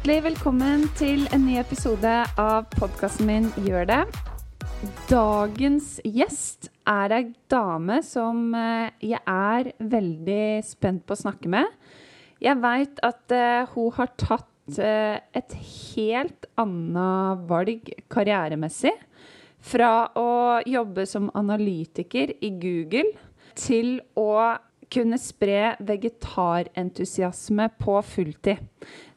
Hjertelig 0.00 0.22
velkommen 0.30 0.84
til 0.96 1.26
en 1.28 1.42
ny 1.44 1.58
episode 1.60 2.10
av 2.40 2.70
podkasten 2.72 3.26
min 3.28 3.48
Gjør 3.66 3.84
det. 3.84 3.98
Dagens 5.10 5.90
gjest 6.08 6.70
er 6.88 7.12
ei 7.12 7.26
dame 7.52 7.98
som 8.00 8.54
eh, 8.56 8.94
jeg 9.04 9.20
er 9.20 9.68
veldig 9.92 10.46
spent 10.64 11.04
på 11.04 11.12
å 11.12 11.20
snakke 11.20 11.52
med. 11.52 11.68
Jeg 12.40 12.56
veit 12.62 13.02
at 13.04 13.34
uh, 13.36 13.68
hun 13.74 13.90
har 13.98 14.08
tatt 14.16 14.80
uh, 14.80 15.20
et 15.36 15.52
helt 15.58 16.48
annet 16.64 17.44
valg 17.52 17.92
karrieremessig. 18.08 18.94
Fra 19.60 20.08
å 20.16 20.64
jobbe 20.64 21.04
som 21.04 21.28
analytiker 21.36 22.32
i 22.40 22.54
Google 22.56 23.12
til 23.52 23.98
å 24.16 24.56
kunne 24.90 25.20
spre 25.20 25.74
vegetarentusiasme 25.92 27.68
på 27.84 28.00
fulltid. 28.16 28.64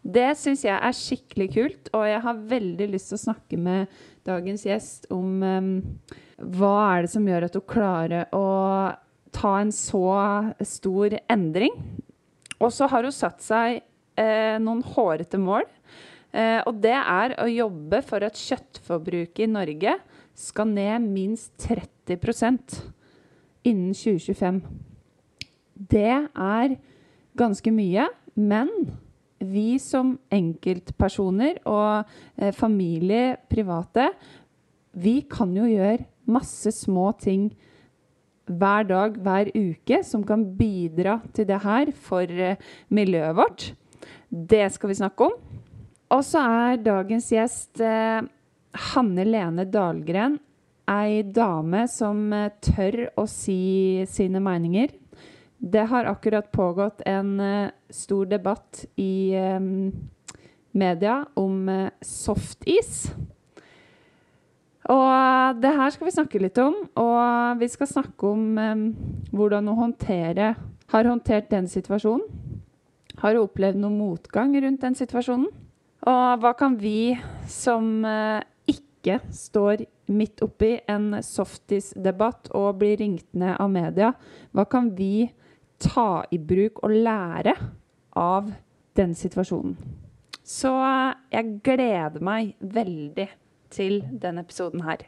Det 0.04 0.34
syns 0.36 0.66
jeg 0.66 0.76
er 0.76 0.96
skikkelig 0.98 1.48
kult, 1.54 1.90
og 1.96 2.04
jeg 2.10 2.20
har 2.26 2.42
veldig 2.52 2.90
lyst 2.92 3.12
til 3.12 3.18
å 3.18 3.24
snakke 3.24 3.60
med 3.60 3.94
dagens 4.28 4.66
gjest 4.68 5.08
om 5.16 5.40
um, 5.40 5.70
hva 6.38 6.74
er 6.92 7.06
det 7.06 7.12
som 7.14 7.28
gjør 7.28 7.48
at 7.48 7.56
hun 7.56 7.66
klarer 7.72 8.36
å 8.36 8.48
ta 9.34 9.54
en 9.62 9.72
så 9.74 10.08
stor 10.68 11.16
endring. 11.32 11.76
Og 12.60 12.72
så 12.76 12.88
har 12.92 13.08
hun 13.08 13.16
satt 13.16 13.44
seg 13.44 13.80
eh, 14.20 14.60
noen 14.62 14.84
hårete 14.94 15.40
mål. 15.42 15.66
Eh, 16.34 16.60
og 16.68 16.82
det 16.84 16.96
er 16.96 17.36
å 17.42 17.48
jobbe 17.50 18.02
for 18.06 18.26
at 18.26 18.40
kjøttforbruket 18.40 19.46
i 19.46 19.52
Norge 19.52 19.98
skal 20.38 20.70
ned 20.72 21.08
minst 21.14 21.54
30% 21.66 22.80
innen 23.70 23.94
2025. 23.96 24.62
Det 25.74 26.12
er 26.28 26.76
ganske 27.38 27.74
mye, 27.74 28.08
men 28.34 28.70
vi 29.50 29.78
som 29.82 30.16
enkeltpersoner 30.34 31.62
og 31.70 32.10
eh, 32.38 32.54
familie, 32.56 33.38
private, 33.50 34.10
vi 34.94 35.22
kan 35.30 35.54
jo 35.58 35.68
gjøre 35.68 36.06
masse 36.30 36.72
små 36.76 37.12
ting 37.20 37.50
hver 38.48 38.88
dag, 38.88 39.18
hver 39.24 39.52
uke, 39.56 40.02
som 40.04 40.24
kan 40.28 40.44
bidra 40.58 41.20
til 41.36 41.48
det 41.48 41.62
her 41.64 41.92
for 41.96 42.28
eh, 42.28 42.60
miljøet 42.92 43.38
vårt. 43.38 43.68
Det 44.30 44.66
skal 44.74 44.92
vi 44.92 45.00
snakke 45.00 45.30
om. 45.30 45.36
Og 46.14 46.24
så 46.28 46.42
er 46.44 46.82
dagens 46.84 47.30
gjest 47.34 47.82
eh, 47.82 48.22
Hanne 48.94 49.28
Lene 49.28 49.66
Dahlgren. 49.70 50.38
Ei 50.92 51.24
dame 51.24 51.86
som 51.88 52.26
eh, 52.36 52.52
tør 52.64 53.06
å 53.18 53.26
si 53.30 54.04
sine 54.12 54.44
meninger. 54.44 54.92
Det 55.64 55.86
har 55.88 56.06
akkurat 56.06 56.52
pågått 56.52 57.02
en 57.06 57.40
eh, 57.40 57.70
stor 57.90 58.26
debatt 58.26 58.86
i 59.00 59.32
eh, 59.32 59.60
media 60.72 61.26
om 61.40 61.70
eh, 61.70 61.90
softis. 62.02 63.06
Og 64.92 65.62
det 65.64 65.72
her 65.72 65.94
skal 65.96 66.10
vi 66.10 66.16
snakke 66.18 66.42
litt 66.44 66.60
om. 66.60 66.76
Og 67.00 67.62
vi 67.62 67.70
skal 67.72 67.88
snakke 67.88 68.28
om 68.28 68.58
um, 68.60 68.82
hvordan 69.32 69.70
hun 69.72 69.80
håndtere, 69.86 70.50
har 70.92 71.08
håndtert 71.08 71.48
den 71.54 71.70
situasjonen. 71.72 72.26
Har 73.22 73.38
hun 73.38 73.46
opplevd 73.46 73.80
noe 73.80 73.96
motgang 73.96 74.52
rundt 74.60 74.84
den 74.84 74.98
situasjonen? 75.00 75.48
Og 76.04 76.44
hva 76.44 76.52
kan 76.60 76.76
vi 76.82 77.14
som 77.48 78.04
uh, 78.04 78.44
ikke 78.68 79.22
står 79.32 79.86
midt 80.12 80.44
oppi 80.44 80.74
en 80.92 81.22
softis-debatt 81.24 82.52
og 82.52 82.82
blir 82.84 83.00
ringt 83.00 83.30
ned 83.32 83.56
av 83.56 83.72
media, 83.72 84.12
hva 84.52 84.68
kan 84.68 84.92
vi 84.98 85.30
ta 85.84 86.24
i 86.32 86.40
bruk 86.40 86.80
og 86.84 86.96
lære 86.96 87.54
av 88.20 88.52
den 88.98 89.16
situasjonen? 89.18 89.78
Så 90.44 90.74
uh, 90.76 91.14
jeg 91.32 91.60
gleder 91.64 92.24
meg 92.24 92.56
veldig 92.60 93.30
til 93.74 94.02
denne 94.22 94.44
episoden 94.44 94.84
her. 94.88 95.08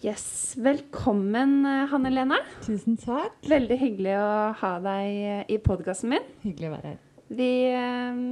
Yes, 0.00 0.56
Velkommen, 0.56 1.60
Hanne 1.64 2.10
Lene. 2.10 2.40
Tusen 2.64 2.96
takk. 2.98 3.36
Veldig 3.46 3.76
hyggelig 3.78 4.16
å 4.18 4.32
ha 4.62 4.72
deg 4.82 5.52
i 5.52 5.60
podkasten 5.62 6.16
min. 6.16 6.26
Hyggelig 6.42 6.70
å 6.70 6.74
være 6.78 6.94
her. 6.94 6.98
Vi 7.30 7.50
eh, 7.70 8.22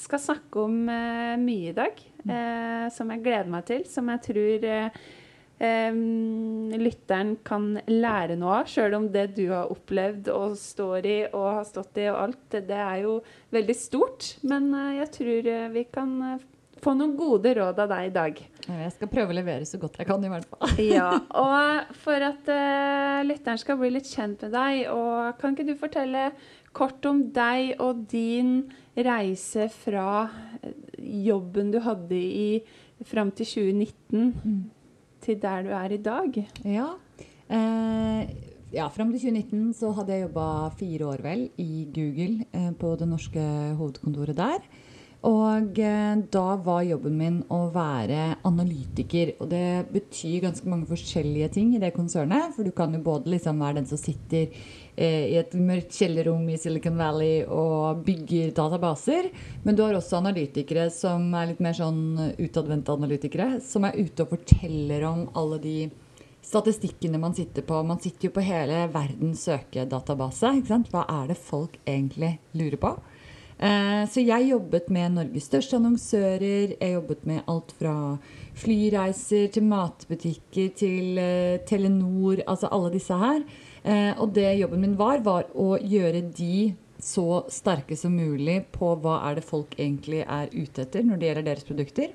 skal 0.00 0.22
snakke 0.22 0.62
om 0.64 0.76
eh, 0.88 1.34
mye 1.36 1.72
i 1.72 1.76
dag 1.76 1.98
eh, 2.24 2.86
som 2.94 3.10
jeg 3.12 3.20
gleder 3.26 3.50
meg 3.52 3.66
til. 3.68 3.84
Som 3.90 4.08
jeg 4.14 4.22
tror 4.30 4.64
eh, 5.58 5.88
eh, 5.88 6.78
lytteren 6.80 7.36
kan 7.46 7.70
lære 7.88 8.36
noe 8.40 8.60
av. 8.60 8.70
Sjøl 8.70 8.96
om 8.98 9.08
det 9.12 9.28
du 9.36 9.46
har 9.52 9.70
opplevd 9.72 10.30
og 10.34 10.58
står 10.60 11.06
i 11.06 11.16
og 11.30 11.46
har 11.60 11.64
stått 11.68 12.02
i 12.02 12.10
og 12.10 12.20
alt, 12.26 12.44
det 12.56 12.82
er 12.88 13.00
jo 13.04 13.20
veldig 13.54 13.78
stort. 13.78 14.34
Men 14.46 14.68
eh, 14.74 14.98
jeg 15.00 15.12
tror 15.20 15.50
vi 15.76 15.86
kan 15.92 16.14
få 16.82 16.92
noen 16.96 17.16
gode 17.16 17.54
råd 17.56 17.80
av 17.82 17.90
deg 17.94 18.10
i 18.10 18.14
dag. 18.14 18.40
Jeg 18.66 18.92
skal 18.94 19.10
prøve 19.10 19.32
å 19.32 19.38
levere 19.38 19.66
så 19.68 19.78
godt 19.80 19.96
jeg 20.00 20.08
kan, 20.08 20.24
i 20.24 20.30
hvert 20.30 20.48
fall. 20.50 20.82
ja, 20.82 21.08
og 21.44 21.96
for 22.02 22.26
at 22.26 22.50
uh, 22.50 23.24
lytteren 23.26 23.60
skal 23.62 23.78
bli 23.80 23.92
litt 23.94 24.10
kjent 24.10 24.44
med 24.44 24.52
deg, 24.54 24.82
og 24.92 25.38
kan 25.40 25.56
ikke 25.56 25.68
du 25.70 25.76
fortelle 25.80 26.28
kort 26.76 27.06
om 27.08 27.22
deg 27.32 27.78
og 27.80 28.04
din 28.10 28.58
reise 28.92 29.70
fra 29.72 30.26
jobben 31.00 31.72
du 31.72 31.80
hadde 31.84 32.18
i 32.18 32.48
fram 33.04 33.30
til 33.36 33.46
2019, 33.46 34.34
mm. 34.44 34.60
Til 35.26 35.40
der 35.42 35.66
du 35.66 35.72
er 35.74 35.94
i 35.94 36.02
dag? 36.02 36.40
Ja. 36.64 36.90
Eh, 37.50 38.34
ja, 38.74 38.88
Fram 38.90 39.12
til 39.14 39.28
2019 39.28 39.72
så 39.78 39.92
hadde 39.96 40.14
jeg 40.14 40.26
jobba 40.26 40.48
fire 40.78 41.12
år 41.12 41.22
vel 41.24 41.48
i 41.62 41.86
Google 41.94 42.46
eh, 42.52 42.72
på 42.78 42.96
det 42.98 43.08
norske 43.10 43.46
hovedkontoret 43.78 44.38
der. 44.38 44.66
Og 45.26 45.78
eh, 45.82 46.16
da 46.32 46.44
var 46.62 46.84
jobben 46.86 47.16
min 47.18 47.38
å 47.50 47.64
være 47.74 48.36
analytiker. 48.46 49.34
Og 49.40 49.50
det 49.50 49.86
betyr 49.94 50.44
ganske 50.44 50.70
mange 50.70 50.88
forskjellige 50.90 51.50
ting 51.58 51.74
i 51.74 51.82
det 51.82 51.94
konsernet. 51.96 52.52
For 52.54 52.66
du 52.66 52.74
kan 52.76 52.94
jo 52.94 53.02
både 53.02 53.32
liksom 53.34 53.62
være 53.62 53.80
den 53.80 53.88
som 53.90 54.00
sitter 54.00 54.52
i 54.96 55.36
et 55.36 55.52
mørkt 55.60 55.92
kjellerrom 55.92 56.46
i 56.48 56.56
Silicon 56.60 56.96
Valley 56.96 57.42
og 57.44 58.00
bygger 58.06 58.54
databaser. 58.56 59.28
Men 59.66 59.76
du 59.76 59.82
har 59.84 59.98
også 59.98 60.20
analytikere 60.22 60.88
som 60.94 61.28
er 61.36 61.50
litt 61.50 61.60
mer 61.64 61.76
sånn 61.76 62.32
utadvendte 62.38 62.96
analytikere. 62.96 63.58
Som 63.60 63.84
er 63.84 63.98
ute 63.98 64.24
og 64.24 64.32
forteller 64.32 65.04
om 65.08 65.26
alle 65.36 65.60
de 65.60 65.76
statistikkene 66.46 67.18
man 67.20 67.34
sitter 67.34 67.62
på. 67.66 67.82
Man 67.82 68.00
sitter 68.00 68.28
jo 68.28 68.36
på 68.36 68.46
hele 68.46 68.86
verdens 68.94 69.44
søkedatabase. 69.48 70.54
Hva 70.92 71.04
er 71.04 71.32
det 71.32 71.38
folk 71.40 71.76
egentlig 71.84 72.36
lurer 72.56 72.80
på? 72.80 72.96
Eh, 73.56 74.02
så 74.12 74.20
jeg 74.20 74.50
jobbet 74.50 74.90
med 74.92 75.14
Norges 75.16 75.48
største 75.48 75.78
annonsører. 75.78 76.76
Jeg 76.76 76.92
jobbet 76.92 77.24
med 77.28 77.46
alt 77.48 77.72
fra 77.78 77.94
flyreiser 78.56 79.48
til 79.52 79.64
matbutikker 79.68 80.70
til 80.76 81.18
uh, 81.20 81.56
Telenor, 81.68 82.40
altså 82.46 82.70
alle 82.72 82.92
disse 82.94 83.16
her. 83.20 83.42
Uh, 83.86 84.12
og 84.18 84.32
det 84.34 84.56
jobben 84.58 84.82
min 84.82 84.98
var, 84.98 85.22
var 85.22 85.46
å 85.54 85.76
gjøre 85.78 86.24
de 86.34 86.74
så 87.02 87.44
sterke 87.52 87.96
som 87.98 88.16
mulig 88.16 88.62
på 88.74 88.94
hva 89.02 89.20
er 89.28 89.38
det 89.38 89.46
folk 89.46 89.76
egentlig 89.78 90.24
er 90.24 90.50
ute 90.52 90.86
etter 90.86 91.04
når 91.06 91.20
det 91.20 91.28
gjelder 91.28 91.48
deres 91.50 91.68
produkter. 91.68 92.14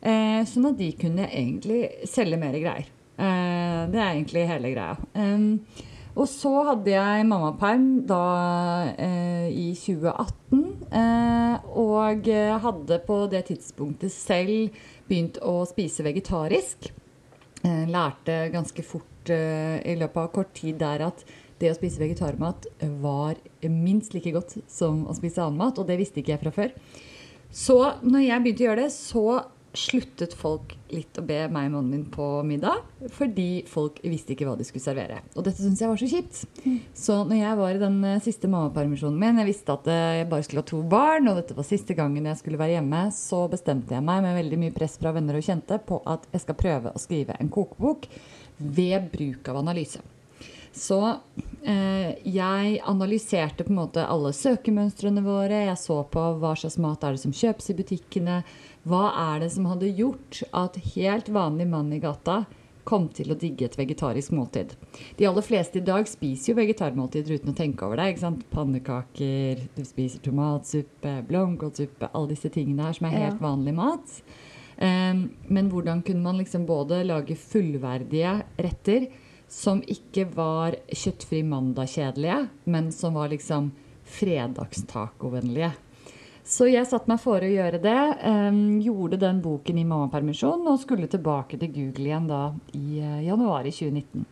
Eh, 0.00 0.40
sånn 0.48 0.68
at 0.70 0.78
de 0.78 0.90
kunne 0.96 1.26
egentlig 1.28 2.08
selge 2.08 2.38
mer 2.40 2.56
greier. 2.56 2.88
det 3.20 3.98
er 4.00 4.12
egentlig 4.14 4.46
hele 4.48 4.70
greia. 4.72 4.96
Eh, 5.12 5.82
og 6.18 6.26
så 6.28 6.50
hadde 6.66 6.90
jeg 6.90 7.26
mammaperm 7.28 7.84
da 8.08 8.22
eh, 8.98 9.48
i 9.52 9.68
2018. 9.78 10.64
Eh, 11.00 11.68
og 11.80 12.30
hadde 12.64 12.98
på 13.06 13.18
det 13.30 13.44
tidspunktet 13.52 14.12
selv 14.14 14.80
begynt 15.08 15.38
å 15.46 15.60
spise 15.70 16.04
vegetarisk. 16.06 16.90
Eh, 17.62 17.84
lærte 17.92 18.48
ganske 18.54 18.84
fort 18.86 19.19
eh, 19.34 19.78
i 19.92 19.96
løpet 20.00 20.24
av 20.24 20.34
kort 20.34 20.52
tid 20.56 20.80
der 20.82 21.06
at 21.10 21.24
det 21.60 21.70
å 21.70 21.76
spise 21.76 22.00
vegetarmat 22.00 22.66
var 23.02 23.36
minst 23.68 24.14
like 24.16 24.32
godt 24.32 24.56
som 24.70 25.04
å 25.04 25.16
spise 25.16 25.42
annen 25.44 25.60
mat. 25.60 25.78
Og 25.78 25.88
det 25.88 25.98
visste 26.00 26.22
ikke 26.22 26.34
jeg 26.34 26.42
fra 26.44 26.54
før. 26.56 26.76
Så 27.52 27.76
når 28.06 28.26
jeg 28.26 28.44
begynte 28.44 28.64
å 28.64 28.68
gjøre 28.70 28.84
det, 28.86 28.92
så 28.94 29.24
sluttet 29.76 30.32
folk 30.34 30.72
litt 30.90 31.18
å 31.20 31.22
be 31.22 31.36
meg 31.52 31.68
og 31.68 31.76
mannen 31.76 31.90
min 31.92 32.06
på 32.10 32.24
middag. 32.46 32.82
Fordi 33.14 33.62
folk 33.70 34.00
visste 34.02 34.34
ikke 34.34 34.48
hva 34.48 34.56
de 34.58 34.66
skulle 34.66 34.82
servere. 34.82 35.20
Og 35.36 35.46
dette 35.46 35.62
syntes 35.62 35.82
jeg 35.82 35.90
var 35.92 36.00
så 36.00 36.08
kjipt. 36.10 36.40
Mm. 36.64 36.80
Så 36.96 37.18
når 37.28 37.38
jeg 37.38 37.60
var 37.60 37.76
i 37.76 37.82
den 37.84 38.00
eh, 38.08 38.22
siste 38.24 38.50
mammapermisjonen 38.50 39.20
min, 39.20 39.38
jeg 39.42 39.50
visste 39.52 39.76
at 39.76 39.86
jeg 39.92 40.26
bare 40.32 40.46
skulle 40.46 40.64
ha 40.64 40.70
to 40.72 40.82
barn, 40.90 41.30
og 41.30 41.38
dette 41.38 41.56
var 41.58 41.68
siste 41.68 41.96
gangen 41.98 42.26
jeg 42.26 42.40
skulle 42.40 42.60
være 42.60 42.78
hjemme, 42.78 43.04
så 43.14 43.44
bestemte 43.52 43.94
jeg 43.94 44.06
meg 44.06 44.24
med 44.26 44.38
veldig 44.40 44.60
mye 44.64 44.76
press 44.76 44.98
fra 45.00 45.14
venner 45.16 45.38
og 45.38 45.46
kjente 45.46 45.78
på 45.86 46.02
at 46.10 46.26
jeg 46.34 46.46
skal 46.46 46.60
prøve 46.64 46.94
å 46.94 47.02
skrive 47.02 47.38
en 47.38 47.52
kokebok 47.52 48.10
ved 48.60 49.10
bruk 49.12 49.48
av 49.50 49.60
analyse. 49.62 50.02
Så 50.72 51.00
eh, 51.66 52.12
jeg 52.22 52.78
analyserte 52.86 53.66
på 53.66 53.72
en 53.72 53.80
måte 53.80 54.06
alle 54.06 54.30
søkemønstrene 54.36 55.22
våre. 55.24 55.64
Jeg 55.66 55.80
så 55.82 55.98
på 56.06 56.26
hva 56.38 56.54
slags 56.58 56.78
mat 56.82 57.02
er 57.02 57.16
det 57.16 57.24
som 57.24 57.34
kjøpes 57.34 57.72
i 57.72 57.78
butikkene 57.80 58.36
Hva 58.86 59.10
er 59.34 59.42
det 59.42 59.50
som 59.56 59.66
hadde 59.66 59.90
gjort 59.98 60.44
at 60.56 60.78
helt 60.94 61.28
vanlig 61.34 61.66
mann 61.72 61.90
i 61.92 62.00
gata 62.02 62.44
kom 62.90 63.08
til 63.14 63.32
å 63.32 63.38
digge 63.38 63.66
et 63.66 63.76
vegetarisk 63.78 64.32
måltid. 64.34 64.72
De 65.18 65.26
aller 65.28 65.44
fleste 65.44 65.78
i 65.78 65.84
dag 65.84 66.08
spiser 66.08 66.52
jo 66.52 66.58
vegetarmåltider 66.58 67.36
uten 67.38 67.52
å 67.52 67.56
tenke 67.56 67.86
over 67.86 68.00
det. 68.00 68.08
ikke 68.12 68.24
sant? 68.24 68.46
Pannekaker, 68.50 69.60
du 69.76 69.82
spiser 69.86 70.22
tomatsuppe, 70.24 71.18
blomkålsuppe, 71.28 72.10
alle 72.10 72.32
disse 72.32 72.50
tingene 72.52 72.88
her 72.88 72.96
som 72.96 73.10
er 73.10 73.18
helt 73.18 73.42
vanlig 73.42 73.76
mat. 73.76 74.16
Men 74.80 75.66
hvordan 75.68 75.98
kunne 76.00 76.24
man 76.24 76.38
liksom 76.40 76.62
både 76.64 77.02
lage 77.04 77.34
fullverdige 77.36 78.30
retter 78.64 79.10
som 79.50 79.82
ikke 79.84 80.24
var 80.32 80.78
kjøttfri 80.88 81.42
mandag-kjedelige, 81.44 82.38
men 82.72 82.88
som 82.94 83.18
var 83.18 83.28
liksom 83.28 83.68
fredagstacovennlige? 84.08 85.74
Så 86.50 86.66
jeg 86.66 86.88
satte 86.88 87.10
meg 87.10 87.20
for 87.22 87.44
å 87.44 87.50
gjøre 87.50 87.78
det. 87.82 88.00
gjorde 88.82 89.20
den 89.22 89.38
boken 89.44 89.78
i 89.78 89.86
mammapermisjon 89.86 90.66
og 90.66 90.80
skulle 90.82 91.10
tilbake 91.10 91.60
til 91.60 91.70
Google 91.76 92.08
igjen 92.08 92.26
da 92.30 92.42
i 92.74 92.98
eh, 92.98 93.20
januar 93.28 93.68
i 93.68 93.74
2019. 93.74 94.24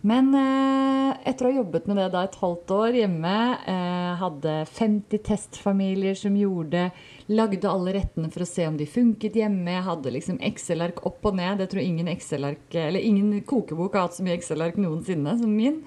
Men 0.00 0.30
eh, 0.32 1.10
etter 1.28 1.44
å 1.44 1.50
ha 1.50 1.58
jobbet 1.58 1.88
med 1.90 1.98
det 2.00 2.06
da 2.14 2.22
et 2.24 2.38
halvt 2.40 2.72
år 2.72 2.96
hjemme, 3.02 3.34
eh, 3.68 4.12
hadde 4.20 4.54
50 4.70 5.20
testfamilier 5.26 6.16
som 6.16 6.36
gjorde 6.38 6.86
lagde 7.30 7.68
alle 7.68 7.94
rettene 7.98 8.30
for 8.32 8.44
å 8.44 8.48
se 8.48 8.64
om 8.66 8.78
de 8.80 8.88
funket 8.88 9.36
hjemme, 9.38 9.74
jeg 9.76 9.86
hadde 9.86 10.14
liksom 10.14 10.40
Excel-ark 10.48 11.02
opp 11.06 11.28
og 11.28 11.36
ned. 11.36 11.60
Jeg 11.62 11.72
tror 11.74 11.84
ingen 11.84 12.08
Excel-ark, 12.10 12.64
eller 12.72 13.04
ingen 13.04 13.42
kokebok 13.44 13.98
har 13.98 14.08
hatt 14.08 14.16
så 14.16 14.24
mye 14.24 14.38
Excel-ark 14.38 14.80
noensinne 14.80 15.36
som 15.42 15.52
min. 15.52 15.82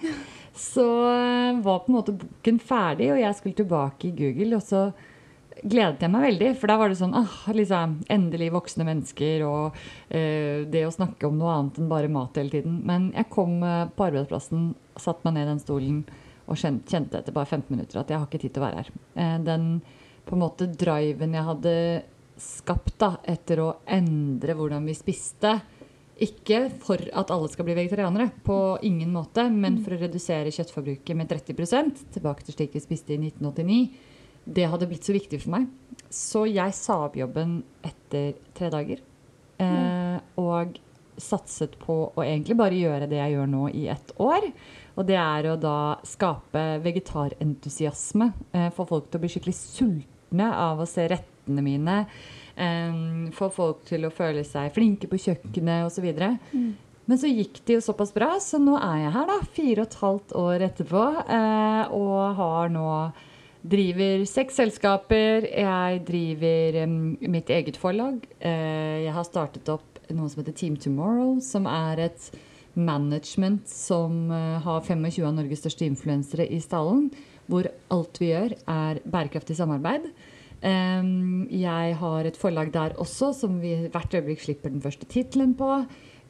Så 0.54 0.86
eh, 1.10 1.64
var 1.66 1.82
på 1.82 1.90
en 1.90 1.98
måte 1.98 2.18
boken 2.22 2.62
ferdig, 2.62 3.10
og 3.16 3.24
jeg 3.24 3.40
skulle 3.40 3.62
tilbake 3.64 4.12
i 4.12 4.16
Google. 4.20 4.62
Og 4.62 4.68
så 4.68 4.86
gledet 5.64 6.04
jeg 6.04 6.12
meg 6.12 6.26
veldig, 6.28 6.50
for 6.60 6.72
da 6.72 6.78
var 6.80 6.92
det 6.92 7.00
sånn 7.00 7.16
ah, 7.18 7.38
liksom, 7.56 7.98
Endelig 8.12 8.52
voksne 8.54 8.88
mennesker 8.88 9.46
og 9.48 9.78
eh, 10.10 10.64
det 10.70 10.86
å 10.88 10.94
snakke 10.94 11.28
om 11.30 11.40
noe 11.40 11.56
annet 11.56 11.80
enn 11.80 11.92
bare 11.92 12.12
mat 12.12 12.38
hele 12.40 12.54
tiden. 12.54 12.82
Men 12.88 13.12
jeg 13.16 13.30
kom 13.34 13.60
eh, 13.66 13.86
på 13.90 14.08
arbeidsplassen, 14.10 14.72
satte 14.96 15.26
meg 15.28 15.38
ned 15.38 15.48
i 15.48 15.52
den 15.54 15.64
stolen 15.64 16.00
og 16.44 16.60
kjente, 16.60 16.92
kjente 16.92 17.20
etter 17.20 17.36
bare 17.36 17.50
15 17.50 17.72
minutter 17.72 18.02
at 18.02 18.12
jeg 18.12 18.20
har 18.20 18.28
ikke 18.28 18.42
tid 18.44 18.56
til 18.56 18.64
å 18.64 18.68
være 18.68 18.82
her. 18.82 18.92
Eh, 19.16 19.38
den 19.48 19.70
på 20.24 20.36
en 20.38 20.44
måte 20.44 20.70
driven 20.72 21.36
jeg 21.36 21.48
hadde 21.50 21.76
skapt 22.44 22.96
da, 23.00 23.16
etter 23.30 23.62
å 23.64 23.70
endre 23.88 24.56
hvordan 24.58 24.86
vi 24.88 24.96
spiste, 24.98 25.58
ikke 26.24 26.68
for 26.84 27.02
at 27.18 27.32
alle 27.34 27.50
skal 27.52 27.66
bli 27.68 27.76
vegetarianere, 27.78 28.30
på 28.46 28.78
ingen 28.86 29.12
måte, 29.14 29.48
men 29.50 29.80
for 29.84 29.96
å 29.96 30.02
redusere 30.02 30.54
kjøttforbruket 30.54 31.18
med 31.18 31.30
30% 31.32 32.04
tilbake 32.14 32.46
til 32.46 32.58
slik 32.58 32.76
vi 32.78 32.84
spiste 32.84 33.16
i 33.16 33.20
1989. 33.20 34.12
Det 34.44 34.68
hadde 34.68 34.88
blitt 34.90 35.08
så 35.08 35.16
viktig 35.16 35.40
for 35.44 35.56
meg. 35.56 35.68
Så 36.14 36.46
jeg 36.50 36.76
sa 36.78 37.04
opp 37.08 37.18
jobben 37.18 37.62
etter 37.86 38.34
tre 38.56 38.70
dager. 38.74 39.02
Eh, 39.62 40.18
og 40.42 40.78
satset 41.18 41.76
på 41.82 41.96
å 42.10 42.24
egentlig 42.24 42.58
bare 42.58 42.78
gjøre 42.78 43.08
det 43.10 43.20
jeg 43.20 43.36
gjør 43.36 43.50
nå 43.50 43.68
i 43.74 43.88
ett 43.94 44.14
år. 44.22 44.50
Og 44.98 45.08
det 45.08 45.18
er 45.18 45.50
å 45.50 45.58
da 45.58 45.98
skape 46.06 46.64
vegetarentusiasme. 46.84 48.32
Eh, 48.52 48.70
få 48.76 48.86
folk 48.90 49.10
til 49.10 49.20
å 49.20 49.24
bli 49.24 49.34
skikkelig 49.34 49.58
sultne 49.58 50.50
av 50.54 50.82
å 50.82 50.90
se 50.90 51.08
rettene 51.10 51.66
mine. 51.66 52.00
Eh, 52.56 53.04
få 53.34 53.50
folk 53.54 53.84
til 53.90 54.06
å 54.06 54.14
føle 54.14 54.46
seg 54.48 54.74
flinke 54.76 55.10
på 55.10 55.22
kjøkkenet 55.28 55.88
osv. 55.88 56.10
Mm. 56.54 56.74
Men 57.06 57.20
så 57.20 57.28
gikk 57.28 57.60
det 57.68 57.78
jo 57.78 57.84
såpass 57.84 58.14
bra, 58.16 58.38
så 58.40 58.62
nå 58.64 58.78
er 58.80 59.02
jeg 59.02 59.16
her, 59.18 59.28
da. 59.28 59.38
Fire 59.56 59.84
og 59.84 59.90
et 59.90 60.02
halvt 60.04 60.36
år 60.40 60.68
etterpå. 60.70 61.06
Eh, 61.26 61.96
og 61.98 62.38
har 62.40 62.72
nå 62.72 62.90
Driver 63.64 64.26
seks 64.28 64.58
selskaper. 64.60 65.46
Jeg 65.48 66.02
driver 66.08 66.82
um, 66.84 66.96
mitt 67.32 67.52
eget 67.54 67.78
forlag. 67.80 68.18
Uh, 68.44 69.00
jeg 69.06 69.14
har 69.16 69.28
startet 69.28 69.70
opp 69.72 70.02
noe 70.12 70.28
som 70.28 70.42
heter 70.42 70.58
Team 70.60 70.76
Tomorrow, 70.76 71.38
som 71.40 71.70
er 71.72 72.10
et 72.10 72.28
management 72.76 73.70
som 73.72 74.28
uh, 74.34 74.60
har 74.66 74.84
25 74.84 75.24
av 75.24 75.38
Norges 75.38 75.64
største 75.64 75.88
influensere 75.88 76.50
i 76.52 76.60
stallen. 76.64 77.08
Hvor 77.48 77.70
alt 77.96 78.20
vi 78.20 78.34
gjør, 78.34 78.58
er 78.68 79.00
bærekraftig 79.08 79.56
samarbeid. 79.56 80.12
Um, 80.64 81.48
jeg 81.52 81.96
har 82.00 82.28
et 82.28 82.40
forlag 82.40 82.72
der 82.76 83.00
også, 83.00 83.32
som 83.36 83.62
vi 83.64 83.78
hvert 83.88 84.16
øyeblikk 84.16 84.44
slipper 84.44 84.76
den 84.76 84.84
første 84.84 85.08
tittelen 85.08 85.56
på. 85.56 85.72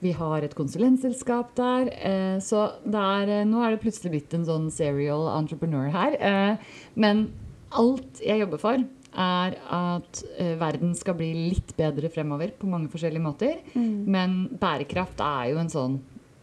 Vi 0.04 0.12
har 0.18 0.44
et 0.44 0.56
konsulentselskap 0.58 1.54
der. 1.56 1.92
Eh, 1.94 2.40
så 2.44 2.66
er, 2.84 3.30
eh, 3.30 3.46
nå 3.48 3.62
er 3.64 3.72
det 3.74 3.84
plutselig 3.84 4.12
blitt 4.12 4.34
en 4.36 4.46
sånn 4.48 4.68
serial 4.72 5.30
entrepreneur 5.32 5.88
her. 5.94 6.18
Eh, 6.20 6.58
men 6.96 7.30
alt 7.72 8.20
jeg 8.20 8.44
jobber 8.44 8.60
for, 8.60 8.84
er 9.14 9.56
at 9.70 10.24
verden 10.58 10.96
skal 10.98 11.14
bli 11.14 11.30
litt 11.54 11.76
bedre 11.78 12.10
fremover 12.10 12.50
på 12.58 12.66
mange 12.66 12.90
forskjellige 12.90 13.22
måter. 13.22 13.60
Men 13.76 14.48
bærekraft 14.58 15.22
er 15.22 15.52
jo 15.52 15.60
en 15.62 15.70
sånn 15.70 16.00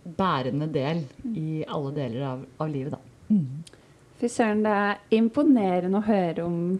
bærende 0.07 0.69
del 0.71 1.03
i 1.35 1.65
alle 1.67 1.91
deler 1.97 2.23
av, 2.29 2.45
av 2.63 2.71
livet, 2.71 2.95
da. 2.95 3.41
Fy 4.21 4.31
søren, 4.31 4.63
det 4.63 4.71
er 4.71 5.19
imponerende 5.19 5.99
å 5.99 6.07
høre 6.07 6.47
om 6.47 6.79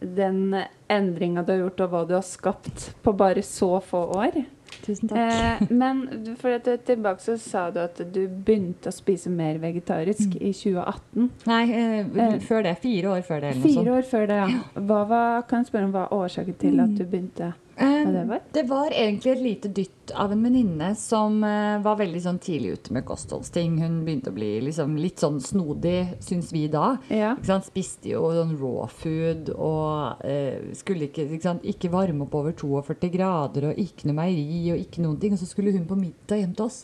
den 0.00 0.56
endringa 0.88 1.44
du 1.44 1.52
har 1.52 1.62
gjort, 1.66 1.84
og 1.84 1.92
hva 1.92 2.02
du 2.08 2.16
har 2.16 2.26
skapt 2.26 2.88
på 3.04 3.12
bare 3.12 3.44
så 3.44 3.74
få 3.84 4.06
år. 4.16 4.42
Tusen 4.82 5.10
takk. 5.10 5.18
Eh, 5.18 5.62
men 5.70 6.36
for 6.40 6.56
at 6.56 6.68
tilbake 6.86 7.22
så 7.22 7.36
sa 7.40 7.64
du 7.70 7.80
at 7.82 8.00
du 8.14 8.20
begynte 8.28 8.90
å 8.90 8.94
spise 8.94 9.30
mer 9.32 9.60
vegetarisk 9.62 10.36
i 10.38 10.52
2018. 10.56 11.30
Nei, 11.50 11.62
eh, 11.70 11.98
eh, 12.26 12.38
før 12.40 12.64
det. 12.66 12.76
Fire 12.82 13.16
år 13.16 13.26
før 13.26 13.44
det. 13.46 13.54
Fire 13.62 13.98
år 13.98 14.08
før 14.08 14.26
det, 14.30 14.40
ja. 14.42 14.62
Hva 14.80 15.02
var, 15.08 15.42
kan 15.50 15.62
jeg 15.62 15.72
spørre 15.72 15.90
om 15.90 15.94
hva 15.96 16.06
årsaken 16.18 16.58
til 16.62 16.82
at 16.82 16.96
du 16.98 17.04
begynte 17.04 17.52
det? 17.76 18.24
var? 18.28 18.40
Det 18.52 18.62
var 18.62 18.90
egentlig 18.90 19.32
et 19.32 19.42
lite 19.42 19.68
dytt 19.68 20.12
av 20.14 20.32
en 20.32 20.42
venninne 20.42 20.92
som 20.98 21.38
eh, 21.44 21.78
var 21.82 21.96
veldig 22.00 22.20
sånn 22.24 22.40
tidlig 22.42 22.76
ute 22.76 22.94
med 22.96 23.06
kostholdsting. 23.08 23.78
Hun 23.82 24.00
begynte 24.06 24.32
å 24.32 24.36
bli 24.36 24.50
liksom 24.66 24.96
litt 25.00 25.22
sånn 25.22 25.40
snodig, 25.40 26.18
syns 26.24 26.52
vi 26.52 26.66
da. 26.72 26.96
Ja. 27.12 27.34
Spiste 27.64 28.12
jo 28.12 28.26
sånn 28.34 28.56
raw 28.60 28.88
food 28.92 29.52
og 29.54 30.24
eh, 30.26 30.72
skulle 30.78 31.08
ikke, 31.08 31.28
ikke, 31.38 31.58
ikke 31.74 31.92
varme 31.92 32.26
opp 32.26 32.36
over 32.42 32.56
42 32.58 33.12
grader 33.14 33.70
og 33.70 33.80
ikke 33.80 34.10
noe 34.10 34.20
meieri 34.20 34.74
og 34.74 34.82
ikke 34.82 35.04
noen 35.04 35.20
ting. 35.22 35.36
Og 35.36 35.42
så 35.42 35.48
skulle 35.48 35.74
hun 35.74 35.88
på 35.88 35.98
middag 35.98 36.42
hjem 36.42 36.56
til 36.58 36.68
oss. 36.68 36.82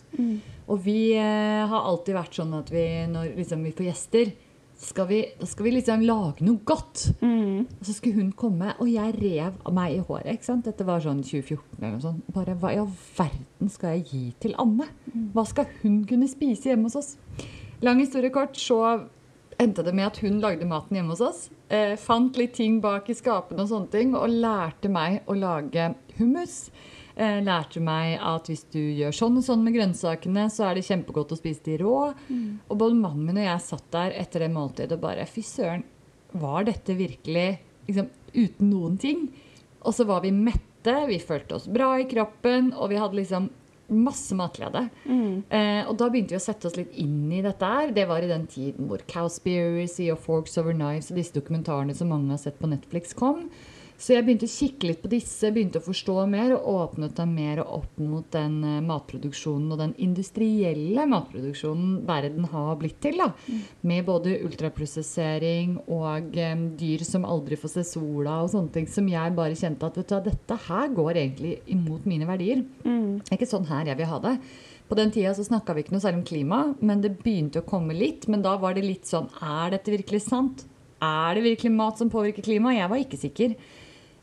Og 0.68 0.84
vi 0.84 1.00
eh, 1.16 1.64
har 1.68 1.88
alltid 1.90 2.16
vært 2.16 2.38
sånn 2.38 2.54
at 2.58 2.72
vi, 2.72 2.84
når 3.10 3.34
liksom, 3.38 3.64
vi 3.66 3.74
får 3.76 3.90
gjester, 3.90 4.36
skal 4.78 5.08
vi, 5.08 5.18
da 5.40 5.46
skal 5.46 5.66
vi 5.66 5.72
liksom 5.74 6.02
lage 6.06 6.44
noe 6.46 6.62
godt. 6.66 7.08
Mm. 7.20 7.66
Og 7.66 7.84
så 7.86 7.94
skulle 7.96 8.20
hun 8.20 8.30
komme, 8.38 8.72
og 8.78 8.90
jeg 8.90 9.16
rev 9.18 9.56
av 9.66 9.74
meg 9.74 9.96
i 9.96 10.00
håret. 10.06 10.30
ikke 10.36 10.46
sant? 10.46 10.66
Dette 10.68 10.86
var 10.86 11.02
sånn 11.02 11.24
2014 11.24 11.80
eller 11.80 11.96
noe 11.96 12.04
sånt. 12.04 12.32
Bare 12.34 12.54
hva 12.58 12.72
i 12.74 12.80
all 12.80 12.90
verden 13.18 13.72
skal 13.74 13.96
jeg 13.96 14.06
gi 14.12 14.24
til 14.44 14.54
Anne? 14.62 14.86
Hva 15.34 15.44
skal 15.48 15.70
hun 15.82 16.02
kunne 16.08 16.30
spise 16.30 16.70
hjemme 16.70 16.86
hos 16.86 16.98
oss? 17.00 17.14
Lang 17.82 18.02
historie 18.02 18.30
kort, 18.34 18.58
så 18.58 18.80
endte 19.58 19.82
det 19.82 19.94
med 19.94 20.12
at 20.12 20.20
hun 20.22 20.38
lagde 20.42 20.66
maten 20.70 20.98
hjemme 20.98 21.14
hos 21.16 21.24
oss. 21.26 21.42
Eh, 21.68 21.96
fant 21.98 22.38
litt 22.38 22.54
ting 22.58 22.78
bak 22.82 23.10
i 23.10 23.18
skapene 23.18 23.64
og 23.64 23.72
sånne 23.72 23.92
ting, 23.92 24.14
og 24.14 24.30
lærte 24.30 24.90
meg 24.92 25.24
å 25.26 25.34
lage 25.38 25.90
hummus. 26.20 26.68
Eh, 27.18 27.40
lærte 27.42 27.80
meg 27.82 28.20
at 28.22 28.46
hvis 28.46 28.62
du 28.70 28.78
gjør 28.78 29.14
sånn 29.16 29.40
og 29.40 29.42
sånn 29.42 29.64
med 29.66 29.74
grønnsakene, 29.74 30.44
så 30.54 30.68
er 30.68 30.78
det 30.78 30.86
kjempegodt 30.86 31.32
å 31.34 31.38
spise 31.40 31.64
de 31.66 31.78
rå. 31.80 31.96
Og 32.68 32.74
både 32.78 32.94
mannen 32.94 33.24
min 33.26 33.40
og 33.40 33.48
jeg 33.48 33.64
satt 33.64 33.88
der 33.90 34.14
etter 34.20 34.44
det 34.44 34.52
måltidet 34.54 34.94
og 34.94 35.02
bare 35.02 35.26
Fy 35.26 35.42
søren, 35.42 35.82
var 36.38 36.68
dette 36.68 36.94
virkelig 36.94 37.58
liksom, 37.88 38.10
uten 38.36 38.70
noen 38.70 38.98
ting? 39.02 39.24
Og 39.82 39.96
så 39.96 40.06
var 40.06 40.22
vi 40.22 40.30
mette, 40.30 40.94
vi 41.08 41.18
følte 41.18 41.56
oss 41.56 41.66
bra 41.66 41.96
i 41.98 42.06
kroppen, 42.06 42.70
og 42.76 42.92
vi 42.92 43.00
hadde 43.00 43.18
liksom 43.18 43.48
masse 43.88 44.36
matglede. 44.36 44.84
Eh, 45.48 45.82
og 45.88 45.96
da 45.98 46.10
begynte 46.12 46.36
vi 46.36 46.38
å 46.38 46.44
sette 46.44 46.68
oss 46.68 46.76
litt 46.76 46.92
inn 47.00 47.32
i 47.32 47.42
dette 47.42 47.66
her. 47.66 47.90
Det 47.96 48.04
var 48.06 48.22
i 48.22 48.30
den 48.30 48.46
tiden 48.46 48.86
hvor 48.86 49.02
Cowspiracy 49.10 50.10
og 50.12 50.20
Forks 50.22 50.58
Over 50.60 50.76
Knives 50.76 51.10
og 51.10 51.18
disse 51.18 51.34
dokumentarene 51.34 51.96
som 51.96 52.12
mange 52.12 52.30
har 52.34 52.42
sett 52.42 52.60
på 52.60 52.70
Netflix, 52.70 53.16
kom. 53.16 53.48
Så 53.98 54.14
jeg 54.14 54.22
begynte 54.22 54.46
å 54.46 54.52
kikke 54.52 54.86
litt 54.92 55.00
på 55.02 55.10
disse, 55.10 55.48
begynte 55.50 55.80
å 55.80 55.84
forstå 55.84 56.14
mer 56.30 56.52
og 56.54 56.66
åpnet 56.70 57.16
dem 57.18 57.32
mer 57.34 57.64
opp 57.64 57.96
mot 57.98 58.28
den 58.30 58.60
eh, 58.62 58.76
matproduksjonen 58.86 59.72
og 59.74 59.80
den 59.80 59.94
industrielle 59.98 61.06
matproduksjonen 61.10 61.96
verden 62.06 62.46
har 62.52 62.78
blitt 62.78 63.00
til. 63.02 63.18
da. 63.18 63.32
Med 63.82 64.06
både 64.06 64.36
ultraprosessering 64.46 65.80
og 65.90 66.30
um, 66.38 66.64
dyr 66.78 67.02
som 67.06 67.26
aldri 67.26 67.58
får 67.58 67.74
se 67.74 67.86
sola 67.90 68.38
og 68.44 68.52
sånne 68.54 68.70
ting. 68.76 68.86
Som 68.86 69.10
jeg 69.10 69.34
bare 69.34 69.58
kjente 69.58 69.90
at 69.90 69.98
vet 69.98 70.14
du, 70.14 70.30
dette 70.30 70.60
her 70.68 70.94
går 70.94 71.22
egentlig 71.24 71.56
imot 71.74 72.06
mine 72.06 72.28
verdier. 72.28 72.62
Det 73.18 73.32
er 73.34 73.40
ikke 73.40 73.50
sånn 73.50 73.66
her 73.66 73.90
jeg 73.90 73.98
vil 73.98 74.10
ha 74.12 74.22
det. 74.28 74.36
På 74.88 74.96
den 74.96 75.10
tida 75.12 75.34
så 75.36 75.44
snakka 75.44 75.74
vi 75.74 75.82
ikke 75.84 75.96
noe 75.96 76.04
særlig 76.04 76.22
om 76.22 76.28
klima, 76.30 76.60
men 76.80 77.02
det 77.04 77.16
begynte 77.18 77.60
å 77.60 77.66
komme 77.66 77.98
litt. 77.98 78.30
Men 78.30 78.46
da 78.46 78.54
var 78.62 78.78
det 78.78 78.86
litt 78.86 79.10
sånn 79.10 79.26
Er 79.42 79.74
dette 79.74 79.92
virkelig 79.92 80.22
sant? 80.24 80.64
Er 81.02 81.34
det 81.36 81.44
virkelig 81.44 81.74
mat 81.74 82.00
som 82.00 82.10
påvirker 82.10 82.46
klimaet? 82.46 82.80
Jeg 82.80 82.90
var 82.94 83.02
ikke 83.02 83.20
sikker. 83.20 83.58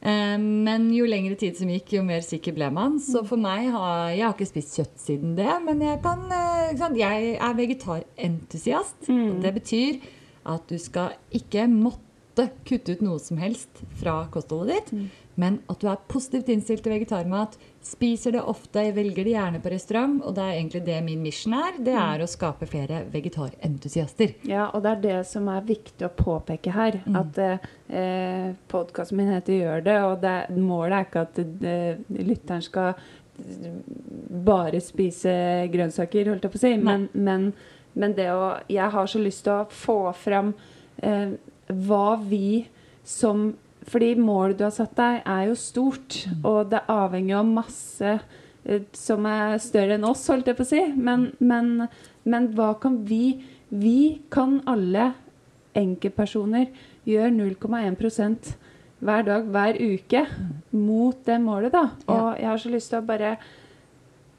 Eh, 0.05 0.37
Men 0.37 0.87
jo 0.93 1.07
lengre 1.09 1.35
tid 1.39 1.57
som 1.57 1.71
gikk, 1.73 1.95
jo 1.97 2.05
mer 2.05 2.21
sikker 2.25 2.55
ble 2.55 2.69
man. 2.73 2.99
Så 3.01 3.25
for 3.25 3.41
meg 3.41 3.71
har 3.73 4.11
Jeg 4.13 4.25
har 4.27 4.35
ikke 4.37 4.51
spist 4.53 4.77
kjøtt 4.77 4.97
siden 5.01 5.35
det, 5.35 5.51
men 5.65 5.81
jeg 5.81 6.01
kan 6.05 6.25
eh? 6.31 6.97
Jeg 7.01 7.35
er 7.39 7.57
vegetarentusiast. 7.57 9.09
Og 9.09 9.41
det 9.41 9.53
betyr 9.59 10.01
at 10.45 10.67
du 10.69 10.77
skal 10.77 11.15
ikke 11.33 11.65
måtte 11.71 12.05
måtte 12.35 12.51
kutte 12.67 12.95
ut 12.95 13.01
noe 13.05 13.19
som 13.19 13.37
helst 13.39 13.69
fra 13.99 14.25
kostholdet 14.31 14.89
ditt, 14.91 15.11
men 15.35 15.57
at 15.71 15.81
du 15.81 15.89
er 15.91 16.03
positivt 16.07 16.49
innstilt 16.51 16.83
til 16.85 16.93
vegetarmat, 16.95 17.57
spiser 17.85 18.35
det 18.35 18.43
ofte, 18.47 18.85
velger 18.95 19.27
det 19.27 19.33
gjerne 19.33 19.61
på 19.63 19.71
restaurant, 19.73 20.21
og 20.23 20.35
det 20.37 20.45
er 20.45 20.53
egentlig 20.55 20.81
det 20.87 20.99
min 21.05 21.25
mission 21.25 21.57
er, 21.57 21.79
det 21.85 21.95
er 21.99 22.23
å 22.23 22.29
skape 22.29 22.67
flere 22.69 23.03
vegetarentusiaster. 23.13 24.37
Ja, 24.47 24.69
og 24.71 24.85
det 24.85 24.93
er 24.93 25.03
det 25.03 25.19
som 25.29 25.49
er 25.51 25.67
viktig 25.67 26.07
å 26.07 26.13
påpeke 26.15 26.73
her. 26.75 27.01
Mm. 27.03 27.19
At 27.19 27.41
eh, 27.43 28.55
podkasten 28.71 29.19
min 29.19 29.33
heter 29.33 29.59
'Gjør 29.59 29.85
det', 29.85 30.01
og 30.07 30.17
det, 30.23 30.37
målet 30.55 30.97
er 30.97 31.09
ikke 31.09 31.27
at 31.27 31.39
eh, 31.43 32.25
lytteren 32.31 32.63
skal 32.65 32.95
bare 34.45 34.79
spise 34.83 35.33
grønnsaker, 35.73 36.31
holdt 36.31 36.47
jeg 36.47 36.53
på 36.53 36.59
å 36.59 36.63
si. 36.63 36.73
Men, 36.79 37.09
men, 37.13 37.49
men 37.93 38.15
det 38.15 38.29
å 38.31 38.55
Jeg 38.71 38.91
har 38.91 39.11
så 39.11 39.19
lyst 39.19 39.43
til 39.43 39.53
å 39.53 39.67
få 39.69 39.99
fram 40.15 40.53
eh, 41.03 41.35
hva 41.67 42.15
vi 42.21 42.67
som 43.03 43.51
Fordi 43.85 44.15
målet 44.17 44.57
du 44.57 44.65
har 44.65 44.73
satt 44.73 44.95
deg, 44.97 45.21
er 45.29 45.49
jo 45.49 45.57
stort, 45.59 46.17
og 46.41 46.71
det 46.71 46.81
avhenger 46.89 47.41
av 47.41 47.49
masse 47.49 48.13
eh, 48.17 48.85
som 48.97 49.27
er 49.29 49.59
større 49.61 49.99
enn 49.99 50.07
oss, 50.07 50.25
holdt 50.31 50.49
jeg 50.49 50.57
på 50.57 50.65
å 50.65 50.71
si. 50.71 50.81
Men, 50.95 51.29
men, 51.39 51.87
men 52.25 52.49
hva 52.57 52.73
kan 52.81 53.03
vi 53.05 53.37
Vi 53.75 54.21
kan 54.31 54.59
alle 54.69 55.09
enkeltpersoner 55.75 56.69
gjøre 57.09 57.31
0,1% 57.33 58.51
hver 59.05 59.25
dag, 59.25 59.49
hver 59.51 59.79
uke 59.81 60.21
mot 60.71 61.17
det 61.25 61.39
målet, 61.41 61.73
da. 61.73 61.89
Og 62.07 62.39
jeg 62.39 62.47
har 62.47 62.61
så 62.61 62.71
lyst 62.71 62.93
til 62.93 63.01
å 63.01 63.07
bare 63.09 63.35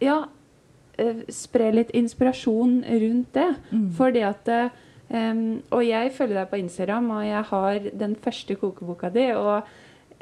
Ja, 0.00 0.16
eh, 0.98 1.26
spre 1.28 1.72
litt 1.74 1.90
inspirasjon 1.90 2.80
rundt 2.86 3.34
det. 3.34 3.48
Mm. 3.70 3.90
Fordi 3.98 4.24
at 4.26 4.48
em, 5.10 5.62
Og 5.70 5.84
jeg 5.86 6.12
følger 6.16 6.40
deg 6.40 6.50
på 6.50 6.60
Instagram, 6.62 7.10
og 7.18 7.26
jeg 7.26 7.42
har 7.50 7.90
den 8.04 8.16
første 8.16 8.56
kokeboka 8.58 9.10
di. 9.14 9.28
Og 9.36 9.62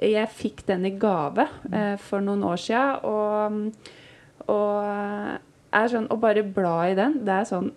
jeg 0.02 0.28
fikk 0.34 0.66
den 0.66 0.86
i 0.88 0.94
gave 0.98 1.46
uh, 1.70 1.96
for 2.02 2.24
noen 2.24 2.42
år 2.44 2.60
siden. 2.60 3.04
Og, 3.04 4.50
og 4.50 5.40
er 5.74 5.90
sånn 5.90 6.10
Å 6.12 6.18
bare 6.20 6.44
bla 6.46 6.76
i 6.90 6.98
den, 6.98 7.20
det 7.26 7.40
er 7.40 7.48
sånn 7.48 7.72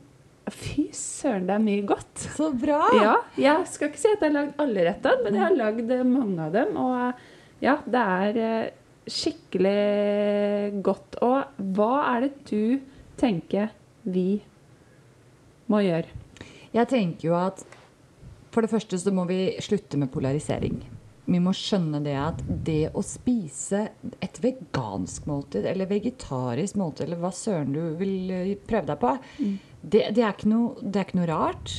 Fy 0.48 0.86
søren, 0.96 1.44
det 1.44 1.58
er 1.58 1.60
mye 1.60 1.84
godt. 1.84 2.22
Så 2.38 2.54
bra! 2.56 2.80
Ja, 2.96 3.16
jeg 3.36 3.66
skal 3.68 3.90
ikke 3.90 4.00
si 4.00 4.12
at 4.14 4.22
jeg 4.24 4.30
har 4.30 4.36
lagd 4.38 4.62
alle 4.64 4.86
rettene, 4.88 5.24
men 5.26 5.36
jeg 5.36 5.44
har 5.44 5.58
lagd 5.58 5.92
eh, 5.92 6.04
mange 6.08 6.46
av 6.46 6.54
dem. 6.56 6.78
Og 6.80 7.66
ja, 7.66 7.74
det 7.84 8.04
er 8.04 8.40
eh, 8.46 8.70
skikkelig 9.12 10.80
godt. 10.88 11.18
Og 11.28 11.60
hva 11.76 11.90
er 12.14 12.28
det 12.30 12.32
du 12.48 12.80
tenker 13.20 13.74
vi 14.08 14.40
må 15.68 15.84
gjøre? 15.84 16.16
Jeg 16.76 16.90
tenker 16.92 17.30
jo 17.30 17.36
at 17.40 17.64
for 18.54 18.66
det 18.66 18.72
første 18.72 18.98
så 18.98 19.14
må 19.14 19.28
vi 19.30 19.54
slutte 19.62 20.00
med 20.02 20.10
polarisering. 20.10 20.80
Vi 21.28 21.40
må 21.44 21.52
skjønne 21.56 22.00
det 22.06 22.16
at 22.16 22.40
det 22.48 22.94
å 22.96 23.04
spise 23.04 23.84
et 24.24 24.40
vegansk 24.42 25.28
måltid 25.28 25.68
eller 25.68 25.90
vegetarisk 25.90 26.78
måltid, 26.80 27.06
eller 27.06 27.20
hva 27.20 27.34
søren 27.36 27.76
du 27.76 27.82
vil 28.00 28.32
eh, 28.32 28.54
prøve 28.58 28.88
deg 28.88 29.02
på, 29.02 29.12
det, 29.38 30.06
det, 30.16 30.24
er 30.24 30.32
ikke 30.32 30.52
noe, 30.54 30.78
det 30.82 31.02
er 31.02 31.10
ikke 31.10 31.20
noe 31.20 31.30
rart. 31.30 31.76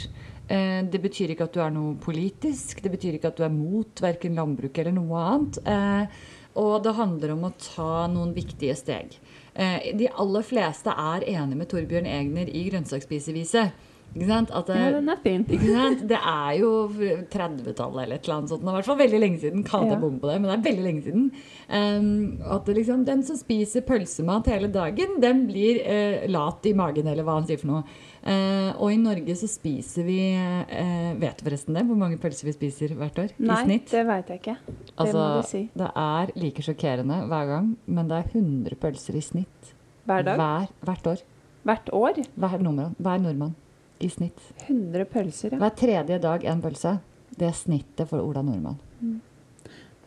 Eh, 0.53 0.83
det 0.93 1.01
betyr 1.01 1.33
ikke 1.33 1.49
at 1.49 1.57
du 1.57 1.65
er 1.65 1.73
noe 1.73 1.97
politisk. 2.05 2.85
Det 2.85 2.93
betyr 2.93 3.17
ikke 3.17 3.33
at 3.33 3.41
du 3.41 3.47
er 3.49 3.57
mot 3.57 4.05
verken 4.05 4.37
landbruk 4.37 4.79
eller 4.79 4.97
noe 5.01 5.25
annet. 5.33 5.61
Eh, 5.65 6.23
og 6.61 6.79
det 6.85 6.97
handler 6.99 7.33
om 7.33 7.49
å 7.49 7.55
ta 7.57 8.05
noen 8.13 8.35
viktige 8.37 8.75
steg. 8.77 9.13
De 9.55 10.07
aller 10.23 10.45
fleste 10.47 10.91
er 10.91 11.25
enige 11.27 11.59
med 11.59 11.69
Torbjørn 11.71 12.07
Egner 12.11 12.51
i 12.51 12.65
Grønnsaksspiseviset. 12.67 13.87
Ikke 14.17 14.27
sant? 14.29 14.51
At, 14.51 14.69
Ja, 14.73 14.89
eh, 14.89 14.93
den 14.97 15.09
er 15.13 15.19
fin. 15.23 15.45
Det 15.45 16.19
er 16.19 16.53
jo 16.59 16.71
30-tallet 16.89 18.03
eller 18.05 18.17
et 18.17 18.25
eller 18.25 18.37
annet 18.39 18.51
sånt. 18.51 18.65
nå, 18.65 18.73
I 18.73 18.79
hvert 18.79 18.89
fall 18.89 18.99
veldig 18.99 19.21
lenge 19.21 19.41
siden. 19.43 19.65
Kan 19.65 19.89
jeg 19.89 20.01
på 20.01 20.11
det, 20.11 20.41
men 20.41 20.49
det 20.49 20.57
er 20.57 20.65
veldig 20.65 20.85
lenge 20.87 21.03
siden. 21.05 21.27
Um, 21.69 22.41
at 22.49 22.65
det 22.65 22.77
liksom, 22.79 23.05
Den 23.05 23.23
som 23.23 23.37
spiser 23.37 23.85
pølsemat 23.85 24.49
hele 24.49 24.71
dagen, 24.73 25.21
den 25.21 25.47
blir 25.47 25.83
uh, 25.85 26.29
lat 26.31 26.65
i 26.67 26.73
magen, 26.73 27.07
eller 27.07 27.27
hva 27.27 27.37
han 27.39 27.47
sier 27.49 27.61
for 27.61 27.69
noe. 27.75 27.85
Uh, 28.25 28.73
og 28.83 28.91
i 28.93 28.99
Norge 28.99 29.37
så 29.39 29.47
spiser 29.49 30.03
vi 30.05 30.19
uh, 30.35 31.13
Vet 31.21 31.39
du 31.39 31.45
forresten 31.47 31.77
det? 31.79 31.85
Hvor 31.87 32.01
mange 32.01 32.19
pølser 32.21 32.49
vi 32.49 32.57
spiser 32.57 32.97
hvert 32.99 33.21
år? 33.23 33.31
Nei, 33.39 33.61
I 33.63 33.69
snitt? 33.69 33.93
det 33.93 34.05
veit 34.09 34.33
jeg 34.33 34.43
ikke. 34.43 34.57
Det 34.67 34.91
Altså, 34.99 35.17
må 35.21 35.29
du 35.37 35.49
si. 35.53 35.63
det 35.79 35.93
er 35.95 36.33
like 36.43 36.65
sjokkerende 36.67 37.21
hver 37.31 37.47
gang, 37.53 37.71
men 37.87 38.11
det 38.11 38.19
er 38.19 38.35
100 38.35 38.81
pølser 38.83 39.21
i 39.21 39.23
snitt 39.23 39.73
Hver 40.09 40.27
dag? 40.27 40.41
hver, 40.41 40.69
hvert 40.89 41.07
år. 41.15 41.25
Hvert 41.69 41.89
år? 41.95 42.21
Hver 42.35 42.63
nummer, 42.65 42.93
hver 42.99 43.23
nordmann 43.23 43.55
i 43.99 44.11
snitt. 44.13 44.41
100 44.67 45.05
pølser, 45.13 45.55
ja. 45.55 45.61
Hver 45.63 45.75
tredje 45.79 46.19
dag 46.23 46.45
en 46.49 46.63
pølse. 46.63 46.99
Det 47.39 47.47
er 47.49 47.57
snittet 47.57 48.09
for 48.11 48.23
Ola 48.23 48.43
Nordmann. 48.43 48.79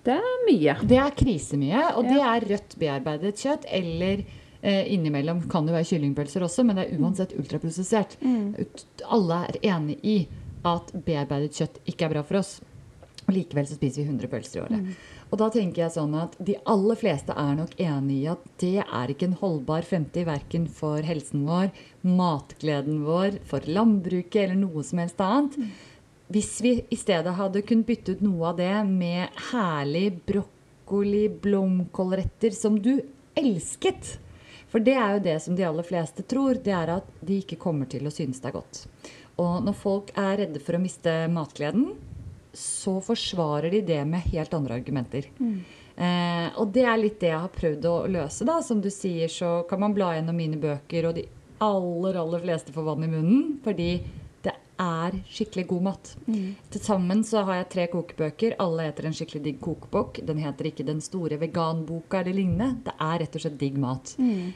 Det 0.01 0.15
er 0.17 0.45
mye. 0.47 0.75
Det 0.87 0.97
er 0.97 1.13
krisemye, 1.17 1.81
og 1.95 2.07
det 2.09 2.17
er 2.17 2.47
rødt 2.49 2.77
bearbeidet 2.81 3.35
kjøtt. 3.37 3.67
Eller 3.69 4.23
eh, 4.61 4.93
innimellom 4.95 5.43
kan 5.51 5.67
det 5.67 5.75
være 5.75 5.89
kyllingpølser 5.91 6.45
også, 6.47 6.65
men 6.67 6.79
det 6.79 6.87
er 6.87 7.01
uansett 7.01 7.35
ultraprosessert. 7.37 8.17
Mm. 8.25 8.55
Alle 9.13 9.43
er 9.51 9.61
enig 9.75 9.99
i 10.01 10.17
at 10.67 10.91
bearbeidet 11.05 11.55
kjøtt 11.57 11.79
ikke 11.85 12.07
er 12.07 12.15
bra 12.15 12.25
for 12.25 12.41
oss. 12.41 12.57
Og 13.27 13.35
likevel 13.35 13.67
så 13.69 13.77
spiser 13.77 14.01
vi 14.01 14.09
100 14.09 14.31
pølser 14.31 14.59
i 14.59 14.63
året. 14.65 14.93
Og 15.31 15.39
da 15.39 15.47
tenker 15.47 15.85
jeg 15.85 15.93
sånn 15.95 16.15
at 16.19 16.33
de 16.43 16.57
aller 16.67 16.97
fleste 16.99 17.31
er 17.39 17.53
nok 17.55 17.77
enig 17.79 18.17
i 18.17 18.31
at 18.33 18.41
det 18.59 18.81
er 18.83 19.13
ikke 19.13 19.29
en 19.29 19.37
holdbar 19.39 19.85
fremtid 19.87 20.27
verken 20.27 20.65
for 20.67 20.99
helsen 21.07 21.45
vår, 21.47 21.69
matgleden 22.03 23.05
vår, 23.07 23.39
for 23.47 23.63
landbruket 23.63 24.41
eller 24.43 24.59
noe 24.59 24.83
som 24.83 24.99
helst 24.99 25.23
annet. 25.23 25.55
Hvis 26.31 26.51
vi 26.63 26.73
i 26.91 26.99
stedet 26.99 27.31
hadde 27.37 27.63
kunnet 27.63 27.87
bytte 27.87 28.17
ut 28.17 28.25
noe 28.25 28.51
av 28.51 28.59
det 28.59 28.73
med 28.89 29.39
herlig 29.53 30.09
brokkoli, 30.27 31.25
blomkålretter 31.43 32.51
som 32.55 32.75
du 32.83 32.97
elsket. 33.39 34.17
For 34.71 34.83
det 34.83 34.97
er 34.99 35.15
jo 35.15 35.25
det 35.31 35.39
som 35.43 35.55
de 35.55 35.67
aller 35.67 35.87
fleste 35.87 36.27
tror, 36.27 36.59
det 36.59 36.75
er 36.75 36.97
at 36.99 37.07
de 37.23 37.39
ikke 37.39 37.59
kommer 37.59 37.87
til 37.91 38.07
å 38.07 38.13
synes 38.13 38.43
det 38.43 38.51
er 38.51 38.59
godt. 38.59 38.85
Og 39.39 39.63
når 39.63 39.75
folk 39.79 40.11
er 40.19 40.41
redde 40.43 40.59
for 40.63 40.75
å 40.75 40.83
miste 40.83 41.15
matgleden, 41.31 41.93
så 42.53 42.97
forsvarer 43.01 43.71
de 43.71 43.81
det 43.81 44.01
med 44.07 44.25
helt 44.31 44.53
andre 44.53 44.75
argumenter. 44.81 45.27
Eh, 45.95 46.47
og 46.57 46.71
det 46.73 46.83
er 46.87 46.97
litt 46.97 47.19
det 47.21 47.29
jeg 47.29 47.39
har 47.43 47.51
prøvd 47.53 47.85
å 47.85 47.95
løse. 48.11 48.45
da. 48.47 48.61
Som 48.61 48.81
du 48.81 48.89
sier, 48.89 49.27
så 49.29 49.67
kan 49.69 49.79
man 49.79 49.93
bla 49.93 50.13
gjennom 50.15 50.35
mine 50.35 50.57
bøker, 50.59 51.07
og 51.09 51.15
de 51.15 51.25
aller, 51.61 52.17
aller 52.17 52.39
fleste 52.43 52.73
får 52.73 52.83
vann 52.87 53.03
i 53.05 53.11
munnen. 53.11 53.59
Fordi 53.63 53.89
det 54.41 54.53
er 54.81 55.19
skikkelig 55.29 55.67
god 55.69 55.81
mat. 55.85 56.15
Til 56.71 56.81
sammen 56.81 57.23
så 57.27 57.43
har 57.45 57.61
jeg 57.61 57.69
tre 57.69 57.87
kokebøker. 57.87 58.55
Alle 58.59 58.87
heter 58.89 59.05
en 59.05 59.13
skikkelig 59.13 59.43
digg 59.43 59.59
kokebok. 59.61 60.19
Den 60.25 60.41
heter 60.41 60.71
ikke 60.71 60.85
Den 60.87 61.01
store 61.01 61.37
veganboka 61.37 62.19
eller 62.23 62.33
lignende. 62.33 62.81
Det 62.87 62.95
er 62.99 63.19
rett 63.21 63.35
og 63.35 63.41
slett 63.45 63.59
digg 63.61 63.77
mat. 63.77 64.15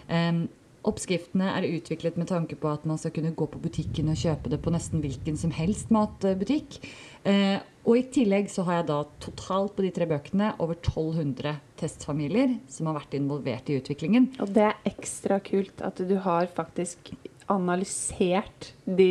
Em, 0.09 0.47
Oppskriftene 0.85 1.49
er 1.55 1.65
utviklet 1.67 2.17
med 2.19 2.29
tanke 2.29 2.57
på 2.59 2.69
at 2.69 2.83
man 2.85 2.99
skal 3.01 3.13
kunne 3.15 3.33
gå 3.37 3.47
på 3.49 3.61
butikken 3.61 4.11
og 4.11 4.19
kjøpe 4.21 4.51
det 4.53 4.59
på 4.61 4.73
nesten 4.73 5.01
hvilken 5.01 5.39
som 5.39 5.53
helst 5.55 5.93
matbutikk. 5.93 6.77
Eh, 7.25 7.57
og 7.85 7.99
i 7.99 8.05
tillegg 8.13 8.49
så 8.53 8.65
har 8.67 8.79
jeg 8.79 8.89
da 8.89 8.99
totalt 9.21 9.75
på 9.77 9.85
de 9.85 9.91
tre 9.93 10.07
bøkene 10.09 10.51
over 10.61 10.77
1200 10.77 11.55
testfamilier 11.79 12.57
som 12.71 12.89
har 12.89 12.99
vært 12.99 13.17
involvert 13.17 13.69
i 13.69 13.79
utviklingen. 13.81 14.31
Og 14.41 14.53
det 14.53 14.69
er 14.69 14.87
ekstra 14.89 15.41
kult 15.45 15.81
at 15.85 16.01
du 16.01 16.15
har 16.21 16.49
faktisk 16.53 17.13
analysert 17.51 18.71
de 18.85 19.09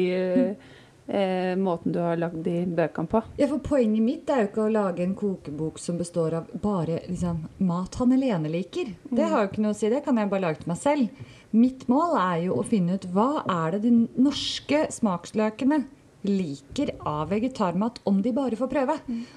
eh, 1.06 1.54
måten 1.60 1.94
du 1.94 2.00
har 2.02 2.18
lagd 2.18 2.42
de 2.46 2.64
bøkene 2.66 3.10
på. 3.10 3.22
Ja, 3.38 3.48
for 3.50 3.62
Poenget 3.64 4.02
mitt 4.02 4.30
er 4.30 4.44
jo 4.44 4.50
ikke 4.50 4.66
å 4.66 4.74
lage 4.74 5.04
en 5.04 5.14
kokebok 5.18 5.78
som 5.82 5.98
består 6.00 6.38
av 6.40 6.50
bare 6.62 7.02
liksom, 7.08 7.44
mat 7.66 7.98
han 8.00 8.14
Helene 8.14 8.50
liker. 8.52 8.94
Det 9.10 9.30
har 9.30 9.44
jo 9.44 9.52
ikke 9.52 9.64
noe 9.64 9.74
å 9.76 9.78
si, 9.78 9.90
det 9.92 10.04
kan 10.06 10.18
jeg 10.18 10.30
bare 10.32 10.46
lage 10.48 10.62
til 10.62 10.72
meg 10.74 10.82
selv. 10.82 11.24
Mitt 11.54 11.84
mål 11.90 12.16
er 12.18 12.38
jo 12.48 12.56
å 12.58 12.64
finne 12.66 12.96
ut 12.98 13.04
hva 13.14 13.44
er 13.46 13.76
det 13.76 13.84
de 13.86 13.92
norske 14.18 14.88
smaksløkene 14.90 15.84
liker 16.24 16.88
av 17.04 17.28
vegetarmat 17.28 17.98
om 18.08 18.22
de 18.24 18.30
bare 18.32 18.56
får 18.56 18.70
prøve. 18.72 18.94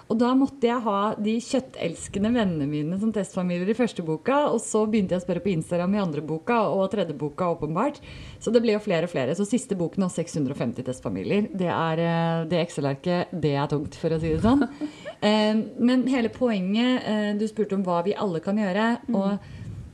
Og 0.08 0.20
da 0.22 0.30
måtte 0.40 0.70
jeg 0.70 0.84
ha 0.86 1.00
de 1.20 1.34
kjøttelskende 1.44 2.32
vennene 2.32 2.68
mine 2.70 3.00
som 3.02 3.12
testfamilier 3.12 3.68
i 3.74 3.76
første 3.76 4.06
boka, 4.08 4.38
og 4.54 4.62
så 4.64 4.86
begynte 4.88 5.14
jeg 5.14 5.22
å 5.22 5.26
spørre 5.26 5.44
på 5.44 5.52
Instagram 5.52 5.98
i 5.98 6.02
andre 6.06 6.24
boka 6.24 6.62
og 6.72 6.88
tredje 6.94 7.16
boka 7.20 7.50
åpenbart. 7.58 8.00
Så 8.40 8.54
det 8.56 8.64
ble 8.64 8.78
jo 8.78 8.84
flere 8.84 9.04
og 9.10 9.12
flere. 9.12 9.36
Så 9.36 9.44
siste 9.50 9.76
boken 9.78 10.08
har 10.08 10.14
650 10.16 10.88
testfamilier. 10.88 11.52
Det 11.52 11.68
er 11.74 12.04
eh, 12.06 12.48
det 12.48 12.64
Excel-arket, 12.64 13.36
det 13.36 13.54
er 13.60 13.68
tungt, 13.76 14.00
for 14.00 14.16
å 14.16 14.22
si 14.24 14.34
det 14.34 14.42
sånn. 14.48 14.66
Eh, 15.18 15.58
Men 15.82 16.04
hele 16.06 16.30
poenget 16.30 17.02
eh, 17.10 17.30
Du 17.40 17.48
spurte 17.50 17.74
om 17.74 17.82
hva 17.82 18.04
vi 18.06 18.12
alle 18.14 18.38
kan 18.38 18.60
gjøre. 18.62 18.84
og 19.18 19.40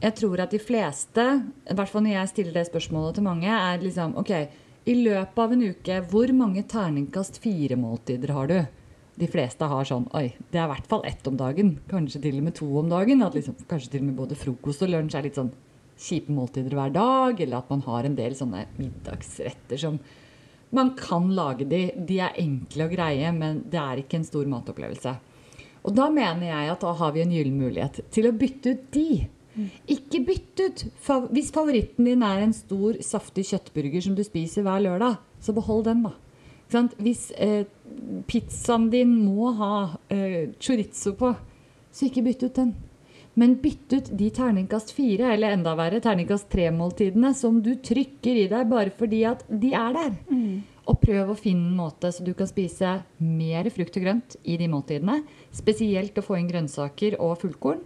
jeg 0.03 0.15
tror 0.19 0.43
at 0.43 0.51
de 0.51 0.59
fleste, 0.59 1.23
i 1.63 1.75
hvert 1.77 1.89
fall 1.89 2.03
når 2.03 2.17
jeg 2.17 2.31
stiller 2.33 2.57
det 2.57 2.67
spørsmålet 2.67 3.17
til 3.17 3.27
mange, 3.27 3.47
er 3.47 3.83
liksom 3.83 4.17
OK, 4.19 4.31
i 4.83 4.95
løpet 4.99 5.37
av 5.39 5.53
en 5.55 5.61
uke, 5.63 5.99
hvor 6.11 6.31
mange 6.35 6.65
terningkast 6.67 7.39
fire-måltider 7.43 8.33
har 8.35 8.49
du? 8.51 8.57
De 9.15 9.29
fleste 9.29 9.67
har 9.69 9.85
sånn 9.87 10.09
Oi, 10.17 10.33
det 10.51 10.59
er 10.59 10.65
i 10.65 10.71
hvert 10.73 10.89
fall 10.89 11.05
ett 11.07 11.27
om 11.29 11.37
dagen. 11.39 11.75
Kanskje 11.87 12.19
til 12.23 12.39
og 12.39 12.47
med 12.47 12.55
to 12.57 12.67
om 12.81 12.89
dagen. 12.91 13.21
Liksom, 13.21 13.55
kanskje 13.69 13.93
til 13.93 14.01
og 14.03 14.07
med 14.09 14.17
både 14.17 14.37
frokost 14.39 14.83
og 14.83 14.89
lunsj 14.89 15.17
er 15.19 15.27
litt 15.27 15.37
sånn 15.37 15.51
kjipe 16.01 16.33
måltider 16.33 16.73
hver 16.75 16.95
dag. 16.95 17.37
Eller 17.37 17.59
at 17.59 17.69
man 17.69 17.83
har 17.85 18.09
en 18.09 18.17
del 18.17 18.35
sånne 18.35 18.65
middagsretter 18.79 19.81
som 19.85 20.01
Man 20.73 20.95
kan 20.97 21.27
lage 21.37 21.67
de. 21.69 21.83
De 21.93 22.15
er 22.17 22.39
enkle 22.41 22.87
og 22.87 22.95
greie, 22.95 23.29
men 23.31 23.59
det 23.69 23.77
er 23.77 23.99
ikke 24.01 24.17
en 24.17 24.25
stor 24.25 24.47
matopplevelse. 24.49 25.11
Og 25.85 25.93
da 25.93 26.07
mener 26.09 26.47
jeg 26.47 26.71
at 26.73 26.81
da 26.81 26.95
har 26.97 27.11
vi 27.13 27.21
en 27.21 27.33
gyllen 27.35 27.59
mulighet 27.59 27.99
til 28.09 28.25
å 28.25 28.33
bytte 28.33 28.73
ut 28.73 28.87
de. 28.95 29.27
Ikke 29.87 30.23
bytt 30.25 30.61
ut. 30.63 30.83
Hvis 31.33 31.51
favoritten 31.53 32.07
din 32.07 32.23
er 32.25 32.43
en 32.43 32.55
stor, 32.55 32.97
saftig 33.05 33.45
kjøttburger 33.51 34.01
som 34.05 34.15
du 34.17 34.23
spiser 34.25 34.65
hver 34.65 34.81
lørdag, 34.85 35.19
så 35.43 35.53
behold 35.53 35.85
den, 35.89 36.05
da. 36.07 36.15
Hvis 36.97 37.27
eh, 37.37 37.67
pizzaen 38.25 38.89
din 38.89 39.13
må 39.21 39.51
ha 39.59 39.75
eh, 40.09 40.49
chorizo 40.57 41.13
på, 41.19 41.35
så 41.93 42.07
ikke 42.07 42.25
bytt 42.25 42.47
ut 42.47 42.57
den. 42.57 42.73
Men 43.37 43.55
bytt 43.61 43.93
ut 43.93 44.09
de 44.17 44.29
terningkast 44.33 44.93
fire, 44.93 45.31
eller 45.33 45.55
enda 45.55 45.73
verre, 45.77 46.01
terningkast 46.01 46.49
tre-måltidene 46.53 47.33
som 47.37 47.61
du 47.65 47.75
trykker 47.81 48.43
i 48.43 48.49
deg 48.49 48.69
bare 48.69 48.93
fordi 48.93 49.23
at 49.29 49.41
de 49.49 49.73
er 49.77 49.95
der. 49.97 50.13
Og 50.89 50.99
prøv 51.01 51.31
å 51.31 51.37
finne 51.39 51.69
en 51.69 51.77
måte 51.77 52.09
så 52.11 52.25
du 52.25 52.33
kan 52.37 52.49
spise 52.49 52.97
mer 53.23 53.69
frukt 53.73 53.97
og 53.97 54.03
grønt 54.03 54.35
i 54.43 54.57
de 54.59 54.67
måltidene. 54.69 55.21
Spesielt 55.53 56.17
å 56.17 56.25
få 56.25 56.37
inn 56.41 56.49
grønnsaker 56.49 57.17
og 57.21 57.37
fullkorn. 57.41 57.81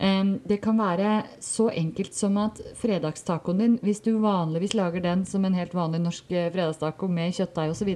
Det 0.00 0.56
kan 0.64 0.78
være 0.80 1.26
så 1.44 1.66
enkelt 1.76 2.14
som 2.16 2.38
at 2.40 2.60
fredagstacoen 2.80 3.58
din, 3.60 3.74
hvis 3.84 4.00
du 4.00 4.14
vanligvis 4.22 4.72
lager 4.78 5.02
den 5.04 5.26
som 5.28 5.44
en 5.44 5.56
helt 5.58 5.74
vanlig 5.76 6.00
norsk 6.00 6.30
eh, 6.32 6.48
fredagstaco 6.54 7.08
med 7.08 7.34
kjøttdeig 7.36 7.74
osv., 7.74 7.90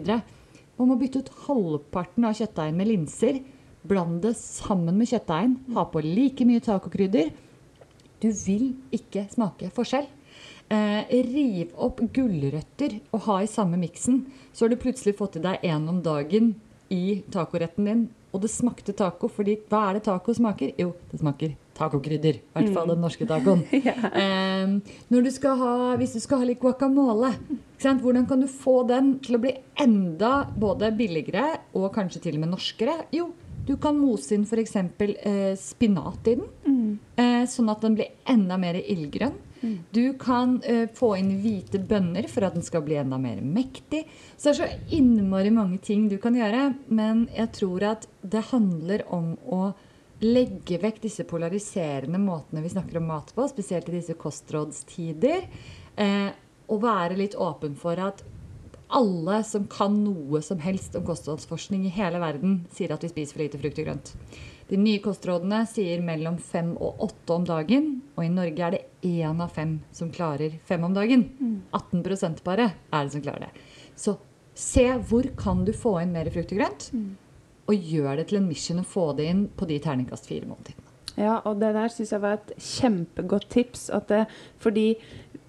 man 0.77 0.91
må 0.91 0.97
bytte 0.99 1.23
ut 1.23 1.31
halvparten 1.47 2.27
av 2.27 2.35
kjøttdeigen 2.35 2.77
med 2.77 2.91
linser. 2.91 3.39
Bland 3.87 4.23
det 4.25 4.35
sammen 4.41 4.99
med 4.99 5.07
kjøttdeigen. 5.07 5.55
Ha 5.77 5.85
på 5.87 6.03
like 6.03 6.47
mye 6.49 6.63
tacokrydder. 6.65 7.31
Du 8.21 8.29
vil 8.33 8.73
ikke 8.95 9.27
smake 9.31 9.71
forskjell. 9.75 10.09
Eh, 10.73 11.15
riv 11.29 11.75
opp 11.79 12.03
gulrøtter 12.17 12.99
og 13.13 13.27
ha 13.29 13.39
i 13.45 13.51
samme 13.51 13.79
miksen. 13.79 14.25
Så 14.53 14.65
har 14.65 14.75
du 14.75 14.81
plutselig 14.83 15.15
fått 15.21 15.39
i 15.39 15.45
deg 15.45 15.63
én 15.63 15.87
om 15.89 16.03
dagen 16.03 16.55
i 16.91 17.23
tacoretten 17.31 17.91
din. 17.91 18.05
Og 18.35 18.43
det 18.43 18.51
smakte 18.51 18.93
taco, 18.99 19.29
fordi 19.31 19.61
hva 19.71 19.89
er 19.89 19.99
det 19.99 20.09
taco 20.09 20.35
smaker? 20.35 20.73
Jo, 20.81 20.91
det 21.13 21.21
smaker 21.21 21.53
tacokrydder. 21.75 22.41
I 22.41 22.57
hvert 22.57 22.75
fall 22.75 22.91
den 22.91 23.05
norske 23.05 23.29
tacoen. 23.29 23.63
Eh, 24.25 24.71
når 25.11 25.25
du 25.27 25.31
ha, 25.61 25.71
hvis 25.99 26.15
du 26.17 26.21
skal 26.23 26.41
ha 26.41 26.47
litt 26.49 26.61
guacamole, 26.63 27.31
hvordan 27.83 28.27
kan 28.29 28.43
du 28.43 28.49
få 28.49 28.83
den 28.89 29.19
til 29.25 29.37
å 29.37 29.41
bli 29.43 29.53
enda 29.81 30.47
både 30.57 30.91
billigere 30.97 31.45
og 31.77 31.91
kanskje 31.95 32.23
til 32.27 32.39
og 32.39 32.45
med 32.45 32.55
norskere? 32.55 32.97
Jo, 33.15 33.29
du 33.67 33.77
kan 33.81 33.99
mose 33.99 34.37
inn 34.37 34.47
f.eks. 34.47 34.77
Eh, 34.77 35.55
spinat 35.61 36.31
i 36.31 36.37
den, 36.41 36.99
eh, 37.17 37.43
sånn 37.51 37.71
at 37.73 37.85
den 37.85 37.99
blir 37.99 38.15
enda 38.31 38.59
mer 38.61 38.79
ildgrønn. 38.81 39.37
Du 39.95 40.15
kan 40.21 40.59
uh, 40.65 40.85
få 40.95 41.15
inn 41.21 41.33
hvite 41.43 41.81
bønner 41.81 42.29
for 42.31 42.47
at 42.47 42.57
den 42.57 42.67
skal 42.67 42.85
bli 42.87 42.99
enda 43.01 43.19
mer 43.21 43.41
mektig. 43.45 44.05
Så 44.37 44.51
det 44.51 44.55
er 44.55 44.61
så 44.61 44.97
innmari 44.99 45.53
mange 45.55 45.81
ting 45.85 46.09
du 46.11 46.19
kan 46.23 46.37
gjøre, 46.39 46.69
men 46.89 47.27
jeg 47.35 47.53
tror 47.61 47.89
at 47.95 48.09
det 48.23 48.47
handler 48.53 49.07
om 49.15 49.35
å 49.49 49.65
legge 50.25 50.79
vekk 50.81 51.03
disse 51.03 51.27
polariserende 51.29 52.21
måtene 52.23 52.63
vi 52.65 52.73
snakker 52.73 53.01
om 53.01 53.11
mat 53.11 53.33
på, 53.35 53.45
spesielt 53.51 53.91
i 53.91 53.99
disse 53.99 54.17
kostrådstider, 54.17 55.49
eh, 56.01 56.31
og 56.71 56.81
være 56.85 57.19
litt 57.19 57.35
åpen 57.37 57.75
for 57.77 58.01
at 58.01 58.23
alle 58.95 59.41
som 59.45 59.67
kan 59.71 59.97
noe 60.05 60.41
som 60.45 60.61
helst 60.63 60.95
om 60.97 61.05
kostholdsforskning 61.07 61.87
i 61.89 61.93
hele 61.93 62.21
verden, 62.23 62.63
sier 62.73 62.95
at 62.95 63.05
vi 63.05 63.11
spiser 63.11 63.37
for 63.37 63.45
lite 63.45 63.61
frukt 63.61 63.81
og 63.81 63.89
grønt. 63.89 64.13
De 64.69 64.79
nye 64.81 65.01
kostrådene 65.05 65.61
sier 65.69 66.01
mellom 66.05 66.39
fem 66.41 66.73
og 66.81 67.03
åtte 67.05 67.35
om 67.35 67.45
dagen, 67.49 67.91
og 68.17 68.25
i 68.25 68.33
Norge 68.33 68.65
er 68.65 68.77
det 68.77 68.85
én 69.05 69.43
av 69.45 69.53
fem 69.53 69.77
som 69.93 70.13
klarer 70.13 70.57
fem 70.65 70.87
om 70.87 70.95
dagen. 70.97 71.27
18 71.73 72.41
bare 72.45 72.71
er 72.73 73.05
det 73.05 73.13
som 73.13 73.25
klarer 73.25 73.49
det. 73.49 73.67
Så 73.97 74.17
se 74.55 74.87
hvor 75.09 75.29
kan 75.37 75.65
du 75.67 75.73
få 75.77 75.99
inn 76.01 76.15
mer 76.15 76.31
frukt 76.33 76.55
og 76.55 76.63
grønt, 76.63 76.89
og 77.65 77.75
gjør 77.93 78.17
det 78.17 78.29
til 78.31 78.41
en 78.41 78.49
mission 78.49 78.81
å 78.81 78.89
få 78.89 79.13
det 79.19 79.29
inn 79.29 79.47
på 79.49 79.69
de 79.69 79.79
terningkast 79.85 80.29
fire-måltidene. 80.29 80.91
Ja, 81.15 81.39
og 81.47 81.61
det 81.61 81.71
der 81.77 81.93
syns 81.93 82.11
jeg 82.11 82.23
var 82.25 82.41
et 82.41 82.53
kjempegodt 82.59 83.47
tips. 83.53 83.87
At 83.95 84.09
det, 84.11 84.25
fordi 84.63 84.95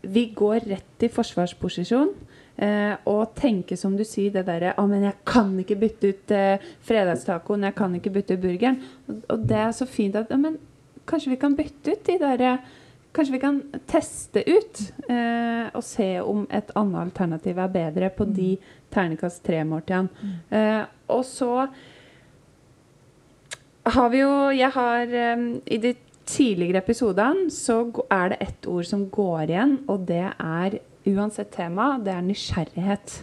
vi 0.05 0.27
går 0.37 0.67
rett 0.69 1.05
i 1.05 1.09
forsvarsposisjon. 1.09 2.13
Eh, 2.55 2.93
og 3.11 3.33
tenke 3.35 3.75
som 3.75 3.97
du 3.97 4.05
sier, 4.07 4.31
det 4.31 4.45
derre 4.47 4.71
Å, 4.79 4.85
men 4.87 5.03
jeg 5.03 5.17
kan 5.27 5.51
ikke 5.59 5.75
bytte 5.81 6.13
ut 6.13 6.33
eh, 6.35 6.69
fredagstacoen. 6.87 7.67
Jeg 7.67 7.75
kan 7.75 7.97
ikke 7.97 8.13
bytte 8.15 8.37
ut 8.37 8.45
burgeren. 8.45 8.79
Og, 9.09 9.19
og 9.33 9.45
det 9.49 9.59
er 9.65 9.75
så 9.75 9.87
fint 9.89 10.15
at 10.19 10.31
ja, 10.31 10.39
Men 10.39 10.57
kanskje 11.09 11.33
vi 11.33 11.41
kan 11.41 11.57
bytte 11.57 11.95
ut 11.95 12.07
de 12.07 12.17
derre 12.21 12.57
Kanskje 13.15 13.31
vi 13.31 13.39
kan 13.39 13.59
teste 13.87 14.41
ut 14.43 14.79
eh, 15.07 15.67
og 15.71 15.83
se 15.87 16.07
om 16.19 16.41
et 16.51 16.71
annet 16.75 16.99
alternativ 16.99 17.61
er 17.63 17.69
bedre 17.71 18.09
på 18.11 18.27
de 18.27 18.49
ternekast 18.91 19.39
tre-måltidene. 19.47 20.33
Eh, 20.51 20.81
og 21.15 21.21
så 21.23 21.67
har 23.95 24.09
vi 24.11 24.19
jo 24.19 24.33
Jeg 24.51 24.71
har 24.75 25.15
um, 25.37 25.45
I 25.63 25.77
de 25.79 25.93
tidligere 26.25 26.81
episodene 26.81 27.47
så 27.53 27.85
er 28.09 28.33
det 28.33 28.41
ett 28.41 28.67
ord 28.67 28.87
som 28.89 29.05
går 29.13 29.43
igjen, 29.45 29.77
og 29.87 30.07
det 30.09 30.25
er 30.25 30.79
uansett 31.11 31.51
tema, 31.53 31.95
det 32.01 32.13
er 32.13 32.25
nysgjerrighet. 32.25 33.15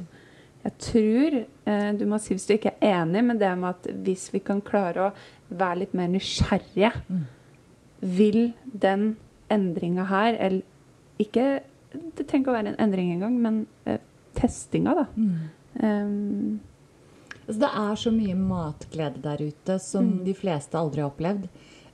Jeg 0.63 0.75
tror 0.79 1.37
eh, 1.43 1.93
Du 1.99 2.05
må 2.07 2.21
si 2.23 2.37
hvis 2.37 2.47
du 2.47 2.55
ikke 2.55 2.75
er 2.79 3.03
enig, 3.03 3.25
men 3.27 3.41
det 3.41 3.51
med 3.59 3.73
at 3.73 3.89
hvis 4.07 4.29
vi 4.35 4.43
kan 4.45 4.63
klare 4.63 5.09
å 5.09 5.13
være 5.51 5.83
litt 5.83 5.97
mer 5.99 6.11
nysgjerrige, 6.13 6.93
vil 8.03 8.53
den 8.65 9.13
endringa 9.53 10.09
her 10.11 10.35
Eller 10.35 11.23
ikke 11.23 11.61
Det 11.93 12.25
trenger 12.27 12.41
ikke 12.41 12.51
å 12.51 12.57
være 12.57 12.73
en 12.73 12.81
endring 12.83 13.13
engang, 13.15 13.37
men 13.43 13.59
eh, 13.87 14.01
testinga, 14.39 14.95
da. 15.03 15.07
Um, 15.83 16.61
Altså, 17.43 17.59
det 17.61 17.71
er 17.75 17.97
så 17.99 18.11
mye 18.15 18.35
matglede 18.39 19.23
der 19.23 19.41
ute 19.43 19.79
som 19.83 20.11
de 20.25 20.35
fleste 20.37 20.79
aldri 20.79 21.03
har 21.03 21.11
opplevd. 21.11 21.49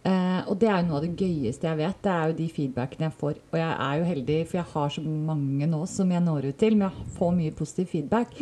Eh, 0.06 0.40
og 0.46 0.58
det 0.60 0.68
er 0.70 0.80
jo 0.80 0.88
noe 0.88 1.00
av 1.00 1.06
det 1.06 1.16
gøyeste 1.18 1.68
jeg 1.68 1.80
vet. 1.80 2.00
Det 2.04 2.12
er 2.14 2.30
jo 2.30 2.38
de 2.38 2.48
feedbackene 2.54 3.08
jeg 3.08 3.16
får. 3.20 3.40
Og 3.50 3.58
jeg 3.60 3.72
er 3.88 3.94
jo 3.98 4.08
heldig, 4.08 4.38
for 4.46 4.60
jeg 4.60 4.72
har 4.74 4.92
så 4.94 5.04
mange 5.04 5.70
nå 5.70 5.80
som 5.90 6.12
jeg 6.14 6.24
når 6.24 6.50
ut 6.50 6.60
til. 6.62 6.76
Men 6.78 6.88
jeg 6.88 7.16
får 7.18 7.34
mye 7.38 7.56
positiv 7.58 7.90
feedback. 7.94 8.38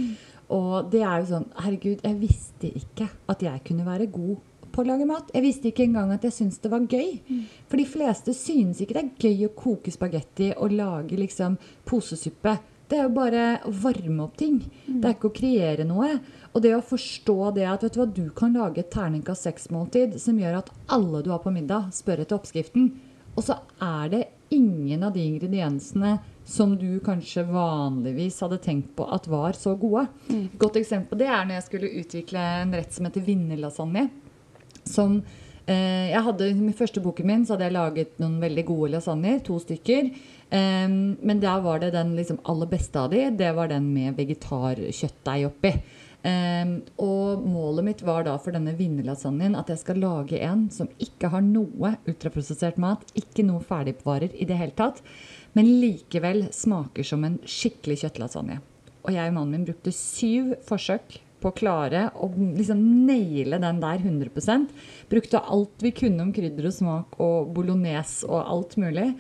Og 0.57 0.91
det 0.93 1.03
er 1.03 1.23
jo 1.23 1.31
sånn 1.33 1.49
Herregud, 1.59 2.05
jeg 2.05 2.21
visste 2.21 2.71
ikke 2.71 3.09
at 3.33 3.43
jeg 3.43 3.65
kunne 3.67 3.87
være 3.87 4.07
god 4.13 4.37
på 4.77 4.85
å 4.85 4.87
lage 4.87 5.09
mat. 5.09 5.33
Jeg 5.35 5.47
visste 5.47 5.71
ikke 5.71 5.87
engang 5.89 6.13
at 6.15 6.25
jeg 6.27 6.37
syntes 6.37 6.61
det 6.63 6.71
var 6.71 6.87
gøy. 6.87 7.17
For 7.67 7.81
de 7.81 7.89
fleste 7.89 8.37
synes 8.37 8.81
ikke 8.83 8.99
det 8.99 9.05
er 9.05 9.29
gøy 9.29 9.49
å 9.49 9.55
koke 9.57 9.95
spagetti 9.95 10.53
og 10.55 10.75
lage 10.77 11.19
liksom 11.19 11.57
posesuppe. 11.89 12.59
Det 12.87 13.01
er 13.01 13.09
jo 13.09 13.15
bare 13.17 13.45
å 13.67 13.73
varme 13.75 14.23
opp 14.29 14.37
ting. 14.39 14.61
Det 14.87 15.09
er 15.09 15.17
ikke 15.17 15.33
å 15.33 15.35
kreere 15.35 15.87
noe. 15.89 16.13
Og 16.57 16.63
det 16.65 16.73
å 16.73 16.85
forstå 16.85 17.51
det 17.59 17.67
at 17.69 17.83
vet 17.85 17.93
du 17.93 18.01
hva, 18.01 18.07
du 18.09 18.27
kan 18.33 18.55
lage 18.57 18.81
et 18.81 18.89
terningkast 18.95 19.45
seks-måltid 19.45 20.15
som 20.23 20.39
gjør 20.41 20.63
at 20.63 20.71
alle 20.95 21.21
du 21.21 21.29
har 21.35 21.43
på 21.45 21.53
middag, 21.53 21.91
spør 21.93 22.23
etter 22.23 22.39
oppskriften. 22.39 22.95
Og 23.37 23.45
så 23.45 23.59
er 23.85 24.13
det 24.15 24.23
ingen 24.57 25.05
av 25.05 25.13
de 25.13 25.21
ingrediensene 25.21 26.15
som 26.49 26.73
du 26.79 26.97
kanskje 27.05 27.45
vanligvis 27.51 28.39
hadde 28.41 28.61
tenkt 28.65 28.95
på 28.97 29.05
at 29.13 29.27
var 29.29 29.59
så 29.59 29.75
gode. 29.77 30.07
Et 30.33 30.55
godt 30.57 30.79
eksempel 30.81 31.21
det 31.21 31.29
er 31.29 31.43
når 31.45 31.59
jeg 31.59 31.67
skulle 31.67 31.93
utvikle 32.01 32.47
en 32.63 32.73
rett 32.79 32.97
som 32.97 33.11
heter 33.11 33.27
vinnerlasagne. 33.27 34.07
Som 34.87 35.19
eh, 35.67 36.09
jeg 36.15 36.25
hadde 36.31 36.49
I 36.55 36.73
første 36.79 37.05
boken 37.05 37.29
min 37.29 37.45
så 37.45 37.57
hadde 37.57 37.69
jeg 37.69 37.77
laget 37.77 38.17
noen 38.23 38.41
veldig 38.41 38.65
gode 38.71 38.95
lasagner. 38.95 39.43
To 39.45 39.59
stykker. 39.61 40.09
Eh, 40.49 40.89
men 40.89 41.45
der 41.45 41.61
var 41.69 41.85
det 41.85 41.93
den 41.99 42.17
liksom 42.17 42.41
aller 42.49 42.73
beste 42.73 43.05
av 43.05 43.13
de. 43.13 43.27
Det 43.37 43.53
var 43.61 43.75
den 43.75 43.93
med 43.93 44.17
vegetarkjøttdeig 44.17 45.51
oppi. 45.51 45.77
Em, 46.27 46.81
og 46.99 47.45
målet 47.47 47.87
mitt 47.87 48.01
var 48.03 48.25
da 48.27 48.33
for 48.43 48.57
denne 48.57 48.73
vinnerlasagnen 48.75 49.55
at 49.59 49.69
jeg 49.71 49.83
skal 49.85 50.01
lage 50.03 50.41
en 50.43 50.65
som 50.75 50.89
ikke 51.03 51.31
har 51.31 51.45
noe 51.45 51.93
ultraprosessert 52.09 52.81
mat, 52.83 53.05
ikke 53.15 53.45
noe 53.47 53.63
ferdigvarer 53.63 54.35
i 54.35 54.49
det 54.49 54.57
hele 54.59 54.75
tatt, 54.75 55.03
men 55.55 55.77
likevel 55.83 56.49
smaker 56.55 57.07
som 57.07 57.23
en 57.29 57.39
skikkelig 57.47 58.01
kjøttlasagne. 58.03 58.59
Og 59.07 59.15
jeg 59.15 59.31
og 59.31 59.37
mannen 59.37 59.61
min 59.61 59.69
brukte 59.69 59.95
syv 59.95 60.57
forsøk 60.67 61.21
på 61.39 61.53
å 61.53 61.55
klare 61.55 62.09
å 62.19 62.29
liksom 62.35 62.81
naile 63.07 63.61
den 63.63 63.79
der 63.83 64.03
100% 64.03 64.73
Brukte 65.13 65.45
alt 65.45 65.85
vi 65.85 65.93
kunne 65.95 66.25
om 66.25 66.35
krydder 66.35 66.67
og 66.73 66.75
smak 66.75 67.19
og 67.23 67.53
bolognese 67.55 68.27
og 68.27 68.41
alt 68.41 68.77
mulig. 68.81 69.13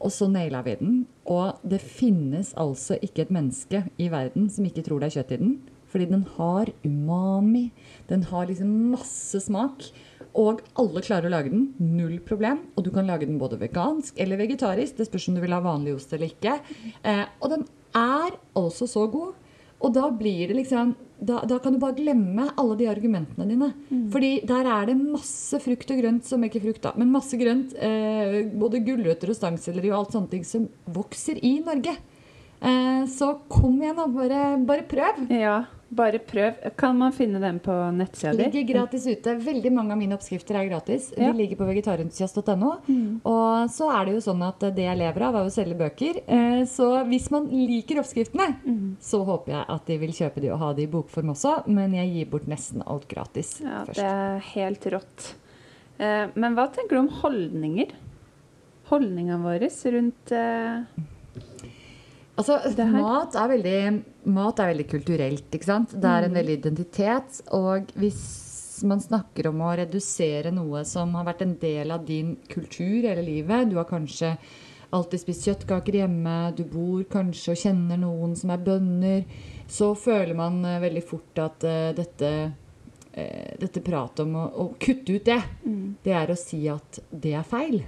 Og 0.00 0.12
så 0.12 0.28
naila 0.30 0.62
vi 0.64 0.76
den. 0.80 0.98
Og 1.28 1.60
det 1.66 1.82
finnes 1.82 2.54
altså 2.56 2.96
ikke 3.02 3.26
et 3.26 3.34
menneske 3.34 3.82
i 4.00 4.08
verden 4.12 4.48
som 4.52 4.64
ikke 4.68 4.84
tror 4.86 5.02
det 5.02 5.10
er 5.10 5.18
kjøtt 5.18 5.34
i 5.36 5.40
den. 5.42 5.56
Fordi 5.92 6.08
den 6.10 6.26
har 6.36 6.70
umami. 6.84 7.70
Den 8.10 8.26
har 8.30 8.48
liksom 8.48 8.72
masse 8.92 9.40
smak. 9.44 9.88
Og 10.36 10.60
alle 10.76 11.02
klarer 11.04 11.30
å 11.30 11.32
lage 11.32 11.52
den. 11.52 11.70
Null 11.78 12.18
problem. 12.26 12.66
Og 12.76 12.86
du 12.86 12.92
kan 12.94 13.08
lage 13.08 13.28
den 13.28 13.40
både 13.40 13.60
vegansk 13.60 14.18
eller 14.20 14.40
vegetarisk. 14.42 14.98
Det 14.98 15.08
spørs 15.08 15.30
om 15.30 15.38
du 15.38 15.44
vil 15.44 15.56
ha 15.56 15.62
vanlig 15.64 15.96
ost 15.96 16.12
eller 16.12 16.32
ikke. 16.32 16.58
Eh, 17.02 17.24
og 17.40 17.52
den 17.54 17.66
er 17.96 18.36
altså 18.58 18.88
så 18.90 19.06
god. 19.12 19.34
Og 19.84 19.92
da 19.92 20.08
blir 20.08 20.48
det 20.48 20.56
liksom 20.56 20.94
da, 21.16 21.40
da 21.48 21.56
kan 21.60 21.72
du 21.72 21.80
bare 21.80 21.96
glemme 21.96 22.50
alle 22.60 22.76
de 22.76 22.88
argumentene 22.90 23.46
dine. 23.48 23.70
Fordi 24.12 24.32
der 24.48 24.68
er 24.68 24.90
det 24.90 24.96
masse 24.98 25.60
frukt 25.64 25.92
og 25.92 26.00
grønt 26.02 26.28
som 26.28 26.44
ikke 26.44 26.60
frukt, 26.64 26.82
da, 26.84 26.92
men 26.96 27.12
masse 27.12 27.38
grønt. 27.40 27.72
Eh, 27.80 28.42
både 28.52 28.82
gulrøtter 28.84 29.32
og 29.32 29.38
stangselleri 29.38 29.92
og 29.92 30.02
alt 30.02 30.16
sånne 30.16 30.32
ting 30.34 30.44
som 30.44 30.68
vokser 30.92 31.40
i 31.40 31.56
Norge. 31.64 31.96
Eh, 32.60 33.02
så 33.12 33.32
kom 33.52 33.80
igjen, 33.80 33.96
da. 33.96 34.06
Bare, 34.12 34.42
bare 34.68 34.86
prøv. 34.88 35.24
Ja, 35.32 35.62
bare 35.88 36.18
prøv. 36.18 36.56
Kan 36.76 36.96
man 36.98 37.12
finne 37.14 37.38
den 37.40 37.58
på 37.62 37.72
nettsida 37.94 38.32
di? 38.34 38.44
Ligger 38.50 38.74
gratis 38.74 39.04
ute. 39.06 39.36
Veldig 39.38 39.70
mange 39.72 39.92
av 39.94 39.98
mine 40.00 40.16
oppskrifter 40.16 40.58
er 40.58 40.68
gratis. 40.68 41.12
Ja. 41.16 41.30
De 41.30 41.38
ligger 41.38 41.56
på 41.60 41.68
vegetarentusiast.no. 41.68 42.72
Og 43.24 43.70
så 43.70 43.90
er 43.94 44.04
det 44.08 44.16
jo 44.16 44.24
sånn 44.26 44.42
at 44.46 44.66
det 44.74 44.86
jeg 44.88 44.98
lever 44.98 45.26
av, 45.28 45.38
er 45.40 45.46
å 45.46 45.52
selge 45.54 45.78
bøker. 45.78 46.22
Eh, 46.26 46.64
Så 46.66 46.88
hvis 47.06 47.30
man 47.30 47.46
liker 47.46 48.00
oppskriftene, 48.02 48.48
så 49.00 49.22
håper 49.24 49.52
jeg 49.52 49.64
at 49.76 49.86
de 49.86 49.98
vil 50.02 50.10
kjøpe 50.16 50.40
de 50.42 50.50
og 50.50 50.58
ha 50.58 50.72
de 50.74 50.82
i 50.82 50.90
bokform 50.90 51.30
også. 51.36 51.54
Men 51.68 51.94
jeg 51.94 52.12
gir 52.14 52.30
bort 52.34 52.46
nesten 52.50 52.82
alt 52.86 53.06
gratis 53.08 53.60
Ja, 53.62 53.84
først. 53.84 54.00
det 54.00 54.04
er 54.04 54.38
helt 54.54 54.84
rått. 54.96 55.34
Eh, 55.98 56.26
Men 56.34 56.54
hva 56.56 56.66
tenker 56.72 56.96
du 56.96 56.98
om 57.04 57.08
holdninger? 57.22 57.94
Holdningene 58.90 59.42
våre 59.42 59.68
rundt 59.92 60.32
eh, 60.32 60.82
Altså, 62.36 62.58
mat 62.92 63.36
er, 63.38 63.48
veldig, 63.54 63.78
mat 64.28 64.60
er 64.60 64.74
veldig 64.74 64.86
kulturelt, 64.90 65.46
ikke 65.56 65.68
sant? 65.70 65.94
Det 65.96 66.10
er 66.10 66.26
en 66.26 66.36
veldig 66.36 66.56
identitet. 66.58 67.40
Og 67.56 67.88
hvis 67.96 68.20
man 68.84 69.00
snakker 69.00 69.48
om 69.48 69.62
å 69.64 69.72
redusere 69.78 70.52
noe 70.52 70.82
som 70.84 71.14
har 71.16 71.24
vært 71.30 71.46
en 71.46 71.56
del 71.62 71.94
av 71.94 72.04
din 72.04 72.34
kultur 72.52 73.06
hele 73.06 73.22
livet 73.24 73.70
Du 73.70 73.78
har 73.78 73.88
kanskje 73.88 74.34
alltid 74.94 75.22
spist 75.22 75.48
kjøttkaker 75.48 75.98
hjemme, 76.02 76.34
du 76.56 76.62
bor 76.68 77.02
kanskje 77.10 77.54
og 77.54 77.60
kjenner 77.60 77.98
noen 78.00 78.36
som 78.38 78.52
er 78.54 78.62
bønder, 78.62 79.24
så 79.68 79.90
føler 79.98 80.36
man 80.38 80.60
eh, 80.64 80.78
veldig 80.82 81.02
fort 81.04 81.40
at 81.42 81.66
eh, 81.66 81.90
dette 81.96 82.30
eh, 83.12 83.52
dette 83.60 83.82
pratet 83.84 84.22
om 84.24 84.36
å, 84.38 84.46
å 84.46 84.66
kutte 84.80 85.16
ut 85.16 85.26
det, 85.26 85.40
det 86.04 86.14
er 86.14 86.30
å 86.30 86.38
si 86.38 86.62
at 86.70 87.00
det 87.10 87.34
er 87.34 87.46
feil. 87.46 87.80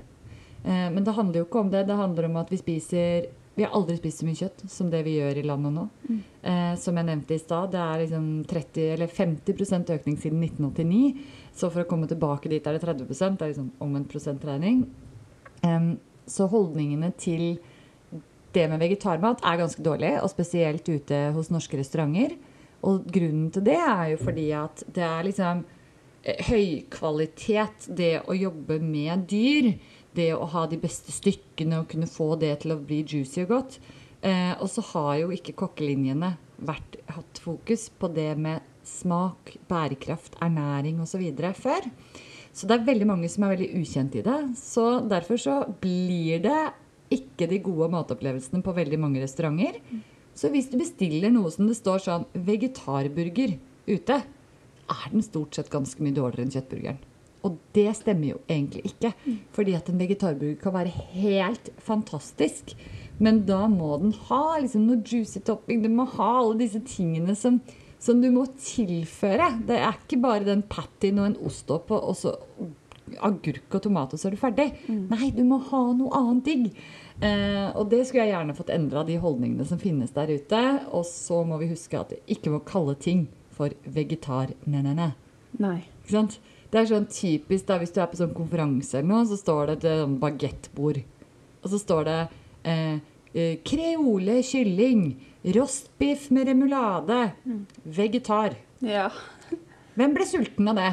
Men 0.68 1.04
det 1.06 1.12
handler 1.14 1.38
jo 1.38 1.46
ikke 1.46 1.61
om 1.62 1.68
det. 1.70 1.84
Det 1.87 1.96
handler 1.96 2.26
om 2.26 2.37
at 2.40 2.48
vi 2.50 2.56
spiser 2.58 3.28
Vi 3.59 3.64
har 3.66 3.75
aldri 3.75 3.97
spist 3.99 4.21
så 4.23 4.27
mye 4.29 4.38
kjøtt 4.38 4.61
som 4.71 4.90
det 4.92 5.01
vi 5.03 5.16
gjør 5.16 5.40
i 5.40 5.42
landet 5.42 5.73
nå. 5.75 5.88
Eh, 6.47 6.75
som 6.79 6.94
jeg 6.94 7.09
nevnte 7.09 7.35
i 7.35 7.40
stad, 7.42 7.73
det 7.73 7.81
er 7.83 8.03
liksom 8.05 8.29
30 8.47 8.85
eller 8.94 9.11
50% 9.11 9.90
økning 9.97 10.18
siden 10.23 10.44
1989. 10.47 11.25
Så 11.59 11.66
for 11.66 11.83
å 11.83 11.88
komme 11.90 12.07
tilbake 12.07 12.53
dit 12.53 12.62
er 12.62 12.79
det 12.79 12.85
30 12.85 13.09
Det 13.11 13.27
er 13.27 13.51
liksom 13.51 13.73
omvendt 13.83 14.12
prosentregning. 14.12 14.85
Em, 15.66 15.97
så 16.31 16.47
holdningene 16.47 17.11
til 17.18 17.59
det 18.55 18.68
med 18.71 18.79
vegetarmat 18.79 19.42
er 19.42 19.59
ganske 19.59 19.83
dårlig, 19.83 20.14
og 20.23 20.31
spesielt 20.31 20.87
ute 20.88 21.18
hos 21.35 21.51
norske 21.51 21.83
restauranter. 21.83 22.38
Og 22.87 23.11
grunnen 23.11 23.51
til 23.51 23.66
det 23.66 23.81
er 23.83 24.12
jo 24.12 24.23
fordi 24.23 24.53
at 24.55 24.87
det 24.87 25.03
er 25.03 25.27
liksom 25.27 25.64
eh, 26.23 26.47
høykvalitet, 26.47 27.90
det 27.90 28.21
å 28.23 28.38
jobbe 28.38 28.79
med 28.79 29.27
dyr. 29.27 29.73
Det 30.16 30.31
å 30.35 30.49
ha 30.51 30.64
de 30.71 30.79
beste 30.81 31.12
stykkene 31.14 31.83
og 31.83 31.90
kunne 31.92 32.09
få 32.11 32.33
det 32.40 32.55
til 32.62 32.75
å 32.75 32.81
bli 32.81 33.03
juicy 33.05 33.44
og 33.44 33.53
godt. 33.53 33.79
Eh, 34.23 34.55
og 34.59 34.66
så 34.73 34.83
har 34.92 35.12
jo 35.21 35.31
ikke 35.35 35.57
kokkelinjene 35.59 36.33
vært, 36.66 36.99
hatt 37.12 37.38
fokus 37.42 37.87
på 38.01 38.11
det 38.11 38.33
med 38.40 38.64
smak, 38.88 39.55
bærekraft, 39.68 40.38
ernæring 40.42 41.01
osv. 41.05 41.23
før. 41.55 41.87
Så 42.53 42.66
det 42.66 42.79
er 42.79 42.88
veldig 42.88 43.07
mange 43.07 43.29
som 43.31 43.44
er 43.44 43.55
veldig 43.55 43.71
ukjent 43.79 44.16
i 44.18 44.25
det. 44.27 44.38
Så 44.59 45.01
derfor 45.07 45.38
så 45.38 45.61
blir 45.81 46.42
det 46.42 46.61
ikke 47.14 47.47
de 47.49 47.61
gode 47.64 47.90
matopplevelsene 47.92 48.64
på 48.64 48.75
veldig 48.77 48.99
mange 49.01 49.23
restauranter. 49.23 49.79
Så 50.35 50.51
hvis 50.53 50.68
du 50.71 50.79
bestiller 50.81 51.33
noe 51.35 51.51
som 51.55 51.68
det 51.68 51.79
står 51.79 52.03
sånn 52.05 52.27
vegetarburger 52.35 53.57
ute, 53.88 54.18
er 54.88 55.12
den 55.12 55.25
stort 55.25 55.57
sett 55.57 55.71
ganske 55.73 56.03
mye 56.03 56.16
dårligere 56.16 56.47
enn 56.47 56.55
kjøttburgeren. 56.55 57.01
Og 57.46 57.59
det 57.77 57.90
stemmer 58.01 58.33
jo 58.33 58.38
egentlig 58.48 58.83
ikke. 58.90 59.12
Fordi 59.55 59.77
at 59.79 59.88
en 59.90 60.01
vegetarburger 60.01 60.59
kan 60.62 60.74
være 60.74 60.94
helt 61.14 61.70
fantastisk. 61.79 62.74
Men 63.18 63.44
da 63.46 63.66
må 63.70 63.96
den 64.03 64.14
ha 64.29 64.59
liksom 64.62 64.87
noe 64.88 65.03
juicy 65.03 65.42
topping. 65.46 65.83
Den 65.83 65.96
må 65.98 66.07
ha 66.16 66.33
alle 66.40 66.59
disse 66.62 66.81
tingene 66.87 67.35
som, 67.38 67.61
som 68.03 68.20
du 68.22 68.31
må 68.35 68.46
tilføre. 68.62 69.53
Det 69.66 69.79
er 69.79 69.96
ikke 69.98 70.20
bare 70.22 70.46
den 70.46 70.62
pattyen 70.70 71.22
og 71.22 71.31
en 71.33 71.40
ost 71.51 71.70
oppå 71.74 71.98
og 71.98 72.18
så 72.18 72.37
agurk 73.24 73.72
og 73.72 73.83
tomat, 73.87 74.12
og 74.12 74.20
så 74.20 74.29
er 74.29 74.35
du 74.35 74.40
ferdig. 74.40 74.66
Nei, 75.09 75.31
du 75.33 75.40
må 75.48 75.57
ha 75.70 75.81
noe 75.96 76.12
annet 76.18 76.44
digg. 76.44 76.66
Eh, 77.24 77.70
og 77.72 77.88
det 77.90 78.03
skulle 78.07 78.27
jeg 78.27 78.35
gjerne 78.35 78.55
fått 78.55 78.70
endra, 78.74 79.03
de 79.09 79.16
holdningene 79.22 79.64
som 79.66 79.81
finnes 79.81 80.12
der 80.14 80.31
ute. 80.35 80.61
Og 80.92 81.07
så 81.09 81.40
må 81.48 81.59
vi 81.62 81.70
huske 81.72 81.98
at 81.98 82.12
vi 82.14 82.20
ikke 82.37 82.53
må 82.53 82.61
kalle 82.68 82.94
ting 83.01 83.27
for 83.57 83.72
vegetar-ne-ne-ne. 83.96 85.09
Ikke 86.05 86.14
sant? 86.14 86.38
Det 86.70 86.81
er 86.83 86.88
sånn 86.90 87.07
typisk 87.09 87.66
da, 87.70 87.78
Hvis 87.81 87.94
du 87.94 88.00
er 88.02 88.11
på 88.11 88.18
sånn 88.20 88.35
konferanse 88.37 88.98
eller 88.98 89.09
noe, 89.09 89.24
så 89.31 89.38
står 89.40 89.66
det 89.70 89.76
et 89.78 89.87
sånn 90.02 90.18
bagettbord. 90.20 91.00
Og 91.64 91.70
så 91.72 91.78
står 91.81 92.04
det 92.09 92.18
eh, 92.68 92.98
eh, 93.35 93.54
kreole 93.64 94.40
kylling, 94.44 95.07
rostbiff 95.57 96.28
med 96.35 96.48
remulade, 96.50 97.33
vegetar. 97.85 98.57
Ja. 98.85 99.09
Hvem 99.98 100.12
ble 100.14 100.26
sulten 100.28 100.68
av 100.70 100.76
det? 100.78 100.90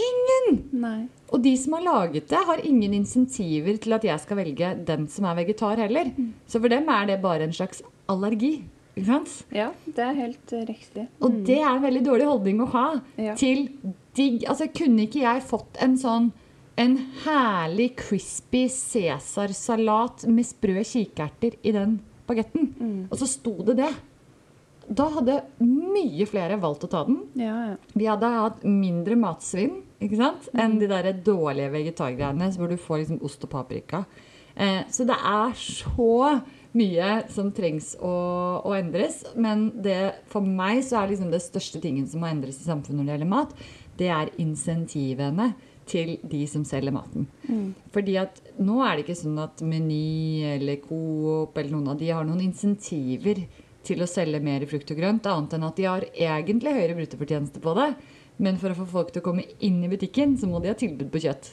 Ingen! 0.00 0.60
Nei. 0.80 0.98
Og 1.30 1.42
de 1.44 1.52
som 1.60 1.74
har 1.76 1.84
laget 1.84 2.30
det, 2.30 2.38
har 2.48 2.62
ingen 2.66 2.94
insentiver 2.96 3.76
til 3.82 3.92
at 3.98 4.06
jeg 4.06 4.22
skal 4.22 4.38
velge 4.40 4.70
den 4.88 5.04
som 5.12 5.26
er 5.28 5.36
vegetar 5.42 5.76
heller. 5.82 6.08
Så 6.48 6.58
for 6.62 6.72
dem 6.72 6.88
er 6.90 7.10
det 7.10 7.18
bare 7.22 7.44
en 7.46 7.52
slags 7.54 7.82
allergi. 8.10 8.60
Ikke 8.96 9.06
sant? 9.06 9.34
Ja, 9.54 9.68
det 9.86 10.02
er 10.06 10.16
helt 10.18 10.54
eh, 10.56 10.64
riktig. 10.70 11.04
Og 11.22 11.42
det 11.46 11.60
er 11.60 11.68
en 11.76 11.84
veldig 11.84 12.02
dårlig 12.08 12.26
holdning 12.30 12.62
å 12.64 12.70
ha 12.72 12.86
Ja. 13.20 13.34
til 13.38 13.68
digg 14.16 14.46
Altså, 14.48 14.70
kunne 14.74 15.06
ikke 15.06 15.24
jeg 15.24 15.46
fått 15.46 15.80
en 15.82 15.98
sånn 16.00 16.30
en 16.80 16.94
herlig 17.26 17.90
crispy 17.98 18.64
cæsarsalat 18.72 20.24
med 20.32 20.46
sprø 20.48 20.80
kikerter 20.86 21.58
i 21.60 21.74
den 21.76 21.98
bagetten? 22.28 22.70
Og 23.10 23.18
så 23.20 23.28
sto 23.28 23.58
det 23.66 23.76
det. 23.82 23.90
Da 24.90 25.06
hadde 25.14 25.36
mye 25.62 26.26
flere 26.26 26.56
valgt 26.62 26.86
å 26.86 26.90
ta 26.90 27.04
den. 27.06 27.20
Ja, 27.38 27.56
ja. 27.68 27.76
Vi 27.92 28.08
hadde 28.08 28.32
hatt 28.32 28.64
mindre 28.64 29.18
matsvinn 29.20 29.82
ikke 30.00 30.18
sant? 30.18 30.48
enn 30.56 30.78
de 30.80 30.88
der 30.90 31.12
dårlige 31.26 31.70
vegetargreiene 31.74 32.48
hvor 32.56 32.72
du 32.72 32.80
får 32.80 33.02
liksom 33.02 33.20
ost 33.26 33.44
og 33.46 33.52
paprika. 33.52 34.04
Eh, 34.56 34.82
så 34.90 35.06
det 35.06 35.16
er 35.16 35.52
så 35.60 36.40
mye 36.76 37.10
som 37.30 37.50
trengs 37.54 37.92
å, 38.00 38.14
å 38.66 38.74
endres. 38.78 39.22
Men 39.38 39.68
det, 39.84 39.98
for 40.30 40.46
meg 40.46 40.82
så 40.86 41.00
er 41.00 41.12
liksom 41.12 41.30
det 41.32 41.42
største 41.44 41.82
tingen 41.82 42.08
som 42.10 42.24
må 42.24 42.30
endres 42.30 42.62
i 42.62 42.68
samfunnet 42.68 43.00
når 43.00 43.08
det 43.08 43.16
gjelder 43.16 43.32
mat, 43.36 43.54
det 44.00 44.08
er 44.10 44.32
insentivene 44.42 45.52
til 45.90 46.14
de 46.30 46.44
som 46.48 46.64
selger 46.66 46.94
maten. 46.94 47.26
Fordi 47.94 48.16
at 48.20 48.38
nå 48.62 48.78
er 48.84 48.96
det 48.96 49.04
ikke 49.04 49.18
sånn 49.22 49.40
at 49.42 49.62
Meny 49.66 50.46
eller 50.54 50.80
Coop 50.84 51.58
eller 51.58 51.74
noen 51.74 51.92
av 51.92 51.98
de 52.00 52.12
har 52.12 52.26
noen 52.26 52.44
insentiver 52.44 53.42
til 53.86 54.02
å 54.04 54.08
selge 54.08 54.42
mer 54.44 54.64
frukt 54.70 54.90
og 54.92 54.98
grønt, 55.00 55.26
annet 55.26 55.56
enn 55.56 55.66
at 55.66 55.78
de 55.78 55.86
har 55.88 56.06
egentlig 56.12 56.74
høyere 56.76 56.96
bruttofortjeneste 56.98 57.62
på 57.64 57.74
det. 57.78 57.92
Men 58.40 58.58
for 58.60 58.72
å 58.72 58.78
få 58.78 58.86
folk 58.88 59.12
til 59.12 59.22
å 59.22 59.26
komme 59.26 59.46
inn 59.64 59.80
i 59.84 59.90
butikken, 59.90 60.36
så 60.40 60.48
må 60.48 60.60
de 60.60 60.70
ha 60.70 60.76
tilbud 60.78 61.10
på 61.12 61.24
kjøtt. 61.26 61.50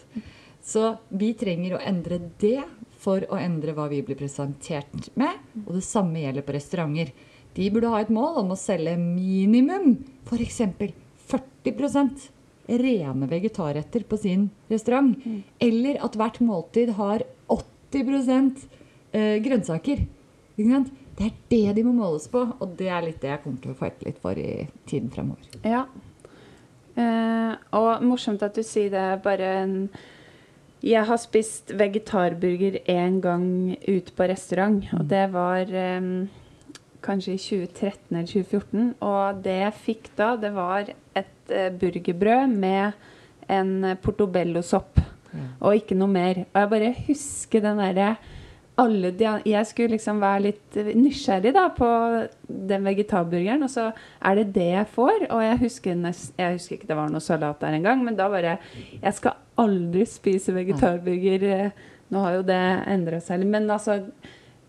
Så 0.63 0.97
vi 1.09 1.33
trenger 1.39 1.75
å 1.75 1.81
endre 1.83 2.19
det 2.39 2.61
for 2.99 3.23
å 3.31 3.39
endre 3.39 3.75
hva 3.75 3.87
vi 3.91 4.01
blir 4.03 4.19
presentert 4.19 5.09
med. 5.19 5.39
Og 5.65 5.77
det 5.77 5.85
samme 5.87 6.21
gjelder 6.23 6.45
på 6.47 6.55
restauranter. 6.55 7.11
De 7.57 7.67
burde 7.73 7.91
ha 7.91 8.01
et 8.03 8.13
mål 8.13 8.41
om 8.43 8.53
å 8.53 8.59
selge 8.59 8.95
minimum 8.99 9.95
f.eks. 10.27 10.61
40 11.27 12.36
rene 12.67 13.27
vegetarretter 13.29 14.03
på 14.07 14.19
sin 14.19 14.49
restaurant. 14.71 15.15
Eller 15.59 15.99
at 16.03 16.17
hvert 16.19 16.39
måltid 16.43 16.93
har 16.97 17.23
80 17.47 18.67
eh, 19.11 19.37
grønnsaker. 19.43 20.03
Det 20.57 21.25
er 21.25 21.37
det 21.49 21.77
de 21.77 21.85
må 21.85 21.93
måles 21.97 22.27
på, 22.29 22.43
og 22.59 22.75
det 22.77 22.89
er 22.93 23.05
litt 23.05 23.21
det 23.23 23.31
jeg 23.31 23.43
kommer 23.43 23.63
til 23.63 23.73
å 23.73 23.79
fighte 23.79 24.05
litt 24.05 24.19
for 24.21 24.37
i 24.37 24.67
tiden 24.89 25.09
fremover. 25.13 25.57
Ja. 25.65 25.85
Eh, 26.97 27.53
og 27.77 28.05
morsomt 28.05 28.43
at 28.45 28.57
du 28.57 28.65
sier 28.65 28.93
det. 28.93 29.09
Bare 29.25 29.57
en 29.63 29.75
Jeg 30.77 31.09
har 31.09 31.17
spist 31.17 31.71
vegetarburger 31.73 32.83
én 32.85 33.17
gang 33.19 33.75
ute 33.87 34.13
på 34.13 34.27
restaurant, 34.29 34.83
og 34.93 35.07
det 35.09 35.23
var 35.33 35.65
eh, 35.73 36.27
kanskje 37.01 37.33
i 37.33 37.41
2013 37.41 38.13
eller 38.13 38.29
2014. 38.29 38.93
Og 39.01 39.41
det 39.43 39.57
jeg 39.63 39.79
fikk 39.87 40.11
da, 40.19 40.35
det 40.37 40.53
var 40.53 40.91
et 41.17 41.33
eh, 41.51 41.69
burgerbrød 41.71 42.55
med 42.55 42.91
en 43.49 43.95
portobello-sopp. 44.03 44.99
Og 45.61 45.75
ikke 45.75 45.95
noe 45.95 46.09
mer. 46.09 46.43
Og 46.53 46.59
jeg 46.63 46.69
bare 46.71 46.95
husker 47.07 47.61
den 47.63 47.77
derre 47.83 48.15
alle 48.77 49.09
de, 49.11 49.25
Jeg 49.49 49.65
skulle 49.65 49.95
liksom 49.95 50.19
være 50.21 50.41
litt 50.43 50.75
nysgjerrig 50.93 51.53
da 51.55 51.63
på 51.73 51.87
den 52.47 52.83
vegetarburgeren, 52.85 53.63
og 53.65 53.71
så 53.73 53.87
er 54.21 54.35
det 54.37 54.51
det 54.53 54.67
jeg 54.69 54.89
får. 54.93 55.25
Og 55.33 55.41
jeg 55.41 55.59
husker, 55.63 55.95
nest, 55.97 56.33
jeg 56.37 56.57
husker 56.59 56.77
ikke 56.77 56.89
det 56.91 56.97
var 56.99 57.09
noe 57.09 57.23
salat 57.25 57.59
der 57.63 57.77
engang, 57.79 58.03
men 58.05 58.15
da 58.19 58.29
bare 58.29 58.57
Jeg 59.01 59.13
skal 59.17 59.37
aldri 59.57 60.05
spise 60.05 60.53
vegetarburger. 60.53 61.43
eh, 61.43 61.71
Nå 62.09 62.21
har 62.23 62.37
jo 62.37 62.43
det 62.47 62.61
endra 62.87 63.19
seg 63.19 63.41
litt. 63.41 63.49
Men 63.51 63.69
altså 63.69 63.97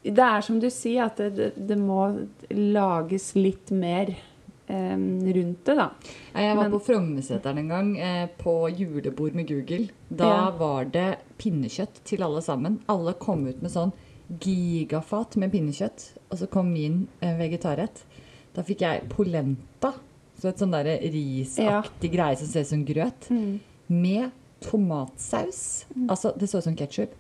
Det 0.03 0.25
er 0.25 0.41
som 0.41 0.59
du 0.61 0.71
sier, 0.71 1.05
at 1.05 1.17
det, 1.19 1.37
det, 1.37 1.69
det 1.69 1.79
må 1.79 2.27
lages 2.51 3.35
litt 3.37 3.71
mer 3.71 4.09
eh, 4.15 4.28
rundt 4.69 5.65
det, 5.65 5.75
da. 5.77 5.91
Jeg 6.35 6.57
var 6.57 6.63
Men- 6.69 6.73
på 6.73 6.81
Frognerseteren 6.85 7.59
en 7.59 7.69
gang, 7.69 7.99
eh, 7.99 8.29
på 8.39 8.69
julebord 8.77 9.35
med 9.35 9.49
Google. 9.49 9.89
Da 10.11 10.25
Ja. 10.25 10.51
var 10.51 10.85
det 10.85 11.19
pinnekjøtt 11.39 12.03
til 12.05 12.23
alle 12.23 12.41
sammen. 12.43 12.81
Alle 12.89 13.15
kom 13.15 13.47
ut 13.47 13.63
med 13.63 13.71
sånn 13.71 13.93
gigafat 14.41 15.37
med 15.37 15.53
pinnekjøtt, 15.53 16.13
og 16.31 16.39
så 16.39 16.47
kom 16.51 16.73
min 16.73 17.09
eh, 17.23 17.37
vegetarrett. 17.39 18.03
Da 18.55 18.63
fikk 18.63 18.81
jeg 18.81 19.09
polenta, 19.09 19.95
så 20.41 20.49
et 20.49 20.59
sånn 20.59 20.71
der 20.73 20.85
risaktig 21.01 22.13
greie 22.13 22.37
som 22.37 22.47
ser 22.47 22.61
ut 22.61 22.67
som 22.67 22.85
grøt, 22.85 23.31
med 23.89 24.31
tomatsaus. 24.61 25.85
Altså, 26.09 26.37
det 26.39 26.49
så 26.51 26.59
ut 26.59 26.65
som 26.65 26.77
ketsjup. 26.77 27.11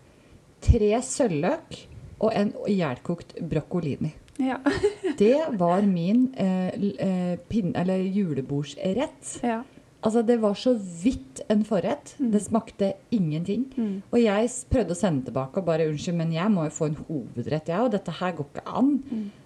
Tre 0.60 0.90
sølvløk 1.00 1.86
og 2.20 2.32
en 2.34 2.52
ihjelkokt 2.66 3.36
broccolini. 3.48 4.12
Ja. 4.38 4.60
Det 5.18 5.34
var 5.58 5.82
min 5.82 6.28
eh, 6.38 6.68
eh, 6.74 7.38
pin, 7.50 7.74
eller 7.76 7.98
julebordsrett. 8.06 9.40
ja. 9.42 9.62
Altså, 10.00 10.22
det 10.22 10.36
var 10.38 10.54
så 10.54 10.76
vidt 10.78 11.40
en 11.50 11.64
forrett. 11.66 12.12
Det 12.22 12.38
smakte 12.44 12.92
ingenting. 13.10 13.64
Og 14.12 14.20
jeg 14.22 14.50
prøvde 14.70 14.94
å 14.94 14.98
sende 14.98 15.26
tilbake 15.26 15.58
og 15.58 15.66
bare 15.66 15.88
unnskyld, 15.90 16.14
men 16.20 16.30
jeg 16.36 16.52
må 16.54 16.68
jo 16.68 16.74
få 16.76 16.86
en 16.86 16.98
hovedrett, 17.08 17.66
jeg, 17.66 17.80
og 17.82 17.90
dette 17.96 18.14
her 18.20 18.36
går 18.38 18.46
ikke 18.46 18.76
an. 18.78 18.92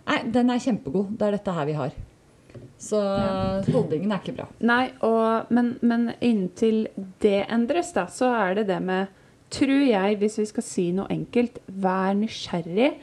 Nei, 0.05 0.18
den 0.35 0.52
er 0.52 0.61
kjempegod. 0.61 1.14
Det 1.16 1.24
er 1.31 1.38
dette 1.38 1.55
her 1.57 1.70
vi 1.70 1.78
har. 1.78 1.96
Så 2.76 3.00
holdningen 3.72 4.12
er 4.12 4.20
ikke 4.20 4.37
bra. 4.42 4.50
Nei, 4.61 4.90
og, 5.09 5.48
men, 5.57 5.72
men 5.81 6.11
inntil 6.20 6.85
det 7.24 7.46
endres, 7.48 7.94
da, 7.96 8.05
så 8.12 8.28
er 8.44 8.61
det 8.61 8.68
det 8.74 8.81
med 8.85 9.18
Tror 9.52 9.83
jeg, 9.85 10.14
hvis 10.16 10.38
vi 10.40 10.44
skal 10.48 10.64
si 10.64 10.83
noe 10.96 11.11
enkelt, 11.12 11.59
vær 11.68 12.14
nysgjerrig. 12.16 12.94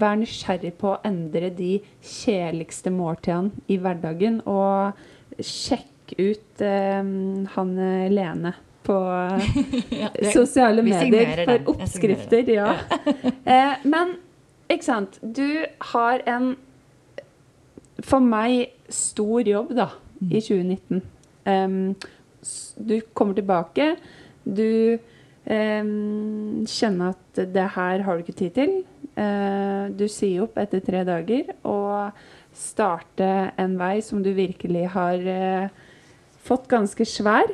Vær 0.00 0.18
nysgjerrig 0.20 0.74
på 0.80 0.92
å 0.94 1.00
endre 1.06 1.50
de 1.54 1.72
kjedeligste 2.02 2.92
måltidene 2.94 3.50
i 3.70 3.78
hverdagen. 3.80 4.40
Og 4.48 4.92
sjekk 5.44 6.14
ut 6.18 6.62
eh, 6.64 7.00
han 7.56 7.74
eh, 7.78 8.10
Lene 8.12 8.54
på 8.84 8.98
det- 9.90 10.32
sosiale 10.34 10.82
medier 10.84 11.32
for 11.44 11.52
den. 11.54 11.66
Oppskrifter. 11.72 12.50
Ja. 12.52 12.74
eh, 13.44 13.74
men 13.88 14.16
ikke 14.70 14.84
sant. 14.86 15.18
Du 15.22 15.64
har 15.94 16.22
en 16.28 16.54
for 18.04 18.20
meg 18.20 18.72
stor 18.92 19.46
jobb 19.48 19.70
da, 19.76 19.88
i 20.20 20.40
2019. 20.42 21.02
Um, 21.46 21.94
du 22.76 22.98
kommer 23.16 23.36
tilbake, 23.38 23.94
du 24.44 24.98
um, 25.48 26.64
kjenner 26.68 27.14
at 27.14 27.40
det 27.54 27.68
her 27.76 28.04
har 28.04 28.18
du 28.18 28.24
ikke 28.24 28.36
tid 28.42 28.54
til. 28.58 28.74
Eh, 29.16 29.84
du 29.94 30.06
sier 30.10 30.42
opp 30.42 30.56
etter 30.58 30.80
tre 30.82 31.04
dager 31.06 31.52
og 31.70 32.16
starte 32.54 33.28
en 33.62 33.76
vei 33.78 34.00
som 34.02 34.22
du 34.24 34.32
virkelig 34.34 34.88
har 34.94 35.22
eh, 35.30 35.68
fått 36.46 36.66
ganske 36.70 37.06
svær. 37.06 37.52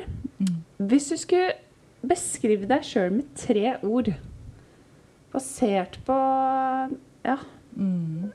Hvis 0.81 1.11
du 1.13 1.17
skulle 1.21 1.53
beskrive 2.01 2.65
deg 2.69 2.81
sjøl 2.85 3.11
med 3.19 3.27
tre 3.37 3.75
ord, 3.85 4.09
basert 5.33 5.99
på 6.07 6.17
ja, 7.25 7.37
Mm. 7.77 8.31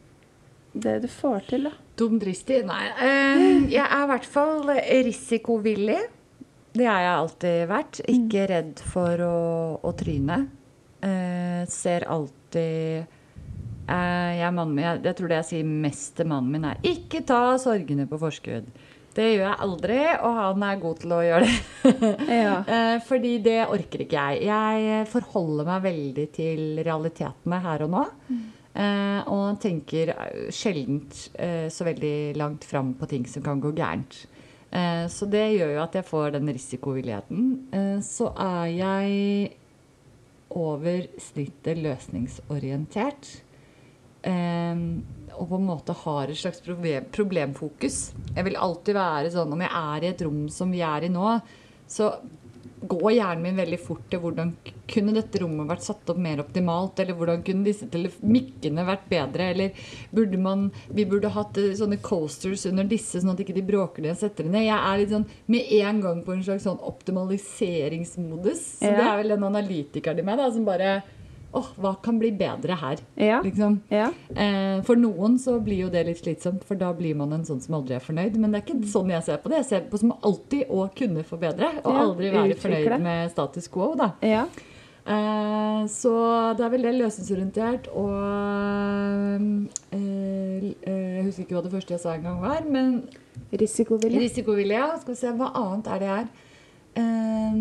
det 0.72 0.94
du 1.02 1.08
får 1.12 1.42
til, 1.50 1.66
da. 1.68 1.72
Dumdristig? 2.00 2.62
Nei. 2.64 2.86
eh, 3.04 3.66
jeg 3.74 3.82
er 3.84 4.04
i 4.04 4.08
hvert 4.12 4.24
fall 4.30 4.62
risikovillig. 5.04 5.98
Det 6.76 6.86
har 6.88 7.02
jeg 7.02 7.16
alltid 7.18 7.58
vært. 7.68 8.00
Ikke 8.08 8.46
redd 8.48 8.80
for 8.94 9.20
å, 9.26 9.36
å 9.84 9.92
tryne. 9.96 10.38
Ser 11.72 12.04
alltid 12.10 13.06
Jeg 13.86 14.42
er 14.42 14.54
min, 14.56 14.78
jeg, 14.82 15.00
jeg 15.04 15.16
tror 15.18 15.30
det 15.30 15.40
jeg 15.40 15.48
sier 15.50 15.72
mest 15.86 16.16
til 16.18 16.26
mannen 16.26 16.50
min, 16.50 16.64
er 16.64 16.80
'ikke 16.82 17.22
ta 17.26 17.56
sorgene 17.62 18.08
på 18.10 18.18
forskudd'. 18.18 18.68
Det 19.16 19.30
gjør 19.30 19.46
jeg 19.46 19.60
aldri, 19.64 20.00
og 20.20 20.34
han 20.36 20.64
er 20.66 20.80
god 20.82 20.98
til 21.00 21.14
å 21.16 21.22
gjøre 21.24 21.46
det. 21.46 21.54
Ja. 22.44 22.56
Eh, 22.68 22.96
fordi 23.06 23.38
det 23.40 23.60
orker 23.64 24.02
ikke 24.04 24.18
jeg. 24.18 24.42
Jeg 24.44 25.06
forholder 25.08 25.68
meg 25.70 25.86
veldig 25.86 26.26
til 26.36 26.82
realitetene 26.84 27.60
her 27.64 27.86
og 27.86 27.94
nå. 27.94 28.04
Eh, 28.76 29.20
og 29.32 29.56
tenker 29.62 30.12
eh, 30.12 30.50
sjelden 30.52 31.00
eh, 31.40 31.68
så 31.72 31.86
veldig 31.88 32.36
langt 32.36 32.66
fram 32.68 32.92
på 32.98 33.08
ting 33.08 33.24
som 33.30 33.44
kan 33.46 33.62
gå 33.62 33.72
gærent. 33.78 34.26
Eh, 34.68 35.06
så 35.08 35.28
det 35.32 35.46
gjør 35.54 35.72
jo 35.78 35.82
at 35.86 35.96
jeg 35.96 36.08
får 36.10 36.36
den 36.36 36.52
risikovilligheten. 36.52 37.46
Eh, 37.72 37.98
så 38.04 38.34
er 38.36 38.66
jeg 38.74 39.56
over 40.52 41.08
snittet 41.24 41.80
løsningsorientert. 41.80 43.32
Eh, 44.26 44.80
og 45.36 45.50
på 45.50 45.58
en 45.60 45.68
måte 45.68 45.94
har 46.04 46.30
et 46.32 46.40
slags 46.40 46.62
problem, 46.64 47.10
problemfokus. 47.12 47.98
Jeg 48.34 48.46
vil 48.48 48.56
alltid 48.56 48.96
være 48.96 49.28
sånn 49.34 49.52
Om 49.52 49.60
jeg 49.66 49.70
er 49.76 50.06
i 50.06 50.08
et 50.14 50.22
rom 50.24 50.46
som 50.52 50.72
vi 50.72 50.80
er 50.80 51.04
i 51.06 51.12
nå, 51.12 51.34
så 51.86 52.14
går 52.86 53.12
hjernen 53.16 53.42
min 53.42 53.56
veldig 53.56 53.78
fort 53.80 54.02
til 54.12 54.20
hvordan 54.20 54.50
kunne 54.90 55.14
dette 55.16 55.40
rommet 55.40 55.68
vært 55.70 55.84
satt 55.86 56.10
opp 56.12 56.18
mer 56.22 56.42
optimalt, 56.42 57.00
eller 57.00 57.16
hvordan 57.18 57.40
kunne 57.46 57.64
disse 57.66 57.86
mikkene 58.22 58.84
vært 58.86 59.06
bedre, 59.10 59.48
eller 59.54 59.86
burde 60.14 60.38
man 60.38 60.66
Vi 60.92 61.06
burde 61.08 61.30
hatt 61.32 61.56
eh, 61.58 61.72
sånne 61.78 61.98
coasters 62.04 62.66
under 62.70 62.84
disse, 62.88 63.20
sånn 63.22 63.32
at 63.32 63.40
ikke 63.42 63.56
de 63.56 63.64
bråker 63.66 64.04
når 64.04 64.12
jeg 64.12 64.22
setter 64.24 64.46
det 64.46 64.52
ned. 64.54 64.66
Jeg 64.68 64.78
er 64.78 65.00
litt 65.02 65.14
sånn 65.14 65.28
med 65.52 65.72
en 65.80 66.00
gang 66.04 66.22
på 66.26 66.36
en 66.36 66.44
slags 66.46 66.66
sånn 66.68 66.80
optimaliseringsmodus. 66.92 68.64
Så 68.80 68.90
Ja. 68.90 68.96
det 68.96 69.06
er 69.06 69.16
vel 69.22 69.28
den 69.34 69.48
analytikeren 69.50 70.18
i 70.18 70.22
meg 70.22 70.38
da, 70.38 70.50
som 70.50 70.64
bare 70.64 71.02
Åh, 71.56 71.68
hva 71.80 71.94
kan 72.04 72.18
bli 72.20 72.30
bedre 72.36 72.76
her? 72.76 73.00
Ja. 73.16 73.38
Liksom. 73.44 73.78
ja. 73.92 74.10
Eh, 74.36 74.82
for 74.84 75.00
noen 75.00 75.38
så 75.40 75.56
blir 75.64 75.86
jo 75.86 75.90
det 75.94 76.02
litt 76.10 76.20
slitsomt, 76.20 76.62
for 76.68 76.76
da 76.76 76.90
blir 76.96 77.16
man 77.16 77.32
en 77.32 77.44
sånn 77.48 77.62
som 77.64 77.78
aldri 77.80 77.96
er 77.96 78.04
fornøyd. 78.04 78.36
Men 78.36 78.52
det 78.52 78.60
er 78.60 78.66
ikke 78.66 78.90
sånn 78.92 79.10
jeg 79.14 79.24
ser 79.24 79.40
på 79.40 79.48
det. 79.52 79.62
Jeg 79.64 79.68
ser 79.70 79.86
på 79.90 80.00
som 80.02 80.12
alltid 80.20 80.68
å 80.68 80.86
kunne 80.96 81.24
forbedre, 81.24 81.70
og 81.82 81.92
Ja, 81.94 82.00
aldri 82.06 82.30
være 82.34 82.54
utvikle. 82.54 82.62
fornøyd 82.66 83.02
med 83.08 83.30
status 83.32 83.68
quo, 83.72 83.94
da. 83.96 84.12
ja. 84.22 84.46
Eh, 85.06 85.82
så 85.86 86.12
det 86.58 86.64
er 86.66 86.70
vel 86.72 86.82
det 86.82 86.92
løsningsorientert 86.96 87.84
og 87.94 88.10
eh, 89.94 90.00
eh, 90.00 90.64
Jeg 90.82 91.22
husker 91.28 91.44
ikke 91.44 91.54
hva 91.54 91.62
det 91.62 91.70
første 91.76 91.94
jeg 91.94 92.02
sa 92.02 92.14
engang 92.18 92.40
var, 92.42 92.64
men 92.66 92.96
Risikovilje. 93.54 94.18
Risikovilje, 94.18 94.74
ja. 94.74 94.88
Skal 94.98 95.14
vi 95.14 95.20
se, 95.20 95.30
hva 95.38 95.52
annet 95.60 95.86
er 95.94 96.02
det 96.02 96.08
jeg 96.10 96.24
er? 96.24 96.28
Eh, 96.96 97.54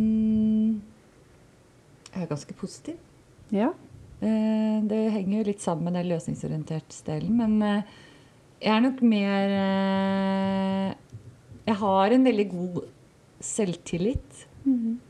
jeg 2.15 2.23
er 2.23 2.29
ganske 2.33 2.53
positiv. 2.57 2.97
Ja. 3.53 3.69
Eh, 4.21 4.81
Det 4.85 5.01
henger 5.11 5.37
jo 5.39 5.47
litt 5.49 5.63
sammen 5.63 5.89
med 5.89 5.97
den 5.99 6.09
løsningsorientert-delen, 6.13 7.35
men 7.35 7.61
eh, 7.61 7.95
jeg 8.61 8.71
er 8.75 8.83
nok 8.85 9.01
mer 9.03 9.55
eh, 9.59 10.93
Jeg 11.65 11.75
har 11.81 12.15
en 12.15 12.27
veldig 12.29 12.45
god 12.51 12.81
selvtillit. 13.43 14.45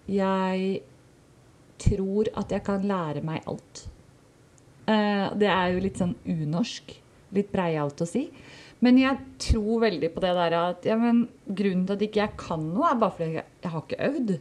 Jeg 0.10 0.82
tror 1.80 2.30
at 2.36 2.52
jeg 2.52 2.64
kan 2.64 2.82
lære 2.88 3.22
meg 3.24 3.44
alt. 3.48 3.86
Det 4.86 5.48
er 5.50 5.74
jo 5.74 5.80
litt 5.84 5.98
sånn 6.00 6.16
unorsk. 6.26 6.94
Litt 7.36 7.52
breialt 7.52 8.02
å 8.04 8.08
si. 8.08 8.30
Men 8.84 9.00
jeg 9.00 9.18
tror 9.42 9.82
veldig 9.84 10.10
på 10.14 10.24
det 10.24 10.34
der 10.38 10.56
at 10.60 10.86
ja, 10.88 10.96
men 11.00 11.26
grunnen 11.48 11.86
til 11.88 11.96
at 11.96 12.04
ikke 12.08 12.22
jeg 12.22 12.38
kan 12.40 12.68
noe, 12.74 12.90
er 12.92 13.00
bare 13.02 13.16
fordi 13.18 13.38
jeg 13.40 13.72
har 13.74 13.84
ikke 13.84 14.10
øvd. 14.10 14.34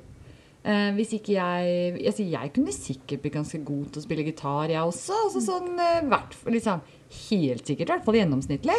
Eh, 0.64 0.90
hvis 0.96 1.10
ikke 1.18 1.34
jeg 1.36 1.72
jeg, 2.00 2.26
jeg 2.32 2.52
kunne 2.56 2.72
sikkert 2.72 3.20
blitt 3.20 3.34
ganske 3.36 3.58
god 3.68 3.88
til 3.92 4.00
å 4.00 4.04
spille 4.06 4.24
gitar, 4.24 4.70
jeg 4.72 4.80
også. 4.80 5.18
Altså 5.26 5.42
sånn, 5.44 5.74
eh, 5.76 6.04
hvert, 6.08 6.36
liksom, 6.48 6.80
helt 7.28 7.68
sikkert, 7.68 7.90
i 7.90 7.92
hvert 7.92 8.06
fall 8.06 8.16
gjennomsnittlig. 8.16 8.78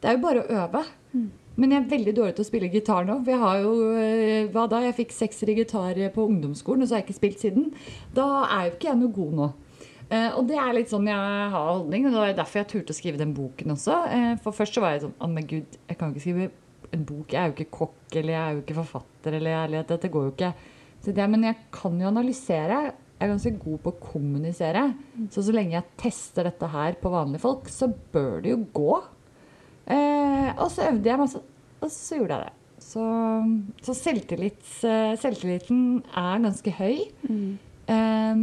Det 0.00 0.10
er 0.10 0.16
jo 0.16 0.24
bare 0.24 0.42
å 0.42 0.64
øve. 0.64 0.82
Men 1.56 1.72
jeg 1.72 1.80
er 1.80 1.92
veldig 1.92 2.14
dårlig 2.18 2.34
til 2.36 2.44
å 2.44 2.48
spille 2.50 2.72
gitar 2.72 3.06
nå. 3.08 3.20
For 3.22 3.32
jeg 3.32 3.40
har 3.40 3.62
jo 3.62 3.70
eh, 3.96 4.50
Hva 4.52 4.66
da? 4.68 4.82
Jeg 4.84 4.98
fikk 4.98 5.14
sekser 5.16 5.52
i 5.52 5.56
gitar 5.60 6.02
på 6.12 6.26
ungdomsskolen, 6.28 6.82
og 6.82 6.90
så 6.90 6.96
har 6.96 7.04
jeg 7.04 7.08
ikke 7.08 7.20
spilt 7.22 7.40
siden. 7.40 7.70
Da 8.18 8.26
er 8.50 8.66
jo 8.66 8.74
ikke 8.74 8.90
jeg 8.90 9.00
noe 9.00 9.14
god 9.14 9.38
nå. 9.38 9.48
Eh, 10.10 10.28
og 10.36 10.44
det 10.50 10.58
er 10.60 10.74
litt 10.76 10.92
sånn 10.92 11.08
jeg 11.08 11.16
har 11.16 11.54
holdning, 11.54 12.04
og 12.06 12.12
det 12.12 12.20
var 12.20 12.38
derfor 12.42 12.60
jeg 12.60 12.72
turte 12.74 12.92
å 12.92 12.98
skrive 12.98 13.22
den 13.22 13.32
boken 13.38 13.78
også. 13.78 14.02
For 14.44 14.58
først 14.58 14.76
så 14.76 14.84
var 14.84 14.96
jeg 14.96 15.06
sånn 15.06 15.16
Å, 15.22 15.30
men 15.30 15.48
gud, 15.48 15.78
jeg 15.86 15.98
kan 15.98 16.12
ikke 16.12 16.26
skrive 16.26 16.50
en 16.94 17.06
bok. 17.06 17.30
Jeg 17.30 17.40
er 17.40 17.50
jo 17.50 17.56
ikke 17.56 17.78
kokk, 17.78 18.02
eller 18.12 18.34
jeg 18.34 18.42
er 18.42 18.56
jo 18.56 18.64
ikke 18.66 18.80
forfatter, 18.82 19.38
eller 19.38 19.62
ærlighet. 19.64 19.94
Dette 19.94 20.10
går 20.12 20.28
jo 20.28 20.34
ikke. 20.34 20.56
Det, 21.14 21.26
men 21.30 21.44
jeg 21.46 21.58
kan 21.74 21.98
jo 22.00 22.08
analysere. 22.10 22.80
Jeg 23.16 23.24
er 23.24 23.32
ganske 23.32 23.52
god 23.62 23.82
på 23.84 23.92
å 23.92 24.00
kommunisere. 24.02 24.84
Så 25.32 25.44
så 25.46 25.54
lenge 25.54 25.76
jeg 25.76 25.90
tester 26.00 26.48
dette 26.48 26.68
her 26.72 26.98
på 27.00 27.12
vanlige 27.12 27.44
folk, 27.44 27.70
så 27.72 27.88
bør 28.12 28.40
det 28.44 28.52
jo 28.52 28.60
gå. 28.76 28.94
Eh, 29.86 30.50
og 30.56 30.70
så 30.74 30.88
øvde 30.90 31.10
jeg 31.10 31.20
masse, 31.20 31.42
og 31.80 31.92
så 31.92 32.18
gjorde 32.18 32.38
jeg 32.38 32.48
det. 32.48 32.54
Så, 32.86 33.04
så 33.82 33.94
eh, 33.96 35.12
selvtilliten 35.22 35.84
er 36.12 36.42
ganske 36.44 36.74
høy. 36.80 36.96
Eh, 37.86 38.42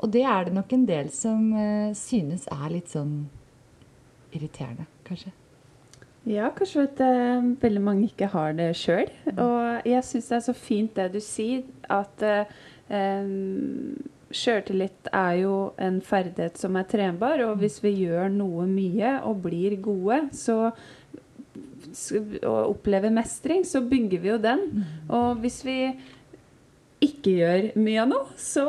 og 0.00 0.08
det 0.14 0.24
er 0.24 0.48
det 0.48 0.56
nok 0.56 0.72
en 0.72 0.86
del 0.88 1.10
som 1.12 1.52
eh, 1.52 1.92
synes 1.98 2.48
er 2.50 2.72
litt 2.72 2.90
sånn 2.92 3.14
irriterende, 4.32 4.86
kanskje. 5.06 5.32
Ja, 6.30 6.52
kanskje 6.54 6.84
at 6.86 7.00
eh, 7.02 7.48
veldig 7.62 7.82
mange 7.82 8.06
ikke 8.06 8.28
har 8.30 8.54
det 8.54 8.70
sjøl. 8.78 9.10
Og 9.34 9.88
jeg 9.88 10.06
syns 10.06 10.30
det 10.30 10.36
er 10.38 10.46
så 10.46 10.54
fint 10.54 10.94
det 10.98 11.08
du 11.16 11.20
sier, 11.24 11.64
at 11.90 12.22
uh, 12.22 12.52
sjøltillit 14.30 15.10
er 15.10 15.32
jo 15.40 15.54
en 15.82 15.98
ferdighet 16.06 16.60
som 16.60 16.78
er 16.78 16.86
trenbar. 16.90 17.42
Og 17.48 17.58
hvis 17.62 17.80
vi 17.82 17.96
gjør 18.04 18.30
noe 18.30 18.68
mye 18.70 19.16
og 19.26 19.42
blir 19.48 19.74
gode, 19.82 20.22
så 20.36 20.70
og 22.46 22.58
opplever 22.76 23.10
mestring, 23.10 23.64
så 23.66 23.80
bygger 23.82 24.20
vi 24.22 24.28
jo 24.30 24.38
den. 24.38 24.84
Og 25.10 25.40
hvis 25.42 25.60
vi 25.66 25.78
ikke 27.00 27.32
gjør 27.38 27.66
mye 27.80 28.04
noe, 28.10 28.34
så 28.36 28.66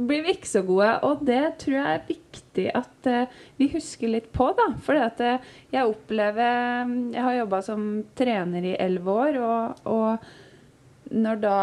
blir 0.00 0.24
vi 0.24 0.34
ikke 0.34 0.48
så 0.48 0.62
gode. 0.64 0.90
Og 1.04 1.24
det 1.28 1.42
tror 1.60 1.76
jeg 1.76 1.98
er 1.98 2.06
viktig 2.08 2.66
at 2.80 3.10
eh, 3.10 3.34
vi 3.60 3.68
husker 3.74 4.12
litt 4.12 4.30
på, 4.32 4.48
da. 4.56 4.70
For 4.84 4.96
jeg 4.96 5.84
opplever 5.84 6.88
Jeg 7.12 7.26
har 7.26 7.38
jobba 7.42 7.60
som 7.66 7.86
trener 8.16 8.70
i 8.72 8.76
elleve 8.80 9.18
år, 9.26 9.40
og, 9.44 9.84
og 9.84 11.12
når 11.14 11.42
da 11.44 11.58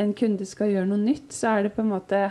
en 0.00 0.14
kunde 0.16 0.46
skal 0.48 0.70
gjøre 0.72 0.88
noe 0.88 1.02
nytt, 1.02 1.32
så 1.34 1.56
er 1.56 1.66
det 1.66 1.74
på 1.74 1.82
en 1.84 1.92
måte 1.92 2.22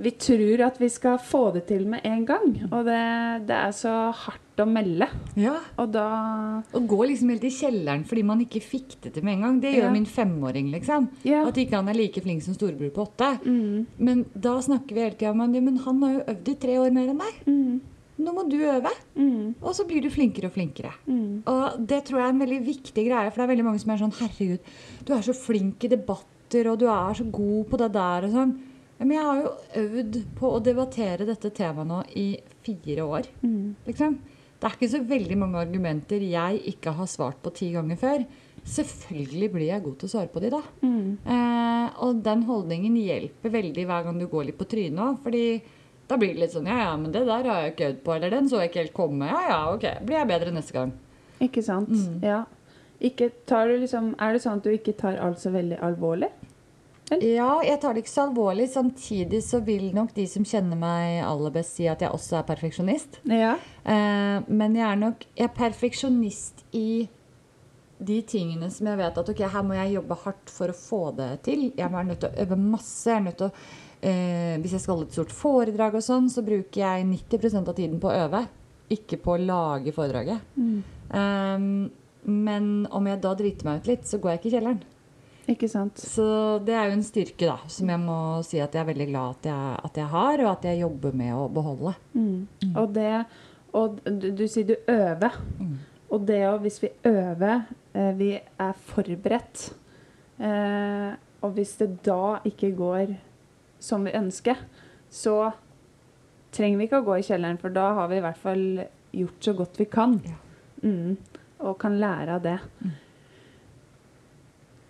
vi 0.00 0.10
tror 0.16 0.60
at 0.66 0.78
vi 0.80 0.88
skal 0.88 1.18
få 1.18 1.52
det 1.54 1.66
til 1.68 1.86
med 1.86 2.00
en 2.08 2.24
gang. 2.28 2.46
Og 2.72 2.84
det, 2.86 3.00
det 3.48 3.56
er 3.56 3.74
så 3.76 3.92
hardt 4.16 4.60
å 4.60 4.66
melde. 4.68 5.06
Ja. 5.40 5.54
Og 5.80 5.92
da 5.94 6.04
Å 6.76 6.80
gå 6.88 6.98
liksom 7.08 7.30
helt 7.32 7.44
i 7.48 7.52
kjelleren 7.54 8.02
fordi 8.08 8.24
man 8.28 8.40
ikke 8.44 8.60
fikk 8.64 8.96
det 9.04 9.14
til 9.14 9.24
med 9.24 9.38
en 9.38 9.44
gang, 9.46 9.60
det 9.62 9.74
gjør 9.76 9.86
Ja. 9.88 9.92
min 9.94 10.06
femåring, 10.08 10.70
liksom. 10.74 11.08
Ja. 11.24 11.46
At 11.48 11.56
ikke 11.60 11.76
han 11.80 11.88
er 11.88 11.96
like 12.00 12.20
flink 12.24 12.42
som 12.44 12.54
storebror 12.56 12.90
på 12.96 13.06
åtte. 13.06 13.30
mm, 13.44 13.86
Men 13.98 14.24
da 14.34 14.58
snakker 14.60 14.94
vi 14.94 15.00
hele 15.06 15.16
tida 15.16 15.30
om 15.32 15.40
ja, 15.54 15.60
men 15.60 15.76
han 15.78 16.02
har 16.02 16.12
jo 16.18 16.24
øvd 16.34 16.48
i 16.48 16.58
tre 16.66 16.76
år 16.78 16.92
mer 16.92 17.08
enn 17.08 17.18
deg. 17.24 17.40
mm, 17.46 17.80
Nå 18.20 18.34
må 18.36 18.42
du 18.50 18.58
øve. 18.60 18.90
mm, 19.16 19.54
Og 19.62 19.72
så 19.74 19.86
blir 19.88 20.02
du 20.02 20.10
flinkere 20.10 20.46
og 20.50 20.52
flinkere. 20.52 20.92
mm. 21.08 21.42
Og 21.48 21.86
det 21.86 22.04
tror 22.04 22.20
jeg 22.20 22.26
er 22.28 22.34
en 22.34 22.42
veldig 22.46 22.60
viktig 22.66 23.06
greie, 23.08 23.30
for 23.30 23.40
det 23.40 23.46
er 23.48 23.54
veldig 23.56 23.64
mange 23.64 23.80
som 23.80 23.90
er 23.94 23.96
sånn 24.02 24.12
Herregud, 24.20 24.58
du 25.06 25.12
er 25.14 25.22
så 25.24 25.32
flink 25.34 25.84
i 25.84 25.88
debatter, 25.88 26.68
og 26.70 26.78
du 26.78 26.86
er 26.86 27.14
så 27.16 27.24
god 27.32 27.64
på 27.70 27.78
det 27.78 27.92
der 27.92 28.24
og 28.28 28.30
sånn. 28.34 28.52
Men 29.00 29.14
jeg 29.16 29.24
har 29.24 29.38
jo 29.40 29.52
øvd 29.80 30.18
på 30.36 30.50
å 30.52 30.60
debattere 30.60 31.26
dette 31.28 31.50
temaet 31.56 31.88
nå 31.88 32.02
i 32.20 32.26
fire 32.66 33.06
år. 33.08 33.28
Mm. 33.40 33.72
Liksom. 33.86 34.18
Det 34.60 34.68
er 34.68 34.76
ikke 34.76 34.92
så 34.92 35.00
veldig 35.08 35.36
mange 35.40 35.60
argumenter 35.62 36.20
jeg 36.20 36.60
ikke 36.74 36.92
har 36.98 37.08
svart 37.08 37.38
på 37.40 37.52
ti 37.56 37.70
ganger 37.72 37.96
før. 38.00 38.26
Selvfølgelig 38.60 39.48
blir 39.54 39.70
jeg 39.70 39.84
god 39.86 39.94
til 40.00 40.10
å 40.10 40.12
svare 40.12 40.28
på 40.32 40.42
de, 40.44 40.50
da. 40.52 40.60
Mm. 40.84 41.16
Eh, 41.24 41.86
og 42.04 42.20
den 42.26 42.44
holdningen 42.44 42.98
hjelper 43.00 43.54
veldig 43.54 43.86
hver 43.88 44.04
gang 44.04 44.20
du 44.20 44.26
går 44.28 44.50
litt 44.50 44.60
på 44.60 44.68
trynet 44.68 45.00
òg. 45.00 45.22
Fordi 45.24 45.44
da 46.10 46.18
blir 46.20 46.34
det 46.34 46.44
litt 46.44 46.52
sånn 46.52 46.68
Ja, 46.68 46.76
ja, 46.90 46.92
men 47.00 47.14
det 47.14 47.24
der 47.24 47.48
har 47.48 47.64
jeg 47.64 47.72
ikke 47.72 47.88
øvd 47.94 48.04
på. 48.04 48.16
Eller 48.18 48.36
den 48.36 48.52
så 48.52 48.60
jeg 48.60 48.72
ikke 48.72 48.82
helt 48.84 48.98
komme. 49.00 49.30
Ja, 49.32 49.40
ja, 49.48 49.60
ok. 49.72 49.88
Blir 50.04 50.20
jeg 50.20 50.32
bedre 50.34 50.52
neste 50.52 50.76
gang. 50.76 50.92
Ikke 51.40 51.64
sant? 51.64 51.88
Mm. 51.88 52.20
Ja. 52.26 52.42
Ikke 53.00 53.30
tar 53.48 53.70
du 53.70 53.78
liksom, 53.80 54.12
er 54.20 54.36
det 54.36 54.44
sånn 54.44 54.60
at 54.60 54.66
du 54.68 54.74
ikke 54.74 54.92
tar 55.00 55.16
alt 55.24 55.40
så 55.40 55.54
veldig 55.54 55.80
alvorlig? 55.88 56.28
Ja, 57.18 57.58
jeg 57.66 57.80
tar 57.82 57.94
det 57.94 58.04
ikke 58.04 58.12
så 58.12 58.26
alvorlig. 58.28 58.68
Samtidig 58.70 59.42
så 59.42 59.58
vil 59.66 59.88
nok 59.96 60.12
de 60.14 60.26
som 60.30 60.46
kjenner 60.46 60.78
meg 60.78 61.20
aller 61.26 61.54
best, 61.54 61.74
si 61.78 61.88
at 61.90 62.02
jeg 62.04 62.14
også 62.14 62.38
er 62.38 62.46
perfeksjonist. 62.46 63.18
Ja. 63.26 63.56
Eh, 63.82 64.36
men 64.46 64.76
jeg 64.78 64.86
er 64.86 65.00
nok 65.00 65.24
jeg 65.34 65.48
er 65.48 65.56
perfeksjonist 65.56 66.62
i 66.76 67.08
de 68.00 68.20
tingene 68.24 68.70
som 68.72 68.88
jeg 68.88 68.96
vet 69.00 69.18
at 69.20 69.30
ok, 69.32 69.42
her 69.52 69.64
må 69.66 69.76
jeg 69.76 69.96
jobbe 69.98 70.18
hardt 70.22 70.52
for 70.54 70.72
å 70.72 70.76
få 70.76 71.02
det 71.18 71.30
til. 71.48 71.66
Jeg 71.74 71.88
er 71.88 72.08
nødt 72.08 72.22
til 72.22 72.30
å 72.30 72.46
øve 72.46 72.60
masse. 72.62 73.10
jeg 73.10 73.18
er 73.18 73.26
nødt 73.26 73.38
til 73.42 73.50
å, 73.50 73.52
eh, 74.00 74.56
Hvis 74.60 74.72
jeg 74.72 74.80
skal 74.80 74.94
holde 74.94 75.08
et 75.08 75.18
stort 75.18 75.32
foredrag, 75.32 75.94
og 75.94 76.02
sånn, 76.02 76.30
så 76.30 76.44
bruker 76.46 76.80
jeg 76.80 77.06
90% 77.06 77.68
av 77.68 77.74
tiden 77.74 78.00
på 78.00 78.08
å 78.08 78.28
øve. 78.28 78.46
Ikke 78.90 79.18
på 79.18 79.34
å 79.34 79.44
lage 79.44 79.92
foredraget. 79.92 80.40
Mm. 80.56 80.82
Eh, 81.10 81.90
men 82.30 82.86
om 82.90 83.06
jeg 83.06 83.20
da 83.20 83.34
driter 83.34 83.64
meg 83.64 83.80
ut 83.80 83.86
litt, 83.86 84.04
så 84.04 84.18
går 84.20 84.30
jeg 84.30 84.40
ikke 84.40 84.48
i 84.48 84.56
kjelleren. 84.58 84.82
Ikke 85.48 85.68
sant? 85.70 85.98
Så 85.98 86.24
det 86.64 86.74
er 86.76 86.90
jo 86.90 86.96
en 86.98 87.06
styrke 87.06 87.48
da, 87.48 87.56
som 87.70 87.88
jeg 87.90 88.02
må 88.02 88.18
si 88.46 88.60
at 88.62 88.74
jeg 88.74 88.82
er 88.82 88.90
veldig 88.90 89.06
glad 89.10 89.38
at 89.38 89.48
jeg, 89.50 89.78
at 89.88 90.00
jeg 90.02 90.10
har, 90.12 90.42
og 90.44 90.50
at 90.52 90.66
jeg 90.68 90.82
jobber 90.82 91.16
med 91.16 91.32
å 91.36 91.46
beholde. 91.52 91.94
Mm. 92.12 92.74
Og 92.74 92.92
det 92.96 93.12
Og 93.70 94.00
du, 94.02 94.30
du 94.34 94.44
sier 94.50 94.66
du 94.66 94.76
øver. 94.90 95.38
Mm. 95.58 95.78
Og 96.10 96.26
det 96.26 96.42
å 96.48 96.58
Hvis 96.58 96.80
vi 96.82 96.90
øver, 97.06 97.66
eh, 97.94 98.12
vi 98.18 98.30
er 98.34 98.78
forberedt 98.90 99.70
eh, 100.42 101.12
Og 101.42 101.52
hvis 101.54 101.76
det 101.78 102.02
da 102.04 102.40
ikke 102.44 102.72
går 102.76 103.14
som 103.80 104.04
vi 104.04 104.12
ønsker, 104.12 104.58
så 105.08 105.52
trenger 106.52 106.76
vi 106.76 106.84
ikke 106.84 106.98
å 107.00 107.06
gå 107.06 107.14
i 107.16 107.24
kjelleren, 107.24 107.56
for 107.56 107.72
da 107.72 107.86
har 107.96 108.10
vi 108.10 108.18
i 108.18 108.24
hvert 108.24 108.36
fall 108.36 108.64
gjort 109.16 109.46
så 109.46 109.54
godt 109.56 109.78
vi 109.80 109.86
kan. 109.88 110.18
Ja. 110.26 110.36
Mm. 110.84 111.16
Og 111.64 111.78
kan 111.80 111.96
lære 111.96 112.34
av 112.36 112.42
det. 112.44 112.58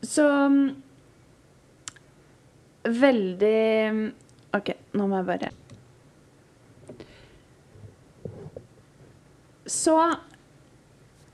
Så 0.03 0.27
mm, 0.27 0.69
Veldig 3.01 3.57
OK, 4.57 4.71
nå 4.97 5.07
må 5.07 5.21
jeg 5.21 5.27
bare 5.29 5.51
Så 9.71 9.97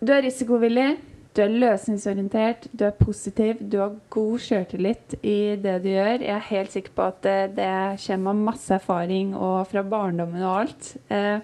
du 0.02 0.10
er 0.12 0.26
risikovillig, 0.26 0.90
du 1.32 1.40
er 1.40 1.54
løsningsorientert, 1.56 2.66
du 2.72 2.84
er 2.84 2.98
positiv, 2.98 3.62
du 3.64 3.78
har 3.80 3.94
god 4.12 4.42
sjøltillit 4.44 5.16
i 5.22 5.56
det 5.62 5.78
du 5.84 5.88
gjør. 5.88 6.20
Jeg 6.20 6.34
er 6.34 6.50
helt 6.50 6.74
sikker 6.74 6.92
på 6.98 7.06
at 7.08 7.22
det, 7.24 7.38
det 7.56 7.70
kommer 8.04 8.34
av 8.34 8.42
masse 8.50 8.76
erfaring 8.76 9.32
og 9.32 9.64
fra 9.70 9.86
barndommen 9.88 10.44
og 10.44 10.52
alt. 10.66 10.90
Eh, 11.08 11.40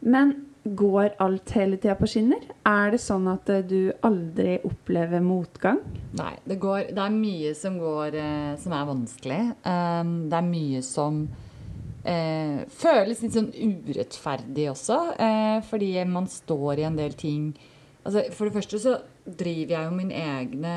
men 0.00 0.32
går 0.74 1.16
alt 1.22 1.50
hele 1.56 1.78
tida 1.80 1.94
på 1.98 2.08
skinner? 2.10 2.42
Er 2.66 2.92
det 2.94 3.00
sånn 3.02 3.26
at 3.30 3.48
eh, 3.52 3.64
du 3.66 3.92
aldri 4.06 4.58
opplever 4.66 5.22
motgang? 5.24 5.82
Nei, 6.18 6.34
det, 6.44 6.58
går, 6.62 6.92
det 6.96 7.02
er 7.02 7.16
mye 7.16 7.52
som 7.58 7.76
går 7.80 8.16
eh, 8.20 8.54
som 8.62 8.74
er 8.76 8.88
vanskelig. 8.88 9.42
Um, 9.66 10.14
det 10.30 10.40
er 10.40 10.48
mye 10.48 10.82
som 10.86 11.26
eh, 12.06 12.64
føles 12.78 13.22
litt 13.22 13.36
sånn 13.36 13.52
urettferdig 13.52 14.68
også, 14.72 14.98
eh, 15.18 15.58
fordi 15.66 15.92
man 16.10 16.28
står 16.30 16.82
i 16.82 16.88
en 16.88 16.98
del 16.98 17.16
ting 17.18 17.52
altså, 18.04 18.26
For 18.34 18.46
det 18.46 18.56
første 18.56 18.82
så 18.82 18.98
driver 19.26 19.76
jeg 19.76 19.88
jo 19.88 19.94
mine 19.96 20.26
egne 20.36 20.74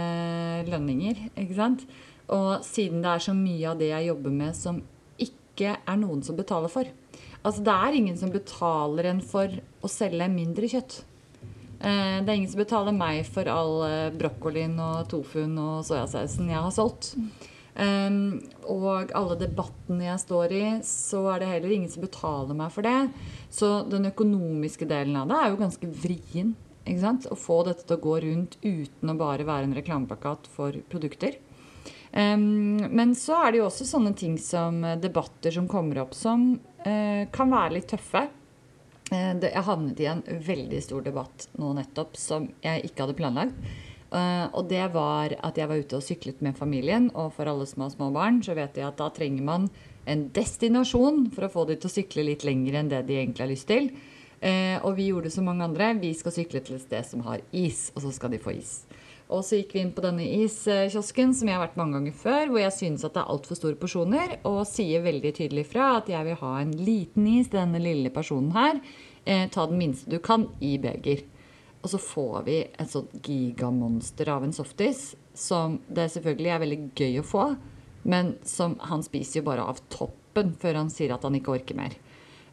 lønninger, 0.70 1.28
ikke 1.38 1.58
sant? 1.58 1.86
Og 2.34 2.66
siden 2.66 3.04
det 3.04 3.12
er 3.14 3.28
så 3.30 3.36
mye 3.38 3.70
av 3.72 3.82
det 3.82 3.92
jeg 3.92 4.10
jobber 4.10 4.34
med 4.34 4.58
som 4.58 4.82
ikke 5.22 5.76
er 5.78 6.02
noen 6.02 6.24
som 6.26 6.38
betaler 6.38 6.72
for 6.72 6.90
Altså, 7.40 7.64
det 7.64 7.74
er 7.74 7.96
ingen 7.96 8.18
som 8.20 8.32
betaler 8.34 9.08
en 9.10 9.22
for 9.24 9.54
å 9.80 9.92
selge 9.92 10.28
mindre 10.32 10.68
kjøtt. 10.68 11.02
Eh, 11.80 12.20
Det 12.20 12.28
er 12.28 12.36
ingen 12.36 12.52
som 12.52 12.60
betaler 12.60 12.96
meg 12.96 13.24
for 13.26 13.48
all 13.48 13.84
eh, 13.88 14.10
brokkolien 14.12 14.76
og 14.84 15.08
tofuen 15.12 15.56
og 15.58 15.86
soyasausen 15.88 16.52
jeg 16.52 16.60
har 16.60 16.76
solgt. 16.76 17.14
Og 17.80 19.12
alle 19.16 19.36
debattene 19.40 20.10
jeg 20.10 20.20
står 20.20 20.52
i, 20.52 20.64
så 20.84 21.22
er 21.32 21.40
det 21.40 21.48
heller 21.48 21.72
ingen 21.72 21.92
som 21.94 22.04
betaler 22.04 22.58
meg 22.58 22.74
for 22.76 22.84
det. 22.84 23.08
Så 23.56 23.70
den 23.88 24.10
økonomiske 24.10 24.84
delen 24.90 25.16
av 25.16 25.30
det 25.30 25.38
er 25.38 25.54
jo 25.54 25.62
ganske 25.62 25.92
vrien. 26.02 26.50
Ikke 26.84 27.04
sant? 27.06 27.30
Å 27.32 27.38
få 27.40 27.62
dette 27.70 27.86
til 27.88 27.96
å 27.96 28.04
gå 28.04 28.18
rundt 28.26 28.58
uten 28.66 29.14
å 29.14 29.16
bare 29.16 29.48
være 29.48 29.70
en 29.70 29.78
reklameplakat 29.78 30.50
for 30.52 30.76
produkter. 30.92 31.38
Um, 32.12 32.82
men 32.90 33.14
så 33.16 33.38
er 33.46 33.54
det 33.54 33.62
jo 33.62 33.68
også 33.70 33.86
sånne 33.86 34.12
ting 34.18 34.36
som 34.42 34.82
debatter 35.00 35.54
som 35.54 35.70
kommer 35.70 36.02
opp 36.04 36.16
som 36.18 36.56
kan 36.84 37.52
være 37.52 37.74
litt 37.76 37.90
tøffe. 37.92 38.22
Eh, 39.10 39.34
jeg 39.42 39.66
havnet 39.66 40.02
i 40.04 40.08
en 40.10 40.22
veldig 40.24 40.82
stor 40.86 41.06
debatt 41.06 41.48
nå 41.58 41.72
nettopp 41.78 42.18
som 42.20 42.50
jeg 42.62 42.90
ikke 42.90 43.06
hadde 43.06 43.18
planlagt. 43.18 43.72
Eh, 44.10 44.46
og 44.58 44.70
det 44.70 44.84
var 44.94 45.34
at 45.46 45.58
jeg 45.58 45.70
var 45.70 45.82
ute 45.82 45.98
og 45.98 46.06
syklet 46.06 46.44
med 46.46 46.58
familien. 46.58 47.10
Og 47.16 47.34
for 47.38 47.50
alle 47.50 47.66
som 47.70 47.86
har 47.86 47.94
små 47.96 48.12
barn, 48.14 48.42
så 48.46 48.58
vet 48.58 48.78
jeg 48.78 48.88
at 48.88 49.00
da 49.02 49.10
trenger 49.14 49.46
man 49.46 49.68
en 50.10 50.28
destinasjon 50.34 51.28
for 51.34 51.46
å 51.46 51.52
få 51.54 51.66
de 51.70 51.78
til 51.78 51.90
å 51.90 51.96
sykle 52.00 52.26
litt 52.32 52.46
lenger 52.48 52.80
enn 52.80 52.94
det 52.94 53.04
de 53.10 53.20
egentlig 53.20 53.46
har 53.46 53.54
lyst 53.54 53.70
til. 53.70 53.92
Eh, 54.40 54.78
og 54.86 54.96
vi 54.98 55.10
gjorde 55.10 55.34
som 55.34 55.50
mange 55.50 55.66
andre. 55.66 55.92
Vi 56.00 56.14
skal 56.18 56.36
sykle 56.36 56.62
til 56.66 56.78
et 56.78 56.86
sted 56.86 57.10
som 57.10 57.26
har 57.26 57.44
is, 57.52 57.90
og 57.96 58.06
så 58.06 58.14
skal 58.16 58.34
de 58.34 58.42
få 58.42 58.56
is. 58.58 58.84
Og 59.30 59.44
så 59.46 59.60
gikk 59.60 59.76
vi 59.76 59.82
inn 59.84 59.92
på 59.94 60.02
denne 60.02 60.26
iskiosken 60.42 61.36
som 61.38 61.50
jeg 61.50 61.54
har 61.54 61.68
vært 61.68 61.78
mange 61.78 62.00
ganger 62.00 62.16
før, 62.18 62.50
hvor 62.50 62.64
jeg 62.64 62.74
synes 62.74 63.04
at 63.06 63.14
det 63.14 63.22
er 63.22 63.34
altfor 63.36 63.60
store 63.60 63.78
porsjoner, 63.78 64.40
og 64.50 64.64
sier 64.66 65.04
veldig 65.06 65.32
tydelig 65.38 65.68
fra 65.70 65.92
at 66.00 66.10
jeg 66.10 66.26
vil 66.26 66.40
ha 66.40 66.54
en 66.58 66.72
liten 66.74 67.28
is 67.30 67.52
til 67.52 67.60
denne 67.62 67.82
lille 67.84 68.10
personen 68.14 68.50
her. 68.56 68.80
Eh, 69.30 69.46
ta 69.54 69.68
den 69.70 69.78
minste 69.78 70.10
du 70.10 70.18
kan 70.26 70.48
i 70.66 70.80
beger. 70.82 71.22
Og 71.84 71.94
så 71.94 72.02
får 72.02 72.42
vi 72.48 72.58
et 72.66 72.90
sånt 72.90 73.14
gigamonster 73.24 74.34
av 74.34 74.44
en 74.44 74.56
softis, 74.56 75.14
som 75.38 75.78
det 75.88 76.10
selvfølgelig 76.16 76.54
er 76.56 76.64
veldig 76.66 76.80
gøy 76.98 77.22
å 77.22 77.28
få, 77.28 77.46
men 78.10 78.34
som 78.48 78.80
han 78.90 79.06
spiser 79.06 79.40
jo 79.40 79.48
bare 79.52 79.68
av 79.70 79.80
toppen 79.94 80.56
før 80.60 80.82
han 80.82 80.90
sier 80.92 81.14
at 81.14 81.24
han 81.28 81.38
ikke 81.38 81.54
orker 81.60 81.78
mer. 81.78 81.94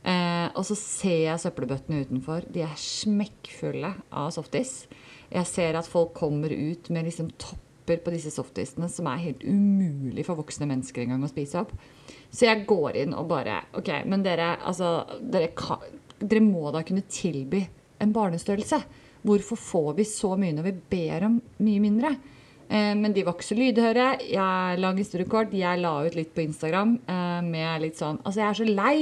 Eh, 0.06 0.46
og 0.52 0.62
så 0.68 0.76
ser 0.78 1.22
jeg 1.24 1.42
søppelbøttene 1.42 2.04
utenfor. 2.04 2.44
De 2.52 2.62
er 2.62 2.78
smekkfulle 2.78 3.96
av 4.12 4.28
softis. 4.36 4.84
Jeg 5.32 5.48
ser 5.50 5.78
at 5.78 5.88
folk 5.90 6.14
kommer 6.16 6.52
ut 6.52 6.90
med 6.94 7.08
liksom 7.08 7.30
topper 7.40 8.00
på 8.02 8.12
disse 8.14 8.32
softisene 8.34 8.88
som 8.90 9.08
er 9.10 9.22
helt 9.22 9.44
umulig 9.46 10.24
for 10.26 10.38
voksne 10.38 10.68
mennesker 10.70 11.04
engang 11.04 11.24
å 11.26 11.30
spise 11.30 11.62
opp. 11.62 11.74
Så 12.30 12.48
jeg 12.48 12.66
går 12.68 13.00
inn 13.02 13.14
og 13.16 13.28
bare 13.30 13.60
OK, 13.78 13.90
men 14.10 14.24
dere, 14.26 14.56
altså 14.66 15.04
Dere, 15.20 15.52
kan, 15.56 15.82
dere 16.18 16.42
må 16.44 16.70
da 16.74 16.82
kunne 16.86 17.06
tilby 17.10 17.62
en 18.02 18.14
barnestørrelse. 18.14 18.80
Hvorfor 19.26 19.58
får 19.58 19.92
vi 20.00 20.06
så 20.08 20.34
mye 20.38 20.54
når 20.54 20.68
vi 20.68 20.78
ber 20.96 21.28
om 21.30 21.38
mye 21.62 21.82
mindre? 21.82 22.14
Eh, 22.66 22.94
men 22.98 23.12
de 23.14 23.22
var 23.22 23.36
ikke 23.36 23.46
så 23.46 23.56
lydhøre. 23.56 24.06
Jeg 24.26 24.80
lang 24.82 24.98
historie 24.98 25.28
kort, 25.30 25.54
jeg 25.54 25.80
la 25.82 25.92
ut 26.02 26.16
litt 26.18 26.32
på 26.34 26.42
Instagram 26.42 26.96
eh, 27.06 27.40
med 27.46 27.84
litt 27.84 28.00
sånn 28.00 28.18
Altså, 28.24 28.40
jeg 28.40 28.48
er 28.48 28.58
så 28.58 28.66
lei 28.66 28.96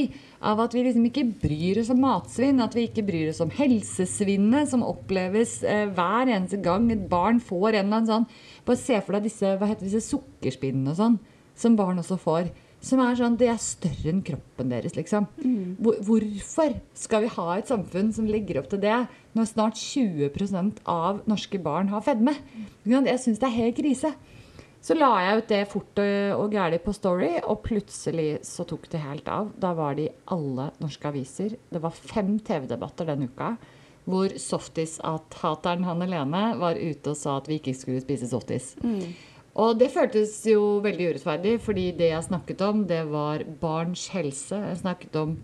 av 0.45 0.61
at 0.61 0.75
vi 0.77 0.83
liksom 0.85 1.07
ikke 1.09 1.25
bryr 1.41 1.81
oss 1.81 1.93
om 1.95 2.03
matsvinn. 2.05 2.61
At 2.65 2.77
vi 2.77 2.87
ikke 2.91 3.07
bryr 3.07 3.33
oss 3.33 3.41
om 3.45 3.53
helsesvinnet 3.55 4.69
som 4.73 4.85
oppleves 4.85 5.63
eh, 5.65 5.87
hver 5.97 6.29
eneste 6.29 6.61
gang 6.65 6.91
et 6.93 7.09
barn 7.09 7.41
får 7.41 7.71
en 7.73 7.81
eller 7.87 8.03
annen 8.03 8.11
sånn 8.11 8.29
Bare 8.65 8.81
se 8.81 9.01
for 9.05 9.17
deg 9.17 9.27
disse, 9.29 9.57
hva 9.61 9.69
heter 9.69 9.85
disse 9.85 10.07
sukkerspinnene 10.07 10.95
og 10.95 10.97
sånn, 10.97 11.19
som 11.61 11.75
barn 11.77 12.01
også 12.01 12.17
får. 12.21 12.47
Som 12.85 13.01
er 13.01 13.17
sånn, 13.17 13.37
Det 13.41 13.49
er 13.49 13.61
større 13.61 14.13
enn 14.13 14.23
kroppen 14.25 14.73
deres, 14.73 14.97
liksom. 14.97 15.27
Hvor, 15.81 15.99
hvorfor 16.05 16.75
skal 16.97 17.25
vi 17.25 17.33
ha 17.37 17.47
et 17.59 17.69
samfunn 17.69 18.13
som 18.17 18.29
legger 18.29 18.61
opp 18.61 18.71
til 18.73 18.81
det, 18.81 19.03
når 19.35 19.51
snart 19.51 19.81
20% 19.81 20.81
av 20.91 21.21
norske 21.31 21.59
barn 21.63 21.91
har 21.93 22.05
fedme? 22.07 22.37
Jeg 22.87 23.21
syns 23.23 23.43
det 23.43 23.51
er 23.51 23.59
helt 23.59 23.79
krise. 23.79 24.15
Så 24.85 24.93
la 24.99 25.09
jeg 25.25 25.41
ut 25.41 25.49
det 25.49 25.63
fort 25.73 26.01
og, 26.03 26.53
gæli 26.53 26.79
på 26.85 26.93
Story, 26.93 27.31
og 27.41 27.63
plutselig 27.65 28.43
så 28.45 28.67
tok 28.69 28.85
det 28.93 29.01
helt 29.01 29.29
av. 29.33 29.55
Da 29.57 29.73
var 29.77 29.97
det 29.97 30.11
i 30.11 30.17
alle 30.35 30.69
norske 30.83 31.09
aviser. 31.09 31.55
Det 31.73 31.81
var 31.81 31.97
fem 31.97 32.37
TV-debatter 32.45 33.09
den 33.09 33.31
uka 33.31 33.55
hvor 34.05 34.35
softis-hateren 34.37 35.87
Hanne 35.89 36.05
Lene 36.11 36.43
var 36.61 36.77
ute 36.77 37.15
og 37.15 37.17
sa 37.17 37.39
at 37.41 37.47
vi 37.49 37.57
ikke 37.57 37.73
skulle 37.73 38.03
spise 38.05 38.29
softis. 38.29 38.75
Og 39.55 39.79
det 39.81 39.89
føltes 39.95 40.35
jo 40.51 40.83
veldig 40.85 41.07
urettferdig, 41.15 41.55
fordi 41.63 41.87
det 41.97 42.11
jeg 42.11 42.27
snakket 42.27 42.61
om, 42.67 42.85
det 42.91 43.05
var 43.09 43.47
barns 43.61 44.09
helse. 44.13 44.59
Jeg 44.59 44.81
snakket 44.83 45.17
om 45.17 45.37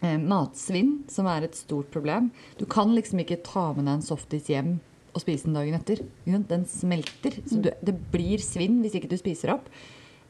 matsvinn, 0.00 1.04
som 1.10 1.26
er 1.26 1.46
et 1.48 1.54
stort 1.58 1.90
problem. 1.90 2.30
Du 2.58 2.64
kan 2.70 2.92
liksom 2.94 3.18
ikke 3.24 3.40
ta 3.42 3.72
med 3.74 3.84
deg 3.88 3.96
en 3.98 4.04
softis 4.06 4.46
hjem 4.52 4.76
og 5.14 5.22
spise 5.24 5.48
den 5.48 5.56
dagen 5.56 5.74
etter. 5.74 6.02
Den 6.26 6.66
smelter. 6.70 7.38
Så 7.48 7.58
du, 7.64 7.70
det 7.82 7.94
blir 8.12 8.38
svinn 8.44 8.80
hvis 8.84 8.94
ikke 8.98 9.10
du 9.10 9.16
spiser 9.18 9.54
opp. 9.56 9.66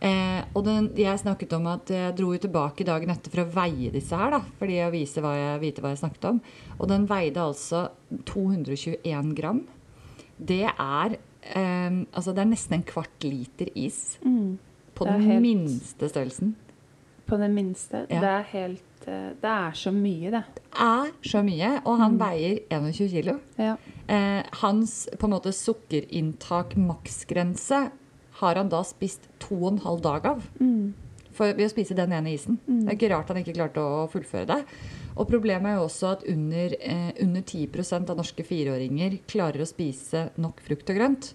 Eh, 0.00 0.44
og 0.54 0.62
den, 0.64 0.92
jeg 0.96 1.18
snakket 1.18 1.52
om 1.56 1.66
at 1.66 1.90
jeg 1.90 2.14
dro 2.16 2.30
jo 2.32 2.38
tilbake 2.44 2.84
dagen 2.86 3.10
etter 3.10 3.32
for 3.34 3.42
å 3.42 3.50
veie 3.56 3.90
disse 3.92 4.14
her. 4.16 4.30
da, 4.36 4.40
fordi 4.60 4.78
å 4.86 4.92
vise 4.94 5.20
hva 5.24 5.32
jeg, 5.34 5.60
vite 5.64 5.82
hva 5.82 5.90
jeg 5.92 6.00
snakket 6.04 6.28
om. 6.30 6.38
Og 6.78 6.88
den 6.88 7.08
veide 7.10 7.42
altså 7.42 7.88
221 8.30 9.34
gram. 9.36 9.64
Det 10.38 10.62
er 10.70 11.18
eh, 11.50 11.98
altså 12.14 12.32
det 12.32 12.44
er 12.44 12.50
nesten 12.54 12.78
en 12.78 12.86
kvart 12.86 13.26
liter 13.26 13.72
is. 13.74 14.16
På 14.22 15.04
er 15.06 15.18
den 15.18 15.26
helt- 15.28 15.42
minste 15.44 16.08
størrelsen. 16.10 16.54
På 17.28 17.36
det 17.40 17.50
minste. 17.52 18.06
Ja. 18.08 18.20
Det 18.22 18.32
er 18.32 18.46
helt 18.54 19.08
eh, 19.08 19.30
Det 19.42 19.52
er 19.52 19.76
så 19.76 19.92
mye, 19.92 20.30
det. 20.32 20.42
Det 20.56 20.84
Er 20.84 21.10
så 21.28 21.42
mye. 21.44 21.72
Og 21.84 21.98
han 22.00 22.18
veier 22.20 22.62
21 22.72 23.10
kilo. 23.12 23.38
Ja. 23.60 23.74
Eh, 24.08 24.42
hans 24.62 25.02
på 25.18 25.28
en 25.28 25.34
måte 25.36 25.52
sukkerinntak 25.52 26.76
maksgrense 26.80 27.90
har 28.38 28.54
han 28.60 28.70
da 28.72 28.80
spist 28.86 29.28
to 29.42 29.58
og 29.58 29.72
en 29.72 29.82
halv 29.84 30.02
dag 30.04 30.26
av. 30.30 30.46
For, 31.38 31.52
ved 31.54 31.68
å 31.68 31.70
spise 31.70 31.94
den 31.94 32.14
ene 32.14 32.32
isen. 32.34 32.58
Det 32.66 32.88
er 32.88 32.96
ikke 32.96 33.10
rart 33.12 33.28
han 33.30 33.40
ikke 33.42 33.54
klarte 33.58 33.82
å 33.82 34.06
fullføre 34.10 34.48
det. 34.48 34.62
Og 35.18 35.26
problemet 35.26 35.72
er 35.72 35.78
jo 35.80 35.86
også 35.88 36.12
at 36.14 36.24
under, 36.30 36.74
eh, 36.78 37.10
under 37.22 37.42
10% 37.42 38.10
av 38.10 38.16
norske 38.18 38.44
fireåringer 38.46 39.18
klarer 39.26 39.62
å 39.62 39.68
spise 39.68 40.30
nok 40.38 40.62
frukt 40.62 40.90
og 40.90 40.96
grønt. 40.96 41.32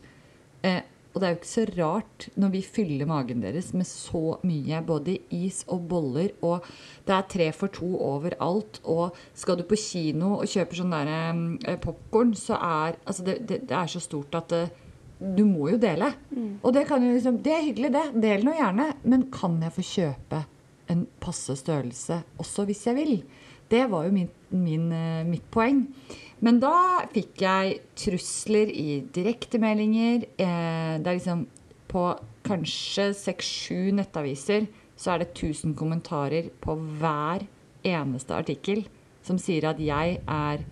Eh, 0.63 0.81
og 1.13 1.21
det 1.21 1.27
er 1.27 1.33
jo 1.33 1.39
ikke 1.39 1.49
så 1.51 1.63
rart 1.77 2.27
når 2.41 2.53
vi 2.55 2.61
fyller 2.65 3.09
magen 3.09 3.43
deres 3.43 3.69
med 3.77 3.85
så 3.85 4.39
mye, 4.41 4.79
både 4.85 5.19
is 5.33 5.61
og 5.69 5.85
boller, 5.91 6.31
og 6.41 6.65
det 7.05 7.13
er 7.13 7.27
tre 7.29 7.49
for 7.53 7.73
to 7.73 7.91
overalt, 8.01 8.79
og 8.83 9.13
skal 9.37 9.59
du 9.59 9.65
på 9.69 9.77
kino 9.77 10.39
og 10.39 10.49
kjøper 10.49 10.81
sånn 10.81 10.95
der 10.95 11.11
eh, 11.13 11.77
popkorn, 11.81 12.33
så 12.37 12.57
er 12.57 12.97
altså 13.05 13.27
det, 13.29 13.37
det, 13.49 13.61
det 13.69 13.77
er 13.77 13.93
så 13.93 14.01
stort 14.01 14.33
at 14.41 14.49
det, 14.53 14.63
du 15.23 15.45
må 15.47 15.69
jo 15.71 15.77
dele. 15.79 16.09
Og 16.65 16.73
det, 16.75 16.87
kan 16.89 17.03
jo 17.05 17.13
liksom, 17.13 17.39
det 17.45 17.53
er 17.53 17.63
hyggelig, 17.63 17.93
det. 17.93 18.03
Del 18.25 18.43
nå 18.43 18.57
gjerne. 18.57 18.89
Men 19.07 19.29
kan 19.31 19.55
jeg 19.63 19.75
få 19.75 19.85
kjøpe 19.87 20.41
en 20.91 21.05
passe 21.23 21.55
størrelse 21.61 22.19
også 22.41 22.65
hvis 22.67 22.83
jeg 22.89 22.97
vil? 22.97 23.13
Det 23.71 23.85
var 23.91 24.07
jo 24.07 24.13
min, 24.17 24.27
min, 24.51 24.89
eh, 24.91 25.23
mitt 25.27 25.45
poeng. 25.53 25.85
Men 26.43 26.59
da 26.59 27.05
fikk 27.13 27.41
jeg 27.45 27.77
trusler 27.95 28.71
i 28.71 29.01
direktemeldinger. 29.15 30.25
Eh, 30.35 30.95
det 30.99 31.07
er 31.07 31.19
liksom 31.19 31.45
på 31.87 32.07
kanskje 32.43 33.11
seks-sju 33.15 33.93
nettaviser 33.95 34.65
så 34.99 35.13
er 35.13 35.23
det 35.23 35.33
1000 35.33 35.75
kommentarer 35.77 36.49
på 36.63 36.75
hver 36.99 37.45
eneste 37.83 38.35
artikkel 38.35 38.83
som 39.23 39.39
sier 39.39 39.69
at 39.69 39.79
jeg 39.81 40.19
er 40.19 40.63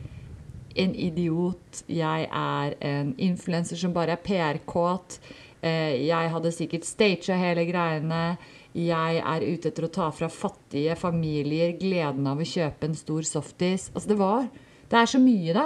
en 0.82 0.94
idiot, 0.96 1.84
jeg 1.92 2.28
er 2.28 2.76
en 2.88 3.12
influenser 3.20 3.80
som 3.80 3.94
bare 3.96 4.16
er 4.16 4.24
PR-kåt, 4.24 5.18
eh, 5.64 6.08
jeg 6.08 6.32
hadde 6.32 6.52
sikkert 6.56 6.88
staged 6.88 7.36
hele 7.36 7.66
greiene, 7.68 8.38
jeg 8.72 9.20
er 9.20 9.48
ute 9.48 9.72
etter 9.72 9.88
å 9.88 9.92
ta 9.92 10.08
fra 10.16 10.30
fattige 10.32 10.96
familier 11.00 11.76
gleden 11.80 12.28
av 12.28 12.40
å 12.40 12.48
kjøpe 12.48 12.88
en 12.88 12.96
stor 12.96 13.28
softis. 13.28 13.90
Altså 13.92 14.14
det 14.14 14.20
var 14.22 14.46
Det 14.92 15.00
er 15.00 15.08
så 15.08 15.22
mye, 15.24 15.56
da. 15.56 15.66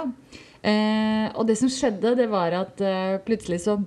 Eh, 0.66 1.28
og 1.34 1.46
det 1.48 1.58
som 1.58 1.70
skjedde, 1.70 2.14
det 2.18 2.30
var 2.30 2.54
at 2.54 2.80
eh, 2.82 3.18
plutselig 3.26 3.60
så 3.66 3.80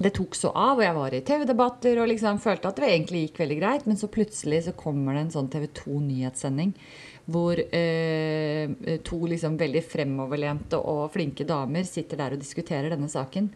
det 0.00 0.14
tok 0.16 0.32
så 0.36 0.48
av, 0.56 0.78
og 0.78 0.84
jeg 0.84 0.96
var 0.96 1.12
i 1.12 1.20
TV-debatter 1.28 1.98
og 2.00 2.08
liksom 2.08 2.38
følte 2.40 2.70
at 2.70 2.78
det 2.80 2.88
egentlig 2.88 3.26
gikk 3.26 3.42
veldig 3.42 3.58
greit. 3.60 3.88
Men 3.88 3.98
så 4.00 4.08
plutselig 4.08 4.62
så 4.64 4.72
kommer 4.76 5.16
det 5.16 5.26
en 5.26 5.34
sånn 5.34 5.50
TV 5.52 5.66
2-nyhetssending 5.76 6.72
hvor 7.30 7.60
eh, 7.60 8.72
to 9.06 9.18
liksom 9.28 9.58
veldig 9.60 9.82
fremoverlente 9.86 10.80
og 10.80 11.10
flinke 11.14 11.44
damer 11.46 11.84
sitter 11.86 12.18
der 12.18 12.34
og 12.34 12.40
diskuterer 12.40 12.90
denne 12.94 13.10
saken. 13.12 13.50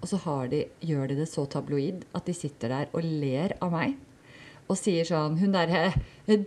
Og 0.00 0.08
så 0.08 0.36
de, 0.48 0.62
gjør 0.86 1.10
de 1.10 1.18
det 1.18 1.28
så 1.28 1.44
tabloid 1.50 2.06
at 2.16 2.30
de 2.30 2.36
sitter 2.38 2.72
der 2.72 2.94
og 2.94 3.04
ler 3.04 3.58
av 3.60 3.74
meg. 3.74 3.98
Og 4.70 4.78
sier 4.78 5.06
sånn 5.08 5.38
Hun 5.40 5.54
derre 5.54 5.90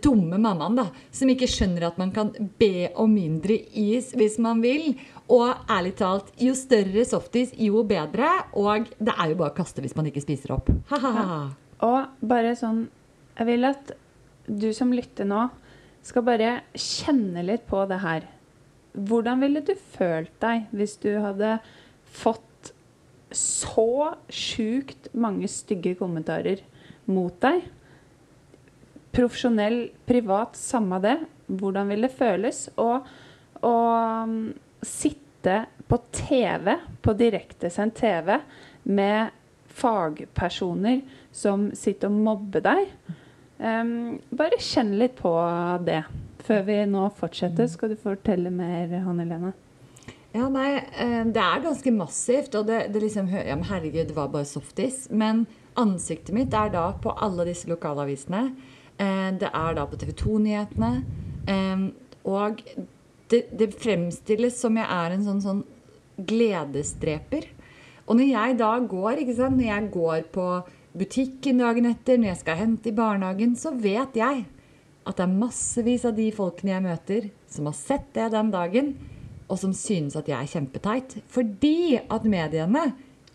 dumme 0.00 0.38
mammaen, 0.40 0.78
da, 0.78 0.86
som 1.12 1.28
ikke 1.28 1.48
skjønner 1.50 1.90
at 1.90 1.98
man 2.00 2.12
kan 2.14 2.30
be 2.60 2.88
om 3.00 3.10
mindre 3.12 3.58
is 3.76 4.14
hvis 4.16 4.38
man 4.40 4.62
vil. 4.64 4.94
Og 5.28 5.50
ærlig 5.68 5.94
talt, 5.98 6.30
jo 6.40 6.54
større 6.56 7.04
softis, 7.08 7.52
jo 7.60 7.82
bedre. 7.88 8.30
Og 8.56 8.88
det 8.96 9.12
er 9.12 9.32
jo 9.32 9.40
bare 9.40 9.52
å 9.52 9.58
kaste 9.58 9.84
hvis 9.84 9.96
man 9.98 10.08
ikke 10.08 10.24
spiser 10.24 10.54
opp. 10.56 10.72
Ha-ha-ha. 10.92 11.38
Og 11.84 12.24
bare 12.24 12.54
sånn 12.56 12.86
Jeg 13.34 13.48
vil 13.48 13.66
at 13.66 13.92
du 14.46 14.68
som 14.76 14.92
lytter 14.94 15.26
nå, 15.26 15.48
skal 16.04 16.24
bare 16.26 16.50
kjenne 16.76 17.42
litt 17.42 17.64
på 17.66 17.80
det 17.90 17.98
her. 18.02 18.26
Hvordan 18.94 19.40
ville 19.42 19.62
du 19.64 19.72
følt 19.74 20.34
deg 20.44 20.68
hvis 20.76 20.98
du 21.02 21.10
hadde 21.18 21.56
fått 22.14 22.70
så 23.34 24.14
sjukt 24.30 25.08
mange 25.18 25.48
stygge 25.50 25.96
kommentarer 25.98 26.62
mot 27.10 27.34
deg? 27.42 27.64
Profesjonell, 29.14 29.78
privat, 30.08 30.56
samme 30.58 30.98
det. 31.02 31.16
Hvordan 31.46 31.90
vil 31.92 32.06
det 32.06 32.12
føles 32.16 32.66
å 32.80 32.88
um, 33.62 34.38
sitte 34.82 35.60
på 35.86 35.98
TV, 36.16 36.72
på 37.04 37.14
direktesendt 37.18 37.98
TV, 38.00 38.38
med 38.84 39.34
fagpersoner 39.74 41.02
som 41.34 41.68
sitter 41.76 42.10
og 42.10 42.24
mobber 42.26 42.64
deg? 42.64 42.90
Um, 43.58 44.16
bare 44.34 44.58
kjenn 44.58 44.96
litt 44.98 45.14
på 45.20 45.34
det. 45.86 46.02
Før 46.44 46.64
vi 46.66 46.80
nå 46.90 47.06
fortsetter, 47.16 47.68
skal 47.70 47.94
du 47.94 48.00
fortelle 48.00 48.50
mer, 48.52 48.90
Hanne 49.04 49.24
Lene. 49.28 49.54
Ja, 50.34 50.48
nei, 50.50 50.82
eh, 50.98 51.20
det 51.30 51.40
er 51.40 51.62
ganske 51.62 51.92
massivt. 51.94 52.56
Og 52.58 52.66
det, 52.66 52.88
det 52.92 53.04
liksom 53.04 53.30
Ja, 53.30 53.54
men 53.54 53.68
herregud, 53.68 54.08
det 54.10 54.16
var 54.16 54.32
bare 54.32 54.48
softis. 54.48 55.06
Men 55.10 55.46
ansiktet 55.78 56.34
mitt 56.34 56.54
er 56.54 56.72
da 56.74 56.88
på 57.00 57.14
alle 57.14 57.46
disse 57.46 57.70
lokalavisene. 57.70 58.48
Eh, 58.98 59.30
Det 59.38 59.50
er 59.50 59.74
da 59.74 59.86
på 59.86 59.98
TV 59.98 60.12
2-nyhetene. 60.12 60.92
Og 62.24 62.62
det, 63.28 63.40
det 63.52 63.74
fremstilles 63.76 64.56
som 64.60 64.76
jeg 64.78 64.86
er 64.88 65.14
en 65.14 65.24
sånn, 65.26 65.42
sånn 65.44 65.64
gledesdreper. 66.24 67.48
Og 68.06 68.18
når 68.18 68.30
jeg 68.30 68.56
da 68.60 68.72
går, 68.78 69.22
når 69.24 69.66
jeg 69.66 69.90
går 69.92 70.26
på 70.34 70.48
butikken 70.94 71.62
dagen 71.62 71.88
etter, 71.90 72.20
når 72.20 72.30
jeg 72.32 72.42
skal 72.42 72.60
hente 72.60 72.90
i 72.90 72.96
barnehagen, 72.96 73.56
så 73.58 73.72
vet 73.74 74.16
jeg 74.16 74.44
at 75.04 75.18
det 75.18 75.24
er 75.26 75.36
massevis 75.40 76.04
av 76.08 76.14
de 76.16 76.30
folkene 76.32 76.72
jeg 76.72 76.84
møter, 76.84 77.26
som 77.50 77.68
har 77.68 77.76
sett 77.76 78.06
det 78.16 78.30
den 78.32 78.52
dagen, 78.54 78.94
og 79.50 79.58
som 79.60 79.74
synes 79.76 80.16
at 80.16 80.28
jeg 80.30 80.38
er 80.38 80.52
kjempeteit. 80.54 81.18
Fordi 81.28 81.98
at 82.00 82.24
mediene 82.24 82.86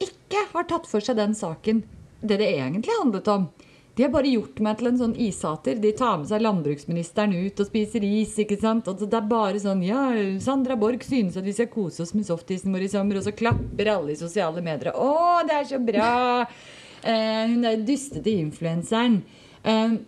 ikke 0.01 0.47
har 0.53 0.65
tatt 0.69 0.87
for 0.89 1.03
seg 1.03 1.19
den 1.19 1.35
saken 1.37 1.83
det 2.21 2.39
det 2.41 2.49
egentlig 2.55 2.95
handlet 2.97 3.29
om. 3.31 3.49
De 3.99 4.05
har 4.05 4.11
bare 4.13 4.29
gjort 4.31 4.61
meg 4.63 4.77
til 4.79 4.87
en 4.87 4.97
sånn 5.01 5.13
ishater. 5.19 5.75
De 5.83 5.89
tar 5.91 6.21
med 6.21 6.29
seg 6.29 6.39
landbruksministeren 6.39 7.33
ut 7.35 7.57
og 7.59 7.67
spiser 7.67 8.05
is. 8.07 8.37
ikke 8.39 8.55
sant? 8.61 8.87
Og 8.87 9.01
det 9.01 9.17
er 9.17 9.25
bare 9.27 9.59
sånn 9.59 9.81
Ja, 9.83 10.05
Sandra 10.39 10.77
Borch 10.79 11.03
synes 11.03 11.35
at 11.35 11.43
vi 11.43 11.51
skal 11.57 11.67
kose 11.73 12.05
oss 12.05 12.13
med 12.15 12.23
softisen 12.23 12.71
vår 12.71 12.85
i 12.85 12.91
sommer, 12.93 13.19
og 13.19 13.25
så 13.27 13.33
klapper 13.35 13.91
alle 13.91 14.13
i 14.15 14.21
sosiale 14.21 14.63
medier. 14.63 14.95
Å, 14.95 15.41
det 15.43 15.57
er 15.57 15.67
så 15.67 15.81
bra! 15.83 16.13
Eh, 17.03 17.43
hun 17.51 17.67
er 17.67 17.83
dystete 17.83 18.31
influenseren. 18.39 19.19
Eh, 19.67 19.99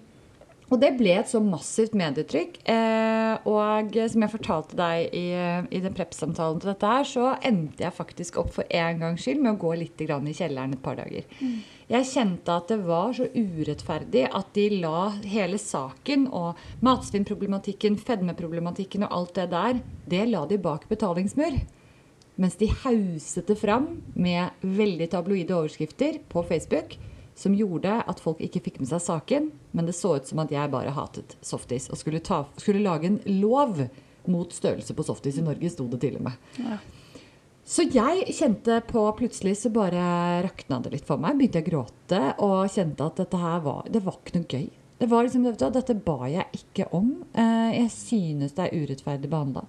Og 0.71 0.79
det 0.79 0.93
ble 0.95 1.17
et 1.19 1.27
så 1.27 1.41
massivt 1.43 1.91
medietrykk. 1.99 2.61
Eh, 2.63 3.43
og 3.43 3.91
som 4.07 4.23
jeg 4.23 4.31
fortalte 4.31 4.77
deg 4.79 5.17
i, 5.19 5.25
i 5.67 5.81
den 5.83 5.97
prep-samtalen 5.97 6.61
til 6.63 6.71
dette 6.71 6.93
her, 6.93 7.03
så 7.03 7.33
endte 7.43 7.83
jeg 7.83 7.97
faktisk 7.97 8.39
opp 8.39 8.53
for 8.55 8.71
en 8.71 9.03
gangs 9.03 9.27
skyld 9.27 9.43
med 9.43 9.57
å 9.57 9.59
gå 9.65 9.73
litt 9.81 9.99
i 9.99 10.07
kjelleren 10.07 10.77
et 10.77 10.83
par 10.85 10.95
dager. 10.95 11.27
Jeg 11.91 12.07
kjente 12.07 12.53
at 12.55 12.69
det 12.71 12.77
var 12.87 13.11
så 13.11 13.25
urettferdig 13.35 14.23
at 14.31 14.53
de 14.55 14.67
la 14.79 15.09
hele 15.27 15.57
saken 15.59 16.29
og 16.31 16.59
matsvinnproblematikken, 16.85 17.97
fedmeproblematikken 17.99 19.03
og 19.03 19.15
alt 19.17 19.33
det 19.35 19.47
der, 19.51 19.81
det 20.07 20.21
la 20.29 20.45
de 20.47 20.59
bak 20.61 20.85
betalingsmur. 20.87 21.57
Mens 22.39 22.55
de 22.61 22.69
hauset 22.85 23.51
det 23.51 23.57
fram 23.59 23.89
med 24.15 24.63
veldig 24.63 25.09
tabloide 25.11 25.57
overskrifter 25.57 26.21
på 26.31 26.45
Facebook 26.47 26.95
som 27.35 27.57
gjorde 27.57 27.97
at 28.07 28.23
folk 28.23 28.39
ikke 28.43 28.63
fikk 28.63 28.79
med 28.79 28.87
seg 28.93 29.03
saken, 29.03 29.51
men 29.75 29.87
det 29.87 29.97
så 29.97 30.15
ut 30.15 30.31
som 30.31 30.39
at 30.43 30.51
jeg 30.53 30.71
bare 30.71 30.95
hatet 30.95 31.35
softis 31.43 31.89
og 31.91 31.99
skulle, 31.99 32.23
ta, 32.23 32.45
skulle 32.55 32.85
lage 32.85 33.11
en 33.11 33.19
lov 33.41 33.83
mot 34.31 34.53
størrelse 34.53 34.95
på 34.95 35.03
softis 35.03 35.41
i 35.41 35.45
Norge, 35.45 35.73
sto 35.73 35.91
det 35.91 35.99
til 36.05 36.19
og 36.21 36.27
med. 36.29 36.51
Ja. 36.61 36.79
Så 37.71 37.85
jeg 37.87 38.33
kjente 38.35 38.81
på 38.89 39.05
Plutselig 39.15 39.53
så 39.61 39.69
bare 39.71 40.41
rakna 40.43 40.81
det 40.83 40.91
litt 40.91 41.07
for 41.07 41.21
meg. 41.21 41.37
Begynte 41.39 41.61
jeg 41.61 41.69
å 41.69 41.69
gråte 41.69 42.21
og 42.43 42.71
kjente 42.73 43.05
at 43.07 43.21
dette 43.21 43.39
her 43.39 43.61
var 43.63 43.87
Det 43.87 44.01
var 44.03 44.17
ikke 44.19 44.41
noe 44.41 44.49
gøy. 44.51 44.65
Det 45.01 45.07
var 45.09 45.23
liksom, 45.25 45.45
du, 45.47 45.63
Dette 45.77 45.95
ba 45.95 46.17
jeg 46.29 46.59
ikke 46.59 46.89
om. 46.93 47.13
Eh, 47.31 47.69
Jeg 47.79 47.93
synes 47.95 48.57
det 48.57 48.67
er 48.67 48.75
urettferdig 48.83 49.31
behandla. 49.31 49.63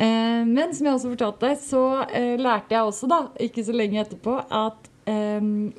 Men 0.00 0.70
som 0.72 0.86
jeg 0.86 0.96
også 0.96 1.10
fortalte, 1.12 1.48
så 1.60 1.80
eh, 2.08 2.34
lærte 2.40 2.72
jeg 2.72 2.88
også, 2.88 3.08
da, 3.10 3.18
ikke 3.44 3.64
så 3.66 3.74
lenge 3.76 4.00
etterpå, 4.00 4.38
at 4.48 4.86
eh, 4.88 4.89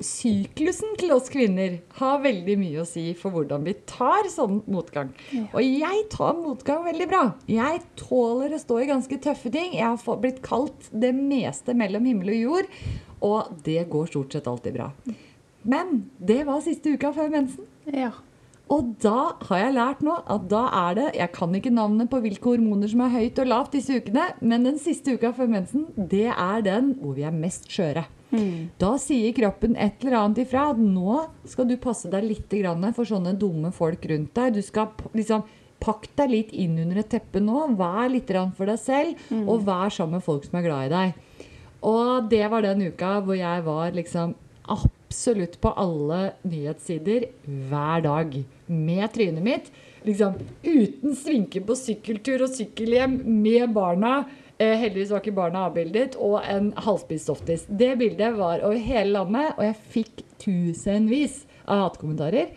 syklusen 0.02 0.96
til 1.00 1.12
oss 1.14 1.30
kvinner 1.32 1.78
har 1.98 2.22
veldig 2.24 2.56
mye 2.60 2.82
å 2.82 2.88
si 2.88 3.04
for 3.18 3.34
hvordan 3.34 3.64
vi 3.66 3.74
tar 3.88 4.28
sånn 4.32 4.60
motgang. 4.70 5.12
Ja. 5.32 5.46
Og 5.52 5.62
jeg 5.64 6.06
tar 6.12 6.34
motgang 6.38 6.84
veldig 6.86 7.08
bra. 7.10 7.22
Jeg 7.50 7.82
tåler 8.00 8.54
å 8.56 8.62
stå 8.62 8.80
i 8.82 8.90
ganske 8.90 9.20
tøffe 9.24 9.52
ting. 9.54 9.76
Jeg 9.78 9.88
har 9.88 10.20
blitt 10.22 10.42
kalt 10.44 10.90
det 10.92 11.12
meste 11.16 11.76
mellom 11.78 12.08
himmel 12.08 12.34
og 12.34 12.42
jord, 12.42 12.74
og 13.22 13.54
det 13.66 13.86
går 13.92 14.10
stort 14.10 14.34
sett 14.34 14.50
alltid 14.50 14.76
bra. 14.80 14.90
Men 15.62 16.04
det 16.18 16.42
var 16.48 16.62
siste 16.64 16.96
uka 16.96 17.12
før 17.14 17.30
mensen. 17.32 17.66
Ja. 17.86 18.12
Og 18.72 18.94
da 19.02 19.34
har 19.48 19.58
jeg 19.58 19.76
lært 19.76 20.02
nå 20.06 20.14
at 20.32 20.44
da 20.48 20.62
er 20.78 20.94
det 20.96 21.06
Jeg 21.18 21.32
kan 21.34 21.52
ikke 21.58 21.72
navnet 21.74 22.08
på 22.12 22.22
hvilke 22.22 22.54
hormoner 22.54 22.88
som 22.88 23.02
er 23.04 23.12
høyt 23.12 23.40
og 23.42 23.50
lavt 23.50 23.76
disse 23.76 23.98
ukene, 23.98 24.30
men 24.40 24.64
den 24.68 24.80
siste 24.80 25.16
uka 25.18 25.32
før 25.36 25.50
mensen, 25.52 25.88
det 25.96 26.30
er 26.30 26.64
den 26.64 26.94
hvor 27.00 27.16
vi 27.18 27.26
er 27.28 27.36
mest 27.36 27.68
skjøre. 27.72 28.06
Da 28.80 28.94
sier 29.00 29.34
kroppen 29.36 29.74
et 29.76 30.00
eller 30.00 30.18
annet 30.22 30.44
ifra 30.46 30.70
at 30.72 30.78
nå 30.80 31.18
skal 31.48 31.68
du 31.68 31.76
passe 31.80 32.08
deg 32.12 32.24
litt 32.24 32.54
for 32.96 33.08
sånne 33.08 33.34
dumme 33.36 33.72
folk 33.76 34.06
rundt 34.08 34.32
deg. 34.38 34.54
Du 34.56 34.62
skal 34.64 34.92
liksom 35.12 35.44
Pakk 35.82 36.06
deg 36.14 36.30
litt 36.30 36.52
inn 36.54 36.76
under 36.78 37.00
et 37.00 37.10
teppe 37.10 37.40
nå. 37.42 37.64
Vær 37.78 38.06
litt 38.12 38.30
for 38.54 38.70
deg 38.70 38.78
selv, 38.78 39.18
og 39.34 39.64
vær 39.66 39.90
sammen 39.90 40.20
med 40.20 40.22
folk 40.22 40.46
som 40.46 40.60
er 40.60 40.66
glad 40.68 40.86
i 40.86 40.92
deg. 40.92 41.46
Og 41.82 42.28
det 42.30 42.44
var 42.52 42.62
den 42.62 42.84
uka 42.86 43.16
hvor 43.26 43.34
jeg 43.34 43.64
var 43.66 43.96
liksom 43.96 44.36
absolutt 44.70 45.58
på 45.60 45.72
alle 45.74 46.20
nyhetssider 46.46 47.26
hver 47.70 48.04
dag. 48.06 48.36
Med 48.70 49.06
trynet 49.16 49.42
mitt. 49.42 49.72
Liksom 50.06 50.38
uten 50.62 51.18
svinke 51.18 51.64
på 51.66 51.74
sykkeltur 51.78 52.46
og 52.46 52.54
sykkelhjem 52.54 53.18
med 53.42 53.74
barna. 53.74 54.22
Eh, 54.62 54.76
heldigvis 54.78 55.10
var 55.10 55.22
ikke 55.22 55.34
barna 55.34 55.66
avbildet. 55.66 56.18
Og 56.22 56.38
en 56.46 56.70
halvspist 56.84 57.30
softis. 57.30 57.64
Det 57.68 57.94
bildet 58.00 58.36
var 58.38 58.62
over 58.62 58.78
hele 58.78 59.16
landet, 59.16 59.56
og 59.56 59.64
jeg 59.66 59.80
fikk 59.96 60.26
tusenvis 60.42 61.42
av 61.66 61.88
hatkommentarer. 61.88 62.52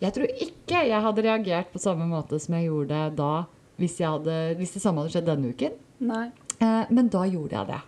Jeg 0.00 0.16
tror 0.16 0.30
ikke 0.40 0.84
jeg 0.88 1.04
hadde 1.06 1.24
reagert 1.26 1.72
på 1.72 1.82
samme 1.82 2.06
måte 2.08 2.38
som 2.40 2.54
jeg 2.56 2.70
gjorde 2.70 3.00
da 3.18 3.32
hvis, 3.80 3.98
jeg 4.00 4.08
hadde, 4.08 4.36
hvis 4.60 4.72
det 4.76 4.80
samme 4.82 5.02
hadde 5.02 5.12
skjedd 5.12 5.28
denne 5.28 5.50
uken. 5.52 5.74
Nei. 6.08 6.28
Eh, 6.60 6.88
men 6.92 7.08
da 7.12 7.24
gjorde 7.28 7.56
jeg 7.56 7.68
det. 7.70 7.80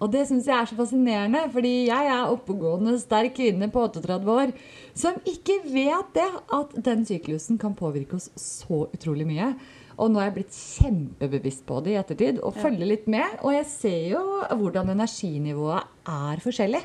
Og 0.00 0.12
det 0.12 0.24
syns 0.28 0.48
jeg 0.48 0.56
er 0.56 0.68
så 0.68 0.76
fascinerende, 0.78 1.42
fordi 1.52 1.72
jeg 1.90 2.12
er 2.12 2.32
oppegående, 2.32 2.96
sterk 3.00 3.36
kvinne 3.36 3.68
på 3.72 3.82
38 3.90 4.36
år 4.36 4.54
som 4.96 5.18
ikke 5.28 5.58
vet 5.68 6.14
det, 6.16 6.28
at 6.58 6.76
den 6.88 7.04
syklusen 7.08 7.60
kan 7.60 7.76
påvirke 7.76 8.16
oss 8.16 8.30
så 8.40 8.86
utrolig 8.88 9.28
mye. 9.28 9.52
Og 9.98 10.10
nå 10.12 10.20
er 10.20 10.26
jeg 10.28 10.34
blitt 10.36 10.56
kjempebevisst 10.56 11.62
på 11.68 11.78
det 11.84 11.94
i 11.94 11.98
ettertid 12.00 12.38
og 12.44 12.56
følger 12.60 12.88
litt 12.90 13.06
med. 13.08 13.38
Og 13.42 13.54
jeg 13.54 13.66
ser 13.70 14.02
jo 14.12 14.22
hvordan 14.60 14.90
energinivået 14.92 15.86
er 16.12 16.42
forskjellig. 16.44 16.82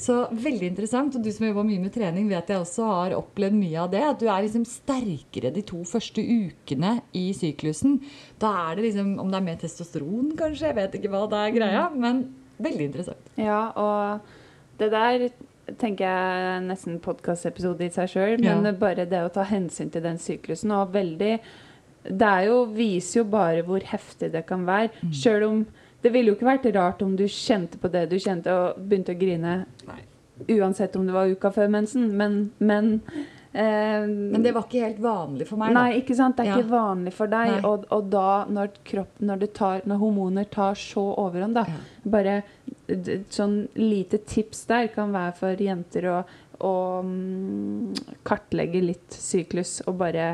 Så 0.00 0.14
veldig 0.32 0.70
interessant. 0.70 1.18
Og 1.18 1.24
du 1.26 1.28
som 1.36 1.44
jobber 1.50 1.66
mye 1.68 1.82
med 1.82 1.92
trening, 1.92 2.30
vet 2.30 2.48
jeg 2.48 2.62
også 2.62 2.86
har 2.88 3.16
opplevd 3.18 3.58
mye 3.60 3.82
av 3.82 3.90
det. 3.92 4.00
At 4.08 4.22
du 4.22 4.26
er 4.32 4.46
liksom 4.46 4.64
sterkere 4.64 5.52
de 5.52 5.60
to 5.68 5.82
første 5.84 6.24
ukene 6.24 6.94
i 7.12 7.26
syklusen. 7.36 7.98
Da 8.40 8.54
er 8.70 8.76
det 8.80 8.88
liksom 8.88 9.18
Om 9.20 9.28
det 9.30 9.36
er 9.42 9.46
mer 9.50 9.60
testosteron, 9.60 10.32
kanskje. 10.40 10.70
Jeg 10.72 10.78
vet 10.80 10.96
ikke 11.00 11.12
hva 11.12 11.26
det 11.28 11.42
er 11.44 11.56
greia. 11.60 11.84
Men 11.92 12.24
veldig 12.60 12.88
interessant. 12.88 13.32
Ja, 13.36 13.66
og 13.76 14.20
det 14.80 14.90
der 14.96 15.28
tenker 15.78 16.08
jeg 16.08 16.62
nesten 16.66 16.96
podkastepisode 17.04 17.84
i 17.84 17.92
seg 17.94 18.08
sjøl, 18.10 18.38
men 18.40 18.64
Ja. 18.64 18.72
bare 18.72 19.04
det 19.06 19.20
å 19.22 19.28
ta 19.32 19.44
hensyn 19.44 19.90
til 19.92 20.02
den 20.02 20.16
syklusen 20.18 20.72
og 20.72 20.92
veldig 20.96 21.38
Det 22.04 22.26
er 22.26 22.46
jo, 22.48 22.64
viser 22.72 23.20
jo 23.20 23.24
bare 23.28 23.62
hvor 23.66 23.84
heftig 23.84 24.30
det 24.32 24.46
kan 24.48 24.64
være. 24.66 24.90
Mm. 25.02 25.12
Sjøl 25.12 25.42
om 25.48 25.66
Det 26.02 26.12
ville 26.14 26.30
jo 26.32 26.36
ikke 26.38 26.46
vært 26.48 26.70
rart 26.74 27.02
om 27.04 27.12
du 27.16 27.26
kjente 27.28 27.76
på 27.76 27.90
det 27.92 28.06
du 28.08 28.16
kjente 28.16 28.48
og 28.48 28.78
begynte 28.88 29.12
å 29.12 29.18
grine 29.20 29.58
uansett 30.48 30.96
om 30.96 31.04
det 31.06 31.12
var 31.12 31.28
uka 31.28 31.50
før 31.52 31.68
mensen, 31.68 32.06
men, 32.16 32.50
men 32.58 33.02
eh, 33.52 34.06
Men 34.08 34.42
det 34.42 34.54
var 34.56 34.64
ikke 34.64 34.80
helt 34.86 35.02
vanlig 35.04 35.46
for 35.50 35.60
meg. 35.60 35.74
da. 35.74 35.82
Nei, 35.82 35.98
ikke 36.00 36.16
sant? 36.16 36.36
Det 36.38 36.46
er 36.46 36.50
Ja. 36.54 36.56
ikke 36.56 36.70
vanlig 36.72 37.12
for 37.12 37.26
deg. 37.26 37.64
Og, 37.68 37.84
og 37.92 38.08
da, 38.08 38.46
når, 38.48 38.70
kropp, 38.84 39.12
når, 39.20 39.42
du 39.42 39.46
tar, 39.46 39.82
når 39.84 40.00
hormoner 40.00 40.48
tar 40.48 40.74
så 40.80 41.04
overhånd, 41.20 41.54
da 41.60 41.66
Ja. 41.68 41.76
Bare 42.16 42.42
sånn 43.30 43.68
lite 43.76 44.18
tips 44.24 44.64
der 44.66 44.88
kan 44.94 45.12
være 45.12 45.34
for 45.36 45.54
jenter 45.60 46.08
å, 46.08 46.24
å 46.64 47.00
mm, 47.04 48.20
kartlegge 48.26 48.82
litt 48.84 49.16
syklus 49.16 49.78
og 49.86 49.98
bare 50.02 50.26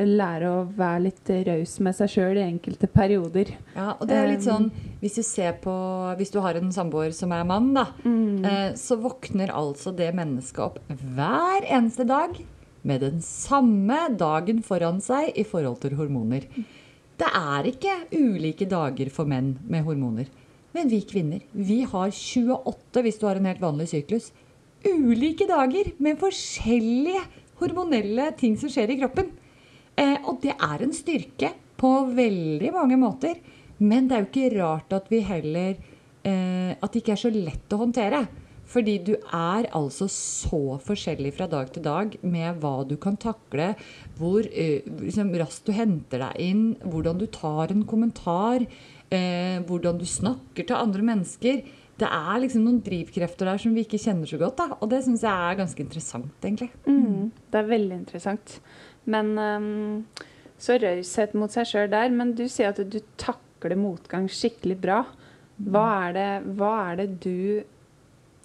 lære 0.00 0.50
å 0.50 0.64
være 0.76 1.04
litt 1.06 1.32
raus 1.48 1.76
med 1.84 1.96
seg 1.98 2.12
sjøl 2.14 2.40
i 2.40 2.46
enkelte 2.46 2.88
perioder. 2.90 3.52
Ja, 3.76 3.92
og 3.94 4.08
det 4.08 4.18
er 4.18 4.30
litt 4.32 4.46
sånn 4.46 4.70
Hvis 5.02 5.18
du 5.18 5.22
ser 5.26 5.58
på 5.62 5.72
Hvis 6.18 6.32
du 6.34 6.40
har 6.44 6.56
en 6.58 6.72
samboer 6.74 7.12
som 7.16 7.32
er 7.36 7.44
mann, 7.48 7.72
da, 7.76 7.88
mm. 8.04 8.74
så 8.80 8.98
våkner 9.00 9.52
altså 9.54 9.92
det 9.96 10.12
mennesket 10.16 10.64
opp 10.64 10.80
hver 10.88 11.66
eneste 11.66 12.06
dag 12.08 12.36
med 12.86 13.02
den 13.02 13.20
samme 13.24 14.06
dagen 14.14 14.62
foran 14.64 15.00
seg 15.02 15.34
i 15.34 15.44
forhold 15.46 15.80
til 15.82 15.96
hormoner. 15.98 16.46
Det 17.16 17.28
er 17.28 17.70
ikke 17.70 17.94
ulike 18.14 18.68
dager 18.70 19.10
for 19.12 19.28
menn 19.28 19.56
med 19.66 19.86
hormoner. 19.86 20.28
Men 20.76 20.90
vi 20.92 21.00
kvinner, 21.08 21.40
vi 21.52 21.80
har 21.88 22.12
28 22.12 23.02
hvis 23.04 23.18
du 23.20 23.24
har 23.26 23.40
en 23.40 23.48
helt 23.48 23.62
vanlig 23.62 23.88
syklus. 23.94 24.28
Ulike 24.86 25.48
dager 25.48 25.90
med 26.02 26.18
forskjellige 26.20 27.22
hormonelle 27.60 28.30
ting 28.38 28.56
som 28.60 28.70
skjer 28.72 28.92
i 28.94 28.98
kroppen. 29.00 29.30
Eh, 29.96 30.16
og 30.28 30.40
det 30.44 30.54
er 30.54 30.84
en 30.84 30.94
styrke 30.94 31.52
på 31.80 31.92
veldig 32.16 32.72
mange 32.74 32.98
måter. 33.00 33.38
Men 33.78 34.08
det 34.08 34.16
er 34.16 34.24
jo 34.24 34.30
ikke 34.30 34.56
rart 34.56 34.96
at 34.96 35.10
vi 35.12 35.20
heller 35.20 35.74
eh, 36.24 36.72
At 36.72 36.92
det 36.92 37.02
ikke 37.02 37.12
er 37.16 37.24
så 37.26 37.32
lett 37.32 37.74
å 37.74 37.80
håndtere. 37.82 38.26
Fordi 38.66 38.96
du 39.06 39.12
er 39.14 39.68
altså 39.78 40.08
så 40.10 40.78
forskjellig 40.82 41.36
fra 41.36 41.46
dag 41.50 41.70
til 41.70 41.84
dag 41.84 42.16
med 42.26 42.58
hva 42.62 42.80
du 42.88 42.96
kan 42.98 43.14
takle, 43.14 43.74
hvor 44.18 44.42
eh, 44.50 44.82
liksom, 45.02 45.30
raskt 45.38 45.70
du 45.70 45.76
henter 45.76 46.24
deg 46.24 46.40
inn, 46.42 46.64
hvordan 46.82 47.20
du 47.20 47.28
tar 47.30 47.70
en 47.70 47.84
kommentar, 47.86 48.66
eh, 49.14 49.62
hvordan 49.68 50.00
du 50.00 50.06
snakker 50.10 50.66
til 50.66 50.80
andre 50.80 51.06
mennesker. 51.12 51.62
Det 51.96 52.08
er 52.12 52.40
liksom 52.42 52.64
noen 52.66 52.80
drivkrefter 52.84 53.48
der 53.48 53.60
som 53.60 53.76
vi 53.76 53.86
ikke 53.86 54.00
kjenner 54.00 54.28
så 54.28 54.38
godt. 54.40 54.58
Da. 54.58 54.76
Og 54.80 54.90
det 54.92 55.02
syns 55.06 55.24
jeg 55.24 55.32
er 55.32 55.60
ganske 55.60 55.80
interessant, 55.80 56.34
egentlig. 56.44 56.68
Mm, 56.84 57.30
det 57.52 57.60
er 57.60 57.70
veldig 57.70 57.96
interessant. 58.02 58.58
Men 59.08 59.32
um, 59.38 60.26
så 60.60 60.76
raushet 60.82 61.36
mot 61.38 61.52
seg 61.52 61.70
sjøl 61.70 61.88
der. 61.92 62.12
Men 62.12 62.34
du 62.36 62.44
sier 62.52 62.74
at 62.74 62.82
du 62.84 62.98
takler 63.20 63.80
motgang 63.80 64.28
skikkelig 64.28 64.76
bra. 64.82 65.00
Hva 65.56 65.86
er 66.08 66.16
det, 66.18 66.28
hva 66.58 66.72
er 66.90 67.00
det 67.00 67.08
du 67.24 67.64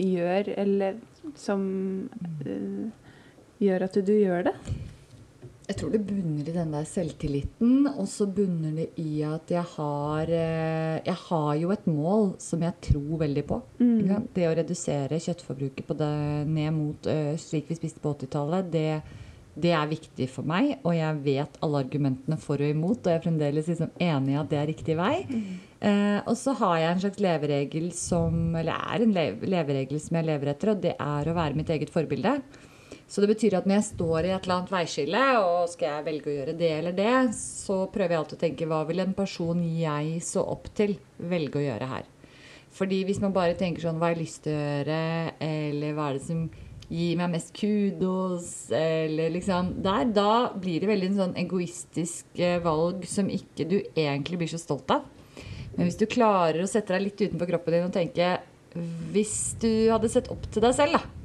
gjør, 0.01 0.53
eller 0.55 1.01
som 1.37 1.67
uh, 2.47 2.87
gjør 3.59 3.87
at 3.89 3.99
du 3.99 4.15
gjør 4.15 4.47
det? 4.47 4.55
Jeg 5.71 5.77
tror 5.79 5.91
det 5.93 6.01
bunner 6.03 6.43
i 6.43 6.53
den 6.53 6.73
der 6.73 6.87
selvtilliten, 6.87 7.85
og 7.93 8.03
så 8.11 8.25
bunner 8.27 8.73
det 8.75 8.89
i 8.99 9.21
at 9.23 9.51
jeg 9.53 9.63
har 9.77 10.27
eh, 10.27 10.99
Jeg 11.05 11.17
har 11.29 11.51
jo 11.61 11.71
et 11.71 11.85
mål 11.87 12.33
som 12.43 12.63
jeg 12.65 12.75
tror 12.89 13.21
veldig 13.21 13.43
på. 13.47 13.61
Mm. 13.79 14.27
Det 14.35 14.49
å 14.49 14.55
redusere 14.57 15.19
kjøttforbruket 15.23 15.87
på 15.87 15.95
det 16.01 16.11
ned 16.49 16.75
mot 16.75 17.07
eh, 17.07 17.37
slik 17.39 17.71
vi 17.71 17.77
spiste 17.79 18.03
på 18.03 18.11
80-tallet, 18.17 18.67
det, 18.73 18.89
det 19.63 19.71
er 19.77 19.93
viktig 19.93 20.27
for 20.33 20.47
meg. 20.51 20.73
Og 20.83 20.97
jeg 20.97 21.21
vet 21.23 21.55
alle 21.63 21.83
argumentene 21.85 22.39
for 22.41 22.59
og 22.59 22.73
imot, 22.75 23.05
og 23.05 23.13
jeg 23.13 23.21
er 23.21 23.23
fremdeles 23.29 23.69
liksom 23.71 23.93
enig 23.95 24.35
i 24.35 24.41
at 24.41 24.51
det 24.51 24.59
er 24.59 24.69
riktig 24.73 24.97
vei. 24.99 25.13
Eh, 25.79 26.19
og 26.25 26.35
så 26.41 26.57
har 26.59 26.81
jeg 26.81 26.89
en 26.89 27.05
slags 27.05 27.23
leveregel 27.23 27.87
som 27.97 28.57
Eller 28.59 28.75
er 28.75 29.05
en 29.07 29.15
leveregel 29.15 30.03
som 30.03 30.19
jeg 30.19 30.27
lever 30.33 30.51
etter, 30.51 30.75
og 30.75 30.83
det 30.83 30.97
er 30.99 31.31
å 31.31 31.37
være 31.39 31.57
mitt 31.61 31.71
eget 31.71 31.95
forbilde. 31.95 32.35
Så 33.11 33.19
det 33.19 33.27
betyr 33.33 33.57
at 33.57 33.65
når 33.67 33.75
jeg 33.75 33.87
står 33.89 34.23
i 34.23 34.31
et 34.31 34.45
eller 34.45 34.55
annet 34.55 34.71
veiskille 34.71 35.21
og 35.41 35.67
skal 35.67 35.89
jeg 35.89 36.05
velge 36.05 36.29
å 36.31 36.35
gjøre 36.37 36.53
det 36.55 36.69
eller 36.77 36.95
det, 36.95 37.15
så 37.35 37.81
prøver 37.91 38.15
jeg 38.15 38.21
alltid 38.21 38.37
å 38.37 38.43
tenke 38.45 38.67
hva 38.71 38.79
vil 38.87 39.03
en 39.03 39.15
person 39.17 39.65
jeg 39.67 40.21
så 40.23 40.45
opp 40.53 40.69
til, 40.77 40.95
velge 41.19 41.59
å 41.59 41.65
gjøre 41.65 41.89
her? 41.91 42.07
Fordi 42.71 43.01
hvis 43.09 43.19
man 43.19 43.35
bare 43.35 43.57
tenker 43.59 43.83
sånn 43.83 43.99
hva 43.99 44.07
har 44.07 44.15
jeg 44.15 44.23
lyst 44.23 44.45
til 44.45 44.55
å 44.55 44.63
gjøre, 44.63 45.01
eller 45.43 45.97
hva 45.97 46.07
er 46.07 46.21
det 46.21 46.23
som 46.29 46.47
gir 46.87 47.19
meg 47.19 47.35
mest 47.35 47.51
kudos, 47.55 48.49
eller 48.79 49.35
liksom 49.35 49.75
der, 49.83 50.07
Da 50.15 50.31
blir 50.55 50.79
det 50.79 50.93
veldig 50.95 51.11
en 51.11 51.21
sånn 51.25 51.37
egoistisk 51.43 52.39
eh, 52.39 52.59
valg 52.63 53.03
som 53.11 53.27
ikke 53.27 53.67
du 53.67 53.79
egentlig 53.91 54.39
blir 54.39 54.55
så 54.55 54.59
stolt 54.59 54.91
av. 54.91 55.03
Men 55.75 55.87
hvis 55.87 55.99
du 55.99 56.07
klarer 56.07 56.63
å 56.63 56.71
sette 56.71 56.95
deg 56.95 57.09
litt 57.09 57.27
utenfor 57.27 57.57
kroppen 57.57 57.75
din 57.75 57.87
og 57.87 57.93
tenke 57.95 58.37
Hvis 59.11 59.55
du 59.59 59.87
hadde 59.91 60.11
sett 60.11 60.27
opp 60.31 60.47
til 60.51 60.63
deg 60.63 60.75
selv, 60.75 60.95
da 60.99 61.20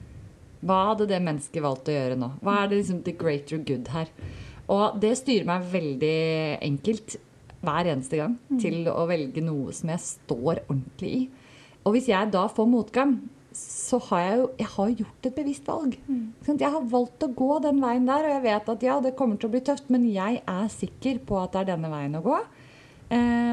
hva 0.65 0.81
hadde 0.91 1.09
det 1.11 1.21
mennesket 1.23 1.65
valgt 1.65 1.91
å 1.91 1.97
gjøre 1.97 2.19
nå? 2.21 2.33
Hva 2.45 2.63
er 2.63 2.71
det 2.71 2.81
liksom 2.81 3.03
the 3.07 3.15
greater 3.17 3.61
good 3.61 3.91
her? 3.93 4.11
Og 4.73 4.99
det 5.03 5.13
styrer 5.21 5.47
meg 5.49 5.69
veldig 5.71 6.19
enkelt 6.65 7.19
hver 7.67 7.89
eneste 7.93 8.21
gang 8.21 8.37
mm. 8.49 8.59
til 8.63 8.91
å 8.91 9.07
velge 9.09 9.43
noe 9.45 9.75
som 9.75 9.93
jeg 9.93 10.05
står 10.05 10.63
ordentlig 10.67 11.13
i. 11.13 11.23
Og 11.87 11.95
hvis 11.95 12.11
jeg 12.11 12.33
da 12.35 12.47
får 12.51 12.69
motgang, 12.71 13.17
så 13.57 13.99
har 14.11 14.23
jeg 14.23 14.39
jo 14.41 14.47
jeg 14.59 14.71
har 14.75 14.95
gjort 15.01 15.29
et 15.29 15.37
bevisst 15.37 15.69
valg. 15.71 15.95
Mm. 16.07 16.25
Jeg 16.51 16.73
har 16.75 16.89
valgt 16.93 17.25
å 17.25 17.33
gå 17.33 17.51
den 17.65 17.81
veien 17.81 18.09
der, 18.09 18.27
og 18.27 18.35
jeg 18.35 18.45
vet 18.45 18.71
at 18.75 18.85
ja, 18.85 18.97
det 19.01 19.15
kommer 19.19 19.41
til 19.41 19.49
å 19.49 19.55
bli 19.55 19.63
tøft, 19.65 19.89
men 19.93 20.05
jeg 20.11 20.43
er 20.43 20.69
sikker 20.73 21.23
på 21.29 21.39
at 21.41 21.55
det 21.55 21.63
er 21.63 21.71
denne 21.75 21.93
veien 21.93 22.19
å 22.19 22.25
gå. 22.27 22.41
Eh, 23.11 23.47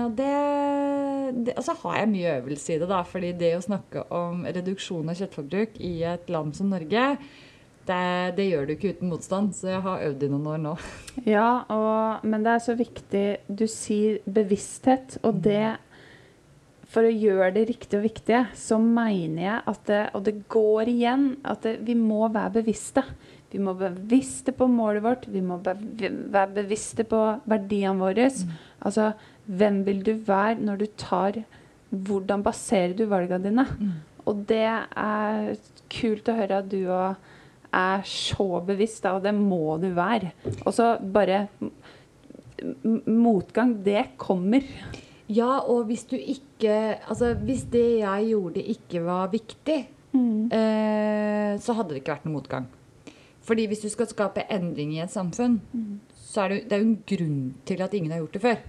og 1.54 1.64
så 1.66 1.76
har 1.84 1.98
jeg 2.02 2.12
mye 2.12 2.36
øvelse 2.40 2.76
i 2.76 2.82
det, 2.82 2.90
da. 2.90 3.02
fordi 3.08 3.32
det 3.38 3.56
å 3.58 3.64
snakke 3.64 4.06
om 4.14 4.46
reduksjon 4.46 5.10
av 5.10 5.18
kjøttforbruk 5.20 5.80
i 5.84 5.96
et 6.14 6.30
land 6.34 6.56
som 6.58 6.72
Norge, 6.74 7.06
det, 7.84 8.36
det, 8.38 8.46
gjør 8.48 8.68
du 8.68 8.76
ikke 8.76 8.94
uten 8.96 9.10
motstand. 9.12 9.56
Så 9.58 9.74
jeg 9.74 9.82
har 9.84 10.04
øvd 10.08 10.24
i 10.24 10.30
noen 10.32 10.52
år 10.54 10.62
nå. 10.64 10.76
Ja, 11.36 11.66
og, 11.72 12.24
men 12.28 12.46
det 12.46 12.54
er 12.54 12.62
så 12.64 12.78
viktig 12.80 13.26
Du 13.48 13.66
sier 13.72 14.22
bevissthet, 14.24 15.18
og 15.28 15.42
det 15.44 15.76
For 16.94 17.04
å 17.04 17.12
gjøre 17.12 17.52
det 17.58 17.66
riktige 17.74 18.00
og 18.00 18.08
viktige, 18.08 18.46
så 18.56 18.80
mener 18.80 19.44
jeg 19.44 19.60
at 19.74 19.86
det, 19.90 20.02
Og 20.16 20.26
det 20.30 20.36
går 20.52 20.94
igjen, 20.94 21.30
at 21.44 21.68
det, 21.68 21.78
vi 21.84 21.98
må 22.00 22.28
være 22.32 22.62
bevisste. 22.62 23.04
Vi 23.52 23.60
må 23.62 23.76
være 23.78 24.00
bevisste 24.00 24.56
på 24.56 24.66
målet 24.72 25.04
vårt. 25.04 25.28
Vi 25.30 25.44
må 25.46 25.60
være 25.62 26.48
bevisste 26.56 27.04
på 27.06 27.20
verdiene 27.46 28.00
våre. 28.00 28.32
Mm. 28.32 28.56
Altså 28.88 29.12
hvem 29.46 29.84
vil 29.86 30.02
du 30.06 30.14
være 30.28 30.62
når 30.64 30.82
du 30.84 30.86
tar 30.98 31.44
Hvordan 31.94 32.42
baserer 32.42 32.96
du 32.98 33.04
valgene 33.06 33.44
dine? 33.44 33.68
Mm. 33.78 33.90
Og 34.26 34.40
det 34.50 34.66
er 34.66 35.52
kult 35.94 36.30
å 36.32 36.38
høre 36.40 36.62
at 36.64 36.70
du 36.72 36.80
òg 36.90 37.20
er 37.74 38.04
så 38.08 38.48
bevisst, 38.66 39.06
og 39.10 39.22
det 39.26 39.34
må 39.38 39.78
du 39.82 39.92
være. 39.94 40.32
Og 40.66 40.74
så 40.74 40.96
bare 40.98 41.48
Motgang, 43.06 43.74
det 43.86 44.14
kommer. 44.18 44.64
Ja, 45.28 45.58
og 45.68 45.90
hvis 45.90 46.06
du 46.08 46.16
ikke 46.16 46.98
Altså, 47.10 47.34
hvis 47.34 47.66
det 47.74 48.00
jeg 48.00 48.28
gjorde, 48.30 48.62
ikke 48.62 49.02
var 49.04 49.32
viktig, 49.34 49.80
mm. 50.14 50.46
eh, 50.54 51.60
så 51.60 51.76
hadde 51.76 51.92
det 51.92 52.04
ikke 52.04 52.16
vært 52.16 52.28
noen 52.30 52.38
motgang. 52.38 52.70
Fordi 53.44 53.66
hvis 53.68 53.84
du 53.84 53.90
skal 53.92 54.08
skape 54.08 54.46
endring 54.54 54.94
i 54.96 55.02
et 55.04 55.12
samfunn, 55.12 55.60
mm. 55.74 56.00
så 56.16 56.46
er 56.46 56.54
det, 56.54 56.62
det 56.70 56.78
er 56.78 56.84
jo 56.84 56.88
en 56.88 57.02
grunn 57.12 57.42
til 57.68 57.84
at 57.84 57.94
ingen 57.94 58.14
har 58.16 58.24
gjort 58.24 58.38
det 58.38 58.44
før. 58.46 58.64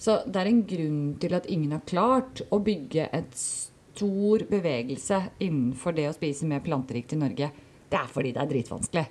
Så 0.00 0.22
det 0.24 0.40
er 0.40 0.48
en 0.48 0.62
grunn 0.64 1.00
til 1.20 1.34
at 1.36 1.48
ingen 1.52 1.74
har 1.76 1.84
klart 1.88 2.40
å 2.48 2.60
bygge 2.64 3.10
et 3.12 3.34
stor 3.36 4.46
bevegelse 4.48 5.18
innenfor 5.44 5.96
det 5.96 6.08
å 6.08 6.16
spise 6.16 6.48
mer 6.48 6.62
planterikt 6.64 7.12
i 7.12 7.20
Norge. 7.20 7.50
Det 7.90 7.98
er 7.98 8.08
fordi 8.08 8.32
det 8.32 8.40
er 8.40 8.52
dritvanskelig. 8.54 9.06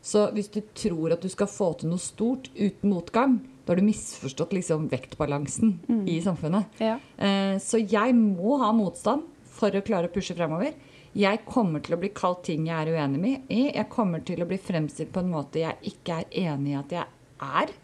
Så 0.00 0.30
hvis 0.32 0.48
du 0.48 0.62
tror 0.72 1.12
at 1.12 1.20
du 1.20 1.28
skal 1.28 1.50
få 1.50 1.74
til 1.76 1.92
noe 1.92 2.00
stort 2.00 2.48
uten 2.56 2.88
motgang, 2.88 3.36
da 3.66 3.74
har 3.74 3.82
du 3.82 3.84
misforstått 3.84 4.54
liksom 4.56 4.88
vektbalansen 4.88 5.74
mm. 5.84 6.04
i 6.08 6.16
samfunnet. 6.24 6.80
Ja. 6.80 6.96
Eh, 7.20 7.58
så 7.60 7.82
jeg 7.82 8.16
må 8.16 8.56
ha 8.62 8.72
motstand 8.72 9.28
for 9.60 9.76
å 9.76 9.84
klare 9.84 10.08
å 10.08 10.14
pushe 10.14 10.34
fremover. 10.38 10.72
Jeg 11.12 11.42
kommer 11.44 11.82
til 11.84 11.98
å 11.98 12.00
bli 12.00 12.12
kalt 12.16 12.46
ting 12.46 12.64
jeg 12.70 12.80
er 12.80 12.96
uenig 12.96 13.36
i. 13.50 13.62
Jeg 13.74 13.90
kommer 13.92 14.24
til 14.24 14.40
å 14.40 14.48
bli 14.48 14.56
fremstilt 14.62 15.12
på 15.12 15.20
en 15.20 15.32
måte 15.34 15.60
jeg 15.66 15.92
ikke 15.92 16.22
er 16.22 16.36
enig 16.48 16.72
i 16.72 16.80
at 16.80 16.96
jeg 16.96 17.06
er. 17.44 17.74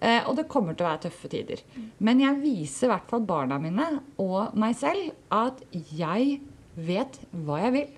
Eh, 0.00 0.22
og 0.28 0.36
det 0.38 0.48
kommer 0.50 0.76
til 0.76 0.86
å 0.86 0.90
være 0.90 1.04
tøffe 1.06 1.30
tider. 1.32 1.62
Men 2.04 2.22
jeg 2.22 2.40
viser 2.42 2.88
i 2.88 2.92
hvert 2.92 3.08
fall 3.10 3.24
barna 3.26 3.60
mine 3.62 3.88
og 4.22 4.56
meg 4.58 4.76
selv 4.78 5.14
at 5.32 5.62
jeg 5.72 6.38
vet 6.74 7.18
hva 7.44 7.60
jeg 7.62 7.76
vil. 7.78 7.90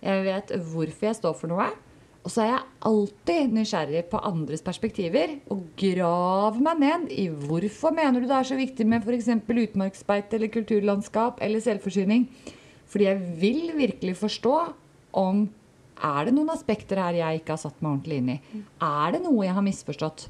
Jeg 0.00 0.26
vet 0.26 0.52
hvorfor 0.72 1.10
jeg 1.10 1.18
står 1.18 1.36
for 1.36 1.52
noe. 1.52 1.68
Og 2.20 2.32
så 2.32 2.42
er 2.44 2.50
jeg 2.50 2.64
alltid 2.88 3.54
nysgjerrig 3.56 4.02
på 4.12 4.20
andres 4.28 4.62
perspektiver 4.64 5.38
og 5.52 5.62
graver 5.80 6.60
meg 6.64 6.82
ned 6.82 7.14
i 7.16 7.28
hvorfor 7.32 7.94
mener 7.96 8.20
du 8.20 8.28
det 8.28 8.36
er 8.36 8.50
så 8.50 8.58
viktig 8.58 8.84
med 8.88 9.06
f.eks. 9.06 9.30
utmarksbeite 9.48 10.36
eller 10.36 10.52
kulturlandskap 10.52 11.40
eller 11.44 11.64
selvforsyning. 11.64 12.26
Fordi 12.90 13.08
jeg 13.08 13.38
vil 13.40 13.62
virkelig 13.78 14.18
forstå 14.20 14.56
om 15.16 15.46
er 16.00 16.28
det 16.28 16.34
noen 16.36 16.52
aspekter 16.52 17.00
her 17.00 17.16
jeg 17.18 17.40
ikke 17.40 17.56
har 17.56 17.62
satt 17.62 17.80
meg 17.80 17.92
ordentlig 17.94 18.20
inn 18.20 18.30
i. 18.34 18.38
Er 18.84 19.16
det 19.16 19.24
noe 19.24 19.44
jeg 19.44 19.56
har 19.56 19.64
misforstått? 19.64 20.28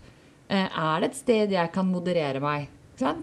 Eh, 0.50 0.66
er 0.66 1.00
det 1.00 1.12
et 1.12 1.18
sted 1.20 1.52
jeg 1.54 1.72
kan 1.74 1.88
moderere 1.88 2.42
meg? 2.42 2.68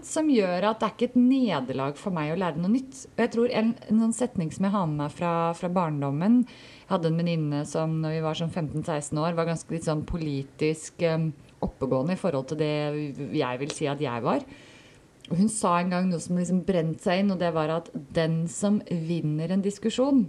Som 0.02 0.26
gjør 0.32 0.64
at 0.72 0.80
det 0.80 0.86
er 0.88 0.94
ikke 0.94 1.06
et 1.12 1.18
nederlag 1.20 1.98
for 2.00 2.14
meg 2.14 2.32
å 2.32 2.38
lære 2.40 2.58
noe 2.58 2.72
nytt. 2.72 3.04
Og 3.12 3.20
jeg 3.22 3.30
tror 3.34 3.52
En, 3.54 3.74
en 3.92 4.14
setning 4.16 4.50
som 4.50 4.66
jeg 4.66 4.74
har 4.74 4.88
med 4.90 5.04
meg 5.04 5.12
fra, 5.14 5.32
fra 5.54 5.70
barndommen 5.70 6.40
Jeg 6.48 6.88
hadde 6.90 7.12
en 7.12 7.20
venninne 7.20 7.60
som 7.68 8.00
når 8.02 8.16
vi 8.16 8.24
var 8.24 8.40
sånn 8.40 8.50
15-16 8.50 9.20
år, 9.22 9.36
var 9.38 9.46
ganske 9.46 9.76
litt 9.76 9.86
sånn 9.86 10.02
politisk 10.08 11.04
um, 11.06 11.28
oppegående 11.62 12.16
i 12.16 12.18
forhold 12.18 12.48
til 12.50 12.58
det 12.58 12.72
jeg 13.36 13.60
vil 13.62 13.76
si 13.76 13.86
at 13.90 14.02
jeg 14.02 14.24
var. 14.24 14.42
Og 15.28 15.36
hun 15.36 15.50
sa 15.52 15.76
en 15.78 15.92
gang 15.92 16.08
noe 16.08 16.22
som 16.22 16.38
liksom 16.40 16.64
brente 16.66 17.04
seg 17.04 17.22
inn, 17.22 17.32
og 17.34 17.40
det 17.42 17.50
var 17.54 17.70
at 17.74 17.90
den 18.16 18.46
som 18.50 18.80
vinner 18.88 19.52
en 19.52 19.64
diskusjon, 19.64 20.24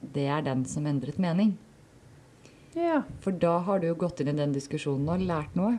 det 0.00 0.24
er 0.32 0.46
den 0.46 0.64
som 0.70 0.86
endret 0.88 1.18
mening. 1.20 1.52
Ja. 2.78 3.02
For 3.20 3.36
da 3.36 3.58
har 3.66 3.82
du 3.82 3.90
jo 3.90 3.98
gått 4.00 4.22
inn 4.22 4.32
i 4.32 4.38
den 4.38 4.54
diskusjonen 4.56 5.10
og 5.12 5.26
lært 5.28 5.58
noe. 5.58 5.76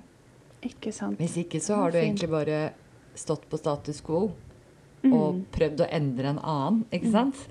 Ikke 0.65 0.91
sant. 0.95 1.19
Hvis 1.19 1.37
ikke 1.39 1.61
så 1.63 1.79
har 1.83 1.93
du 1.93 1.99
egentlig 2.01 2.29
bare 2.31 2.59
stått 3.17 3.47
på 3.49 3.59
status 3.59 4.01
quo 4.05 4.29
mm. 5.03 5.13
og 5.13 5.43
prøvd 5.55 5.85
å 5.85 5.89
endre 5.99 6.33
en 6.33 6.41
annen. 6.41 6.81
ikke 6.91 7.11
mm. 7.11 7.15
sant? 7.15 7.45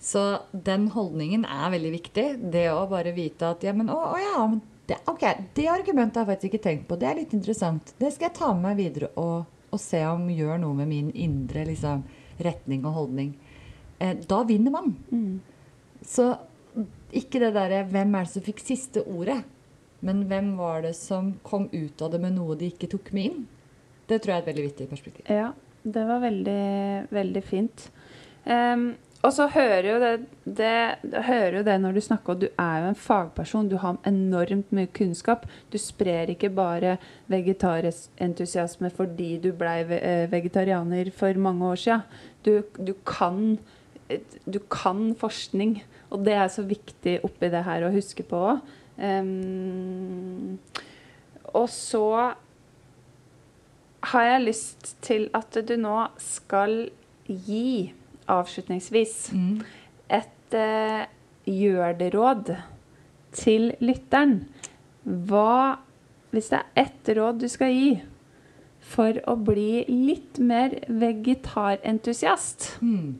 Så 0.00 0.22
den 0.52 0.88
holdningen 0.94 1.44
er 1.44 1.72
veldig 1.74 1.92
viktig. 1.92 2.26
Det 2.52 2.66
å 2.72 2.86
bare 2.88 3.12
vite 3.16 3.52
at 3.52 3.64
ja, 3.64 3.74
men 3.76 3.92
å, 3.92 3.98
å 4.14 4.20
ja, 4.20 4.44
det, 4.88 4.96
ok, 5.12 5.24
det 5.56 5.68
argumentet 5.70 6.20
har 6.20 6.24
jeg 6.24 6.34
faktisk 6.34 6.50
ikke 6.50 6.64
tenkt 6.64 6.86
på. 6.88 6.98
Det 7.00 7.08
er 7.08 7.20
litt 7.20 7.34
interessant. 7.36 7.94
Det 8.00 8.12
skal 8.14 8.30
jeg 8.30 8.38
ta 8.40 8.52
med 8.54 8.70
meg 8.70 8.80
videre 8.80 9.10
og, 9.20 9.44
og 9.70 9.82
se 9.82 10.00
om 10.08 10.24
gjør 10.32 10.60
noe 10.64 10.80
med 10.80 10.90
min 10.90 11.10
indre 11.12 11.66
liksom, 11.68 12.04
retning 12.40 12.86
og 12.88 12.96
holdning. 12.96 13.34
Eh, 14.00 14.16
da 14.28 14.40
vinner 14.48 14.74
man. 14.74 14.94
Mm. 15.12 15.40
Så 16.06 16.32
ikke 17.12 17.42
det 17.42 17.52
derre 17.54 17.84
'hvem 17.84 18.14
er 18.14 18.24
det 18.24 18.32
som 18.32 18.42
fikk 18.42 18.62
siste 18.62 19.02
ordet'? 19.04 19.42
Men 20.06 20.24
hvem 20.30 20.54
var 20.58 20.84
det 20.86 20.94
som 20.96 21.34
kom 21.46 21.68
ut 21.72 22.02
av 22.02 22.14
det 22.14 22.22
med 22.22 22.36
noe 22.38 22.56
de 22.58 22.70
ikke 22.72 22.88
tok 22.94 23.12
med 23.16 23.30
inn? 23.30 23.44
Det 24.08 24.22
tror 24.22 24.34
jeg 24.34 24.40
er 24.40 24.44
et 24.44 24.50
veldig 24.50 24.66
viktig 24.70 24.88
perspektiv. 24.90 25.28
Ja, 25.30 25.52
det 25.84 26.02
var 26.08 26.24
veldig, 26.24 26.64
veldig 27.14 27.42
fint. 27.46 27.86
Um, 28.44 28.94
og 29.20 29.34
så 29.36 29.50
hører 29.52 29.84
jo 29.84 29.96
det, 30.00 30.12
det, 30.48 31.22
hører 31.26 31.58
jo 31.58 31.64
det 31.66 31.74
når 31.82 31.96
du 31.96 32.00
snakker, 32.00 32.32
og 32.32 32.40
du 32.40 32.46
er 32.48 32.76
jo 32.80 32.88
en 32.88 32.96
fagperson. 32.96 33.68
Du 33.68 33.76
har 33.82 33.98
enormt 34.08 34.72
mye 34.72 34.88
kunnskap. 34.96 35.44
Du 35.68 35.76
sprer 35.78 36.32
ikke 36.32 36.48
bare 36.56 36.96
vegetarentusiasme 37.30 38.90
fordi 38.96 39.34
du 39.44 39.50
ble 39.56 39.74
eh, 39.98 40.24
vegetarianer 40.32 41.12
for 41.12 41.36
mange 41.36 41.68
år 41.68 41.82
siden. 41.84 42.24
Du, 42.46 42.62
du, 42.80 42.94
du 44.48 44.58
kan 44.64 45.12
forskning, 45.20 45.82
og 46.08 46.24
det 46.24 46.38
er 46.40 46.48
så 46.48 46.64
viktig 46.64 47.18
oppi 47.26 47.52
det 47.52 47.66
her 47.68 47.84
å 47.84 47.92
huske 47.92 48.24
på 48.26 48.40
òg. 48.54 48.64
Um, 49.00 50.58
og 51.56 51.68
så 51.72 52.32
har 54.12 54.22
jeg 54.24 54.44
lyst 54.44 54.96
til 55.04 55.28
at 55.36 55.56
du 55.68 55.74
nå 55.80 55.96
skal 56.20 56.90
gi, 57.26 57.92
avslutningsvis, 58.30 59.32
mm. 59.32 59.62
et 60.20 60.56
uh, 60.56 61.08
gjør 61.48 61.96
det-råd 61.98 62.54
til 63.32 63.72
lytteren. 63.80 64.44
Hva, 65.04 65.80
hvis 66.30 66.52
det 66.52 66.60
er 66.60 66.84
ett 66.84 67.12
råd 67.16 67.40
du 67.40 67.48
skal 67.50 67.74
gi 67.74 67.90
for 68.90 69.16
å 69.28 69.36
bli 69.40 69.84
litt 69.88 70.40
mer 70.42 70.76
vegetarentusiast? 70.88 72.72
Mm. 72.84 73.16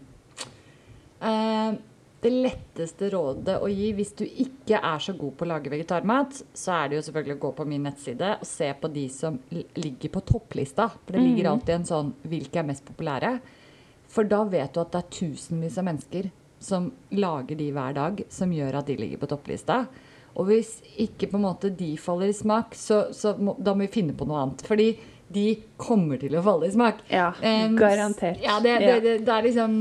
Uh, 1.20 1.76
det 2.21 2.31
letteste 2.31 3.09
rådet 3.14 3.57
å 3.64 3.68
gi 3.73 3.93
hvis 3.97 4.12
du 4.18 4.27
ikke 4.27 4.77
er 4.77 5.01
så 5.01 5.14
god 5.16 5.37
på 5.39 5.47
å 5.47 5.51
lage 5.55 5.73
vegetarmat, 5.73 6.43
så 6.53 6.75
er 6.77 6.91
det 6.91 6.99
jo 6.99 7.05
selvfølgelig 7.07 7.37
å 7.39 7.43
gå 7.47 7.53
på 7.57 7.66
min 7.71 7.87
nettside 7.89 8.35
og 8.37 8.49
se 8.49 8.68
på 8.77 8.91
de 8.93 9.07
som 9.12 9.39
ligger 9.51 10.12
på 10.12 10.23
topplista. 10.29 10.91
For 10.93 11.16
det 11.16 11.25
ligger 11.25 11.49
mm. 11.49 11.53
alltid 11.55 11.75
en 11.79 11.89
sånn 11.89 12.12
'Hvilke 12.21 12.61
er 12.61 12.68
mest 12.68 12.85
populære?' 12.85 13.41
For 14.11 14.27
da 14.27 14.43
vet 14.45 14.75
du 14.75 14.81
at 14.83 14.93
det 14.93 15.01
er 15.01 15.12
tusenvis 15.16 15.79
av 15.79 15.87
mennesker 15.87 16.31
som 16.61 16.91
lager 17.14 17.57
de 17.57 17.71
hver 17.73 17.95
dag, 17.95 18.23
som 18.29 18.53
gjør 18.53 18.81
at 18.81 18.87
de 18.91 18.97
ligger 18.99 19.21
på 19.23 19.31
topplista. 19.31 19.85
Og 20.35 20.51
hvis 20.51 20.77
ikke 20.99 21.31
på 21.31 21.39
en 21.39 21.47
måte 21.47 21.71
de 21.75 21.95
faller 21.99 22.31
i 22.31 22.37
smak, 22.37 22.75
så, 22.75 23.14
så 23.16 23.37
må, 23.39 23.55
da 23.59 23.73
må 23.75 23.87
vi 23.87 23.95
finne 23.95 24.16
på 24.18 24.27
noe 24.29 24.43
annet. 24.45 24.66
Fordi 24.66 24.91
de 25.31 25.45
kommer 25.78 26.18
til 26.18 26.35
å 26.35 26.43
falle 26.43 26.66
i 26.66 26.72
smak. 26.74 27.05
Ja, 27.11 27.28
um, 27.39 27.76
garantert. 27.78 28.41
Ja, 28.43 28.57
det, 28.62 28.72
det, 28.83 28.95
det, 29.05 29.12
det 29.26 29.35
er 29.35 29.45
liksom 29.47 29.76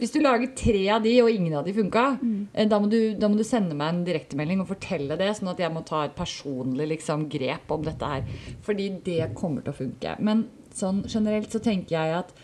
Hvis 0.00 0.12
du 0.12 0.18
lager 0.20 0.50
tre 0.58 0.82
av 0.92 1.04
de, 1.06 1.14
og 1.24 1.30
ingen 1.32 1.56
av 1.56 1.64
de 1.64 1.72
funka, 1.76 2.04
mm. 2.20 2.42
da, 2.68 2.80
må 2.80 2.90
du, 2.92 2.98
da 3.16 3.30
må 3.32 3.38
du 3.38 3.46
sende 3.48 3.76
meg 3.78 3.94
en 3.94 4.02
direktemelding 4.04 4.60
og 4.60 4.68
fortelle 4.74 5.16
det, 5.20 5.30
sånn 5.38 5.52
at 5.54 5.62
jeg 5.64 5.72
må 5.72 5.84
ta 5.88 6.02
et 6.04 6.16
personlig 6.18 6.90
liksom, 6.92 7.24
grep 7.32 7.72
om 7.72 7.86
dette 7.86 8.12
her. 8.12 8.28
Fordi 8.66 8.90
det 9.06 9.30
kommer 9.38 9.64
til 9.64 9.72
å 9.72 9.78
funke. 9.78 10.16
Men 10.20 10.44
sånn 10.76 11.00
generelt 11.08 11.54
så 11.54 11.62
tenker 11.64 11.96
jeg 11.96 12.18
at 12.18 12.34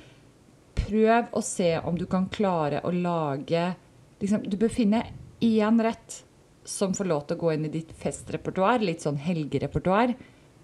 prøv 0.84 1.34
å 1.36 1.42
se 1.44 1.74
om 1.84 1.98
du 1.98 2.06
kan 2.10 2.30
klare 2.32 2.80
å 2.84 2.92
lage 2.92 3.66
liksom, 4.22 4.48
Du 4.48 4.56
bør 4.60 4.72
finne 4.72 5.04
én 5.44 5.82
rett 5.84 6.22
som 6.64 6.94
får 6.96 7.08
lov 7.10 7.26
til 7.28 7.36
å 7.36 7.42
gå 7.42 7.52
inn 7.52 7.66
i 7.68 7.72
ditt 7.72 7.92
festrepertoar, 8.00 8.80
litt 8.80 9.04
sånn 9.04 9.20
helgerepertoar, 9.20 10.14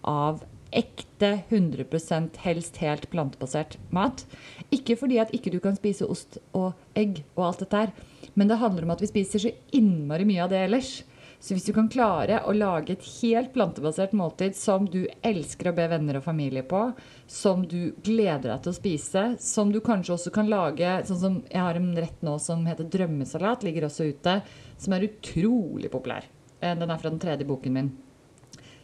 av 0.08 0.40
ekte 0.72 1.32
100% 1.50 2.40
helst 2.44 2.80
helt 2.82 3.08
plantebasert 3.12 3.76
mat. 3.94 4.24
Ikke 4.70 4.96
fordi 4.98 5.20
at 5.22 5.32
ikke 5.36 5.52
du 5.52 5.60
kan 5.62 5.76
spise 5.78 6.08
ost 6.08 6.38
og 6.56 6.72
egg 6.98 7.22
og 7.36 7.46
alt 7.50 7.64
dette 7.64 7.84
her, 7.84 7.94
men 8.34 8.50
det 8.50 8.60
handler 8.60 8.86
om 8.86 8.94
at 8.94 9.02
vi 9.02 9.10
spiser 9.10 9.42
så 9.42 9.54
innmari 9.76 10.26
mye 10.28 10.44
av 10.44 10.52
det 10.52 10.64
ellers. 10.66 10.92
Så 11.40 11.54
hvis 11.56 11.64
du 11.64 11.72
kan 11.72 11.88
klare 11.88 12.42
å 12.44 12.52
lage 12.52 12.92
et 12.92 13.04
helt 13.22 13.54
plantebasert 13.54 14.12
måltid 14.12 14.52
som 14.58 14.84
du 14.92 15.06
elsker 15.24 15.70
å 15.70 15.74
be 15.76 15.86
venner 15.88 16.18
og 16.18 16.26
familie 16.26 16.60
på, 16.68 16.82
som 17.24 17.62
du 17.64 17.94
gleder 18.04 18.50
deg 18.50 18.66
til 18.66 18.74
å 18.74 18.76
spise, 18.76 19.22
som 19.40 19.72
du 19.72 19.78
kanskje 19.80 20.18
også 20.18 20.34
kan 20.36 20.50
lage 20.52 20.98
sånn 21.08 21.22
som 21.22 21.38
Jeg 21.48 21.64
har 21.64 21.80
en 21.80 21.94
rett 21.96 22.20
nå 22.26 22.36
som 22.44 22.66
heter 22.68 22.90
drømmesalat, 22.92 23.64
ligger 23.64 23.88
også 23.88 24.10
ute, 24.12 24.36
som 24.76 24.92
er 24.92 25.08
utrolig 25.08 25.88
populær. 25.92 26.28
Eh, 26.60 26.76
Den 26.76 26.90
er 26.90 27.00
fra 27.00 27.08
den 27.08 27.22
tredje 27.22 27.48
boken 27.48 27.72
min. 27.72 27.90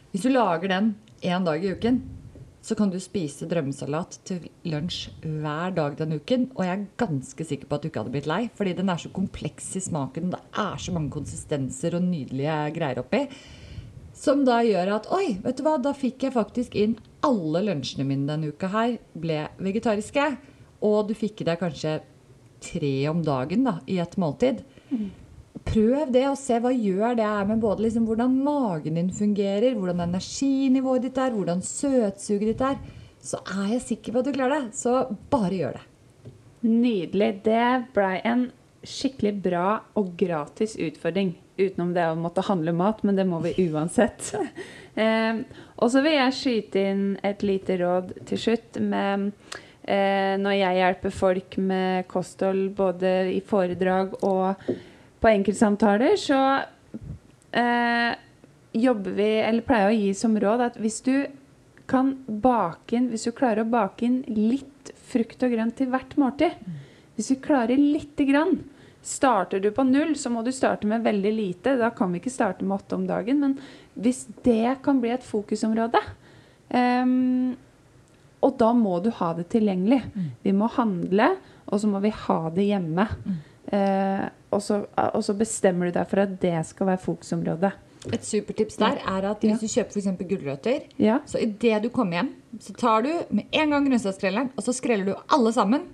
Hvis 0.09 0.25
du 0.25 0.33
lager 0.33 0.73
den 0.73 0.95
én 1.21 1.45
dag 1.47 1.63
i 1.63 1.73
uken, 1.73 2.01
så 2.61 2.75
kan 2.75 2.89
du 2.91 2.97
spise 2.99 3.47
drømmesalat 3.47 4.17
til 4.27 4.47
lunsj 4.67 5.07
hver 5.23 5.71
dag 5.77 5.95
den 5.99 6.17
uken. 6.19 6.49
Og 6.57 6.65
jeg 6.65 6.73
er 6.73 6.87
ganske 6.99 7.45
sikker 7.47 7.69
på 7.69 7.77
at 7.77 7.85
du 7.85 7.87
ikke 7.89 8.03
hadde 8.03 8.13
blitt 8.15 8.27
lei, 8.27 8.41
fordi 8.57 8.73
den 8.75 8.91
er 8.91 8.99
så 8.99 9.11
kompleks 9.15 9.69
i 9.79 9.83
smaken. 9.85 10.33
Det 10.33 10.41
er 10.51 10.81
så 10.83 10.95
mange 10.95 11.13
konsistenser 11.15 11.95
og 11.95 12.03
nydelige 12.09 12.57
greier 12.75 12.99
oppi. 13.03 13.23
Som 14.17 14.43
da 14.47 14.59
gjør 14.65 14.95
at 14.97 15.07
oi, 15.13 15.37
vet 15.43 15.59
du 15.59 15.63
hva, 15.63 15.77
da 15.79 15.93
fikk 15.95 16.25
jeg 16.25 16.35
faktisk 16.35 16.75
inn 16.75 16.97
alle 17.25 17.61
lunsjene 17.69 18.07
mine 18.07 18.27
denne 18.27 18.51
uka 18.51 18.69
her 18.73 18.97
ble 19.15 19.45
vegetariske. 19.61 20.25
Og 20.83 21.07
du 21.07 21.15
fikk 21.17 21.45
i 21.45 21.47
deg 21.47 21.61
kanskje 21.61 21.99
tre 22.67 22.93
om 23.11 23.21
dagen 23.23 23.63
da, 23.69 23.77
i 23.87 24.01
et 24.01 24.17
måltid. 24.19 24.65
Prøv 25.67 26.11
det, 26.13 26.23
og 26.29 26.37
se 26.39 26.59
hva 26.63 26.71
gjør 26.71 27.17
det 27.19 27.25
er 27.27 27.47
med 27.49 27.59
både 27.63 27.83
liksom 27.87 28.05
hvordan 28.07 28.37
magen 28.45 28.99
din 28.99 29.09
fungerer, 29.13 29.75
hvordan 29.75 30.05
energinivået 30.05 31.07
ditt 31.07 31.19
er, 31.19 31.33
hvordan 31.35 31.63
søtsuget 31.65 32.53
ditt 32.53 32.63
er. 32.63 32.79
Så 33.23 33.41
er 33.43 33.73
jeg 33.73 33.83
sikker 33.83 34.15
på 34.15 34.21
at 34.21 34.29
du 34.29 34.35
klarer 34.37 34.67
det. 34.67 34.77
Så 34.77 34.93
bare 35.31 35.57
gjør 35.57 35.79
det. 35.79 35.83
Nydelig. 36.67 37.31
Det 37.45 37.67
blei 37.95 38.15
en 38.25 38.47
skikkelig 38.87 39.33
bra 39.43 39.67
og 39.99 40.15
gratis 40.19 40.77
utfordring. 40.79 41.35
Utenom 41.57 41.93
det 41.95 42.05
å 42.05 42.17
måtte 42.19 42.45
handle 42.45 42.71
mat, 42.77 43.01
men 43.03 43.17
det 43.17 43.25
må 43.27 43.41
vi 43.43 43.55
uansett. 43.67 44.31
eh, 45.03 45.41
og 45.75 45.91
så 45.91 46.03
vil 46.05 46.19
jeg 46.19 46.37
skyte 46.37 46.83
inn 46.91 47.07
et 47.25 47.43
lite 47.43 47.79
råd 47.81 48.13
til 48.29 48.43
slutt. 48.43 48.79
med 48.79 49.31
eh, 49.83 50.35
Når 50.39 50.59
jeg 50.61 50.81
hjelper 50.81 51.17
folk 51.23 51.57
med 51.59 52.07
kosthold 52.07 52.69
både 52.77 53.17
i 53.33 53.41
foredrag 53.43 54.15
og 54.21 54.69
på 55.21 55.29
enkeltsamtaler, 55.31 56.15
så 56.19 56.39
eh, 57.51 58.13
jobber 58.77 59.17
vi, 59.17 59.29
eller 59.41 59.65
pleier 59.65 59.91
å 59.91 59.97
gi 59.97 60.13
som 60.17 60.37
råd 60.39 60.65
at 60.69 60.79
hvis 60.81 61.01
du 61.05 61.13
kan 61.87 62.13
bake 62.27 62.97
inn, 62.97 63.09
hvis 63.11 63.27
du 63.29 63.33
klarer 63.35 63.63
å 63.63 63.71
bake 63.71 64.05
inn 64.05 64.21
litt 64.27 64.91
frukt 65.07 65.43
og 65.43 65.53
grønt 65.55 65.77
til 65.79 65.89
hvert 65.91 66.17
måltid, 66.19 66.57
hvis 67.17 67.31
du 67.31 67.39
klarer 67.41 67.79
lite 67.79 68.27
grann, 68.27 68.59
starter 69.07 69.61
du 69.63 69.69
på 69.71 69.85
null, 69.87 70.13
så 70.19 70.29
må 70.29 70.43
du 70.43 70.51
starte 70.51 70.87
med 70.89 71.05
veldig 71.05 71.31
lite. 71.33 71.77
Da 71.79 71.89
kan 71.95 72.11
vi 72.11 72.19
ikke 72.21 72.33
starte 72.33 72.65
med 72.65 72.75
åtte 72.75 72.97
om 72.97 73.05
dagen, 73.07 73.39
men 73.39 73.55
hvis 73.95 74.25
det 74.45 74.77
kan 74.85 74.99
bli 75.01 75.13
et 75.15 75.25
fokusområde 75.25 76.01
um, 76.69 77.55
Og 78.43 78.57
da 78.59 78.67
må 78.77 78.99
du 79.01 79.09
ha 79.17 79.31
det 79.33 79.47
tilgjengelig. 79.53 80.01
Vi 80.43 80.53
må 80.53 80.67
handle, 80.75 81.31
og 81.65 81.81
så 81.81 81.89
må 81.89 82.03
vi 82.03 82.11
ha 82.13 82.41
det 82.53 82.67
hjemme. 82.67 83.07
Eh, 83.73 84.27
og, 84.51 84.61
så, 84.63 84.81
og 84.97 85.23
så 85.25 85.33
bestemmer 85.37 85.89
du 85.89 85.97
deg 85.99 86.07
for 86.09 86.23
at 86.23 86.37
det 86.41 86.53
skal 86.69 86.87
være 86.93 87.01
fokusområdet. 87.03 87.73
Et 88.13 88.23
supertips 88.23 88.77
der 88.79 89.01
er 89.03 89.25
at 89.31 89.41
hvis 89.43 89.59
du 89.59 89.67
kjøper 89.67 89.97
f.eks. 89.97 90.27
gulrøtter, 90.29 90.85
Ja. 91.01 91.17
så 91.27 91.41
idet 91.43 91.81
du 91.83 91.89
kommer 91.91 92.21
hjem, 92.21 92.29
så 92.63 92.73
tar 92.77 93.01
du 93.03 93.09
med 93.35 93.45
en 93.51 93.73
gang 93.73 93.87
grønnsaksskrelleren, 93.89 94.51
og 94.55 94.63
så 94.63 94.73
skreller 94.77 95.05
du 95.11 95.15
alle 95.35 95.51
sammen. 95.55 95.87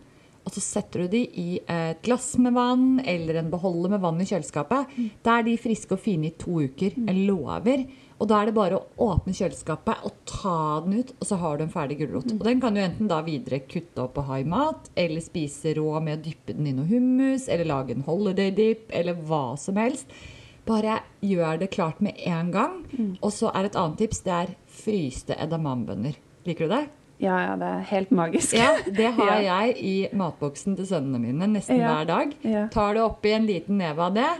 Og 0.43 0.51
så 0.51 0.59
setter 0.59 1.05
du 1.05 1.07
de 1.13 1.21
i 1.39 1.59
et 1.71 2.01
glass 2.03 2.33
med 2.37 2.51
vann 2.53 2.99
eller 3.07 3.37
en 3.39 3.49
beholder 3.49 3.93
med 3.93 4.01
vann 4.03 4.19
i 4.19 4.25
kjøleskapet. 4.27 4.89
Da 5.23 5.37
er 5.39 5.45
de 5.47 5.53
friske 5.57 5.95
og 5.95 6.01
fine 6.03 6.27
i 6.27 6.33
to 6.37 6.57
uker. 6.65 6.97
Jeg 6.99 7.21
lover. 7.29 7.85
Og 8.21 8.27
da 8.29 8.41
er 8.41 8.45
det 8.51 8.53
bare 8.55 8.77
å 8.77 8.85
åpne 9.09 9.33
kjøleskapet 9.35 10.03
og 10.07 10.13
ta 10.29 10.79
den 10.85 10.99
ut, 11.01 11.13
og 11.19 11.27
så 11.27 11.35
har 11.41 11.57
du 11.57 11.63
en 11.65 11.73
ferdig 11.73 11.97
gulrot. 11.99 12.31
Og 12.37 12.43
den 12.45 12.61
kan 12.63 12.73
du 12.77 12.81
enten 12.83 13.07
da 13.09 13.21
videre 13.25 13.59
kutte 13.67 14.03
opp 14.05 14.17
og 14.21 14.27
ha 14.29 14.37
i 14.39 14.45
mat, 14.47 14.89
eller 14.95 15.21
spise 15.25 15.73
rå 15.75 15.99
med 16.03 16.19
å 16.19 16.23
dyppe 16.29 16.55
den 16.55 16.67
i 16.67 16.75
noe 16.77 16.85
hummus, 16.87 17.49
eller 17.49 17.65
lage 17.65 17.95
en 17.97 18.05
holiday 18.07 18.51
dip, 18.55 18.85
eller 18.93 19.13
hva 19.27 19.57
som 19.59 19.75
helst. 19.81 20.07
Bare 20.65 21.01
gjør 21.19 21.59
det 21.59 21.71
klart 21.73 21.99
med 21.99 22.15
en 22.23 22.51
gang. 22.53 22.77
Og 23.21 23.31
så 23.35 23.49
er 23.51 23.65
et 23.67 23.75
annet 23.75 23.97
tips, 23.99 24.21
det 24.23 24.31
er 24.37 24.53
fryste 24.71 25.35
edamambønner. 25.43 26.15
Liker 26.47 26.67
du 26.69 26.75
det? 26.77 26.85
ja, 27.23 27.35
ja, 27.39 27.51
det 27.55 27.67
er 27.71 27.83
helt 27.87 28.09
magisk. 28.11 28.53
Ja, 28.57 28.71
det 28.83 29.11
har 29.17 29.41
Ja. 29.41 29.59
jeg 29.63 29.75
i 29.79 30.07
matboksen 30.11 30.75
til 30.75 30.87
sønnene 30.89 31.19
mine 31.21 31.47
nesten 31.53 31.77
Ja. 31.79 31.93
hver 32.03 32.07
dag. 32.09 32.33
Tar 32.73 32.93
det 32.97 33.03
oppi 33.03 33.31
en 33.31 33.45
liten 33.47 33.77
neve 33.79 33.99
av 34.09 34.13
det. 34.17 34.31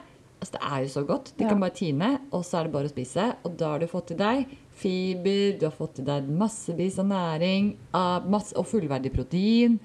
Altså, 0.44 0.58
det 0.58 0.64
er 0.68 0.82
jo 0.84 0.92
så 0.92 1.04
godt. 1.08 1.30
De 1.38 1.44
Ja. 1.46 1.50
kan 1.54 1.60
bare 1.64 1.72
tine, 1.78 2.20
og 2.34 2.42
så 2.44 2.60
er 2.60 2.64
det 2.68 2.74
bare 2.74 2.90
å 2.90 2.92
spise. 2.92 3.30
Og 3.46 3.56
da 3.58 3.70
har 3.72 3.80
du 3.80 3.88
fått 3.88 4.12
i 4.12 4.16
deg 4.20 4.46
fiber, 4.76 5.58
du 5.60 5.66
har 5.70 5.72
fått 5.78 6.00
i 6.00 6.04
deg 6.04 6.28
massevis 6.28 7.00
av 7.00 7.06
næring 7.08 7.76
av 7.96 8.28
masse, 8.30 8.54
og 8.60 8.66
fullverdig 8.68 9.14
protein. 9.14 9.80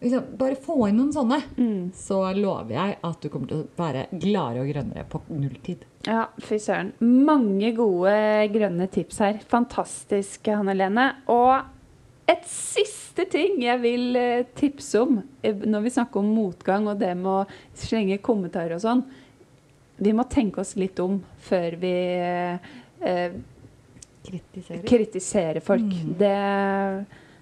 Liksom, 0.00 0.36
bare 0.36 0.54
få 0.60 0.88
inn 0.90 0.98
noen 1.00 1.12
sånne, 1.12 1.42
Mm. 1.56 1.90
så 1.92 2.20
lover 2.36 2.68
jeg 2.76 2.96
at 3.02 3.20
du 3.20 3.28
kommer 3.30 3.48
til 3.48 3.62
å 3.64 3.68
være 3.76 4.06
gladere 4.12 4.60
og 4.62 4.68
grønnere 4.74 5.04
på 5.08 5.20
nulltid. 5.30 5.78
Ja, 6.06 6.26
fy 6.38 6.56
søren. 6.58 6.92
Mange 7.00 7.74
gode 7.74 8.48
grønne 8.52 8.88
tips 8.88 9.18
her. 9.18 9.40
Fantastisk, 9.48 10.44
Hanne 10.46 10.76
Lene. 10.76 11.14
Og 11.28 11.64
et 12.28 12.42
siste 12.44 13.24
ting 13.28 13.60
jeg 13.62 13.80
vil 13.80 14.16
eh, 14.16 14.42
tipse 14.54 15.00
om 15.00 15.22
eh, 15.42 15.52
når 15.54 15.82
vi 15.82 15.90
snakker 15.90 16.16
om 16.18 16.34
motgang 16.36 16.86
og 16.88 16.98
det 16.98 17.16
med 17.16 17.24
å 17.26 17.46
slenge 17.74 18.20
kommentarer 18.20 18.74
og 18.74 18.80
sånn. 18.82 19.04
Vi 19.96 20.12
må 20.12 20.26
tenke 20.28 20.60
oss 20.60 20.74
litt 20.76 20.98
om 21.00 21.20
før 21.48 21.76
vi 21.80 21.92
eh, 22.20 22.72
eh, 23.00 23.38
Kritiserer. 24.26 24.82
kritiserer 24.88 25.60
folk. 25.64 25.86
Mm. 25.86 26.16
Det 26.18 26.34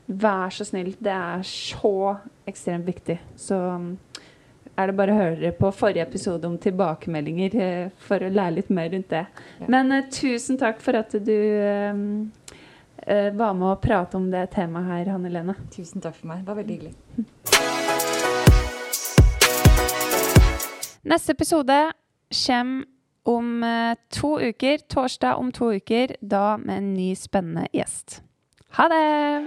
Vær 0.06 0.50
så 0.52 0.64
snill. 0.68 0.92
Det 1.00 1.12
er 1.12 1.42
så 1.48 2.16
ekstremt 2.44 2.84
viktig. 2.84 3.16
Så 3.40 3.56
er 4.76 4.90
det 4.90 4.96
bare 4.98 5.14
å 5.14 5.16
høre 5.16 5.52
på 5.56 5.70
forrige 5.72 6.04
episode 6.04 6.44
om 6.48 6.58
tilbakemeldinger 6.60 7.56
eh, 7.56 7.86
for 8.04 8.20
å 8.20 8.28
lære 8.28 8.58
litt 8.58 8.72
mer 8.74 8.90
rundt 8.92 9.08
det. 9.14 9.24
Ja. 9.62 9.68
Men 9.72 9.92
eh, 9.94 10.08
tusen 10.12 10.60
takk 10.60 10.82
for 10.84 10.98
at 10.98 11.14
du 11.14 11.32
um, 11.32 12.30
eh, 13.06 13.30
var 13.32 13.56
med 13.56 13.70
å 13.70 13.80
prate 13.80 14.20
om 14.20 14.28
det 14.34 14.50
temaet 14.52 14.90
her, 14.90 15.12
Hanne 15.14 15.32
Lene. 15.32 15.56
Tusen 15.72 16.04
takk 16.04 16.18
for 16.18 16.34
meg. 16.34 16.44
Det 16.44 16.52
var 16.52 16.60
veldig 16.60 16.74
hyggelig. 16.76 16.94
Neste 21.04 21.32
episode 21.32 21.78
kommer 22.46 22.84
om 23.24 23.62
eh, 23.62 23.96
to 24.10 24.40
uker. 24.40 24.78
Torsdag 24.78 25.36
om 25.36 25.52
to 25.52 25.72
uker. 25.72 26.16
Da 26.20 26.56
med 26.56 26.76
en 26.76 26.94
ny 26.94 27.14
spennende 27.16 27.68
gjest. 27.72 28.22
Ha 28.76 28.88
det! 28.90 29.46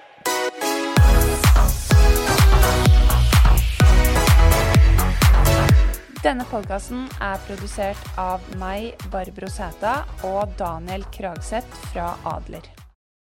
Denne 6.24 6.44
podkasten 6.50 7.06
er 7.24 7.38
produsert 7.46 8.18
av 8.20 8.44
meg, 8.60 8.98
Barbro 9.14 9.48
Sæta, 9.52 10.02
og 10.28 10.58
Daniel 10.60 11.06
Kragseth 11.14 11.86
fra 11.94 12.10
Adler. 12.28 12.77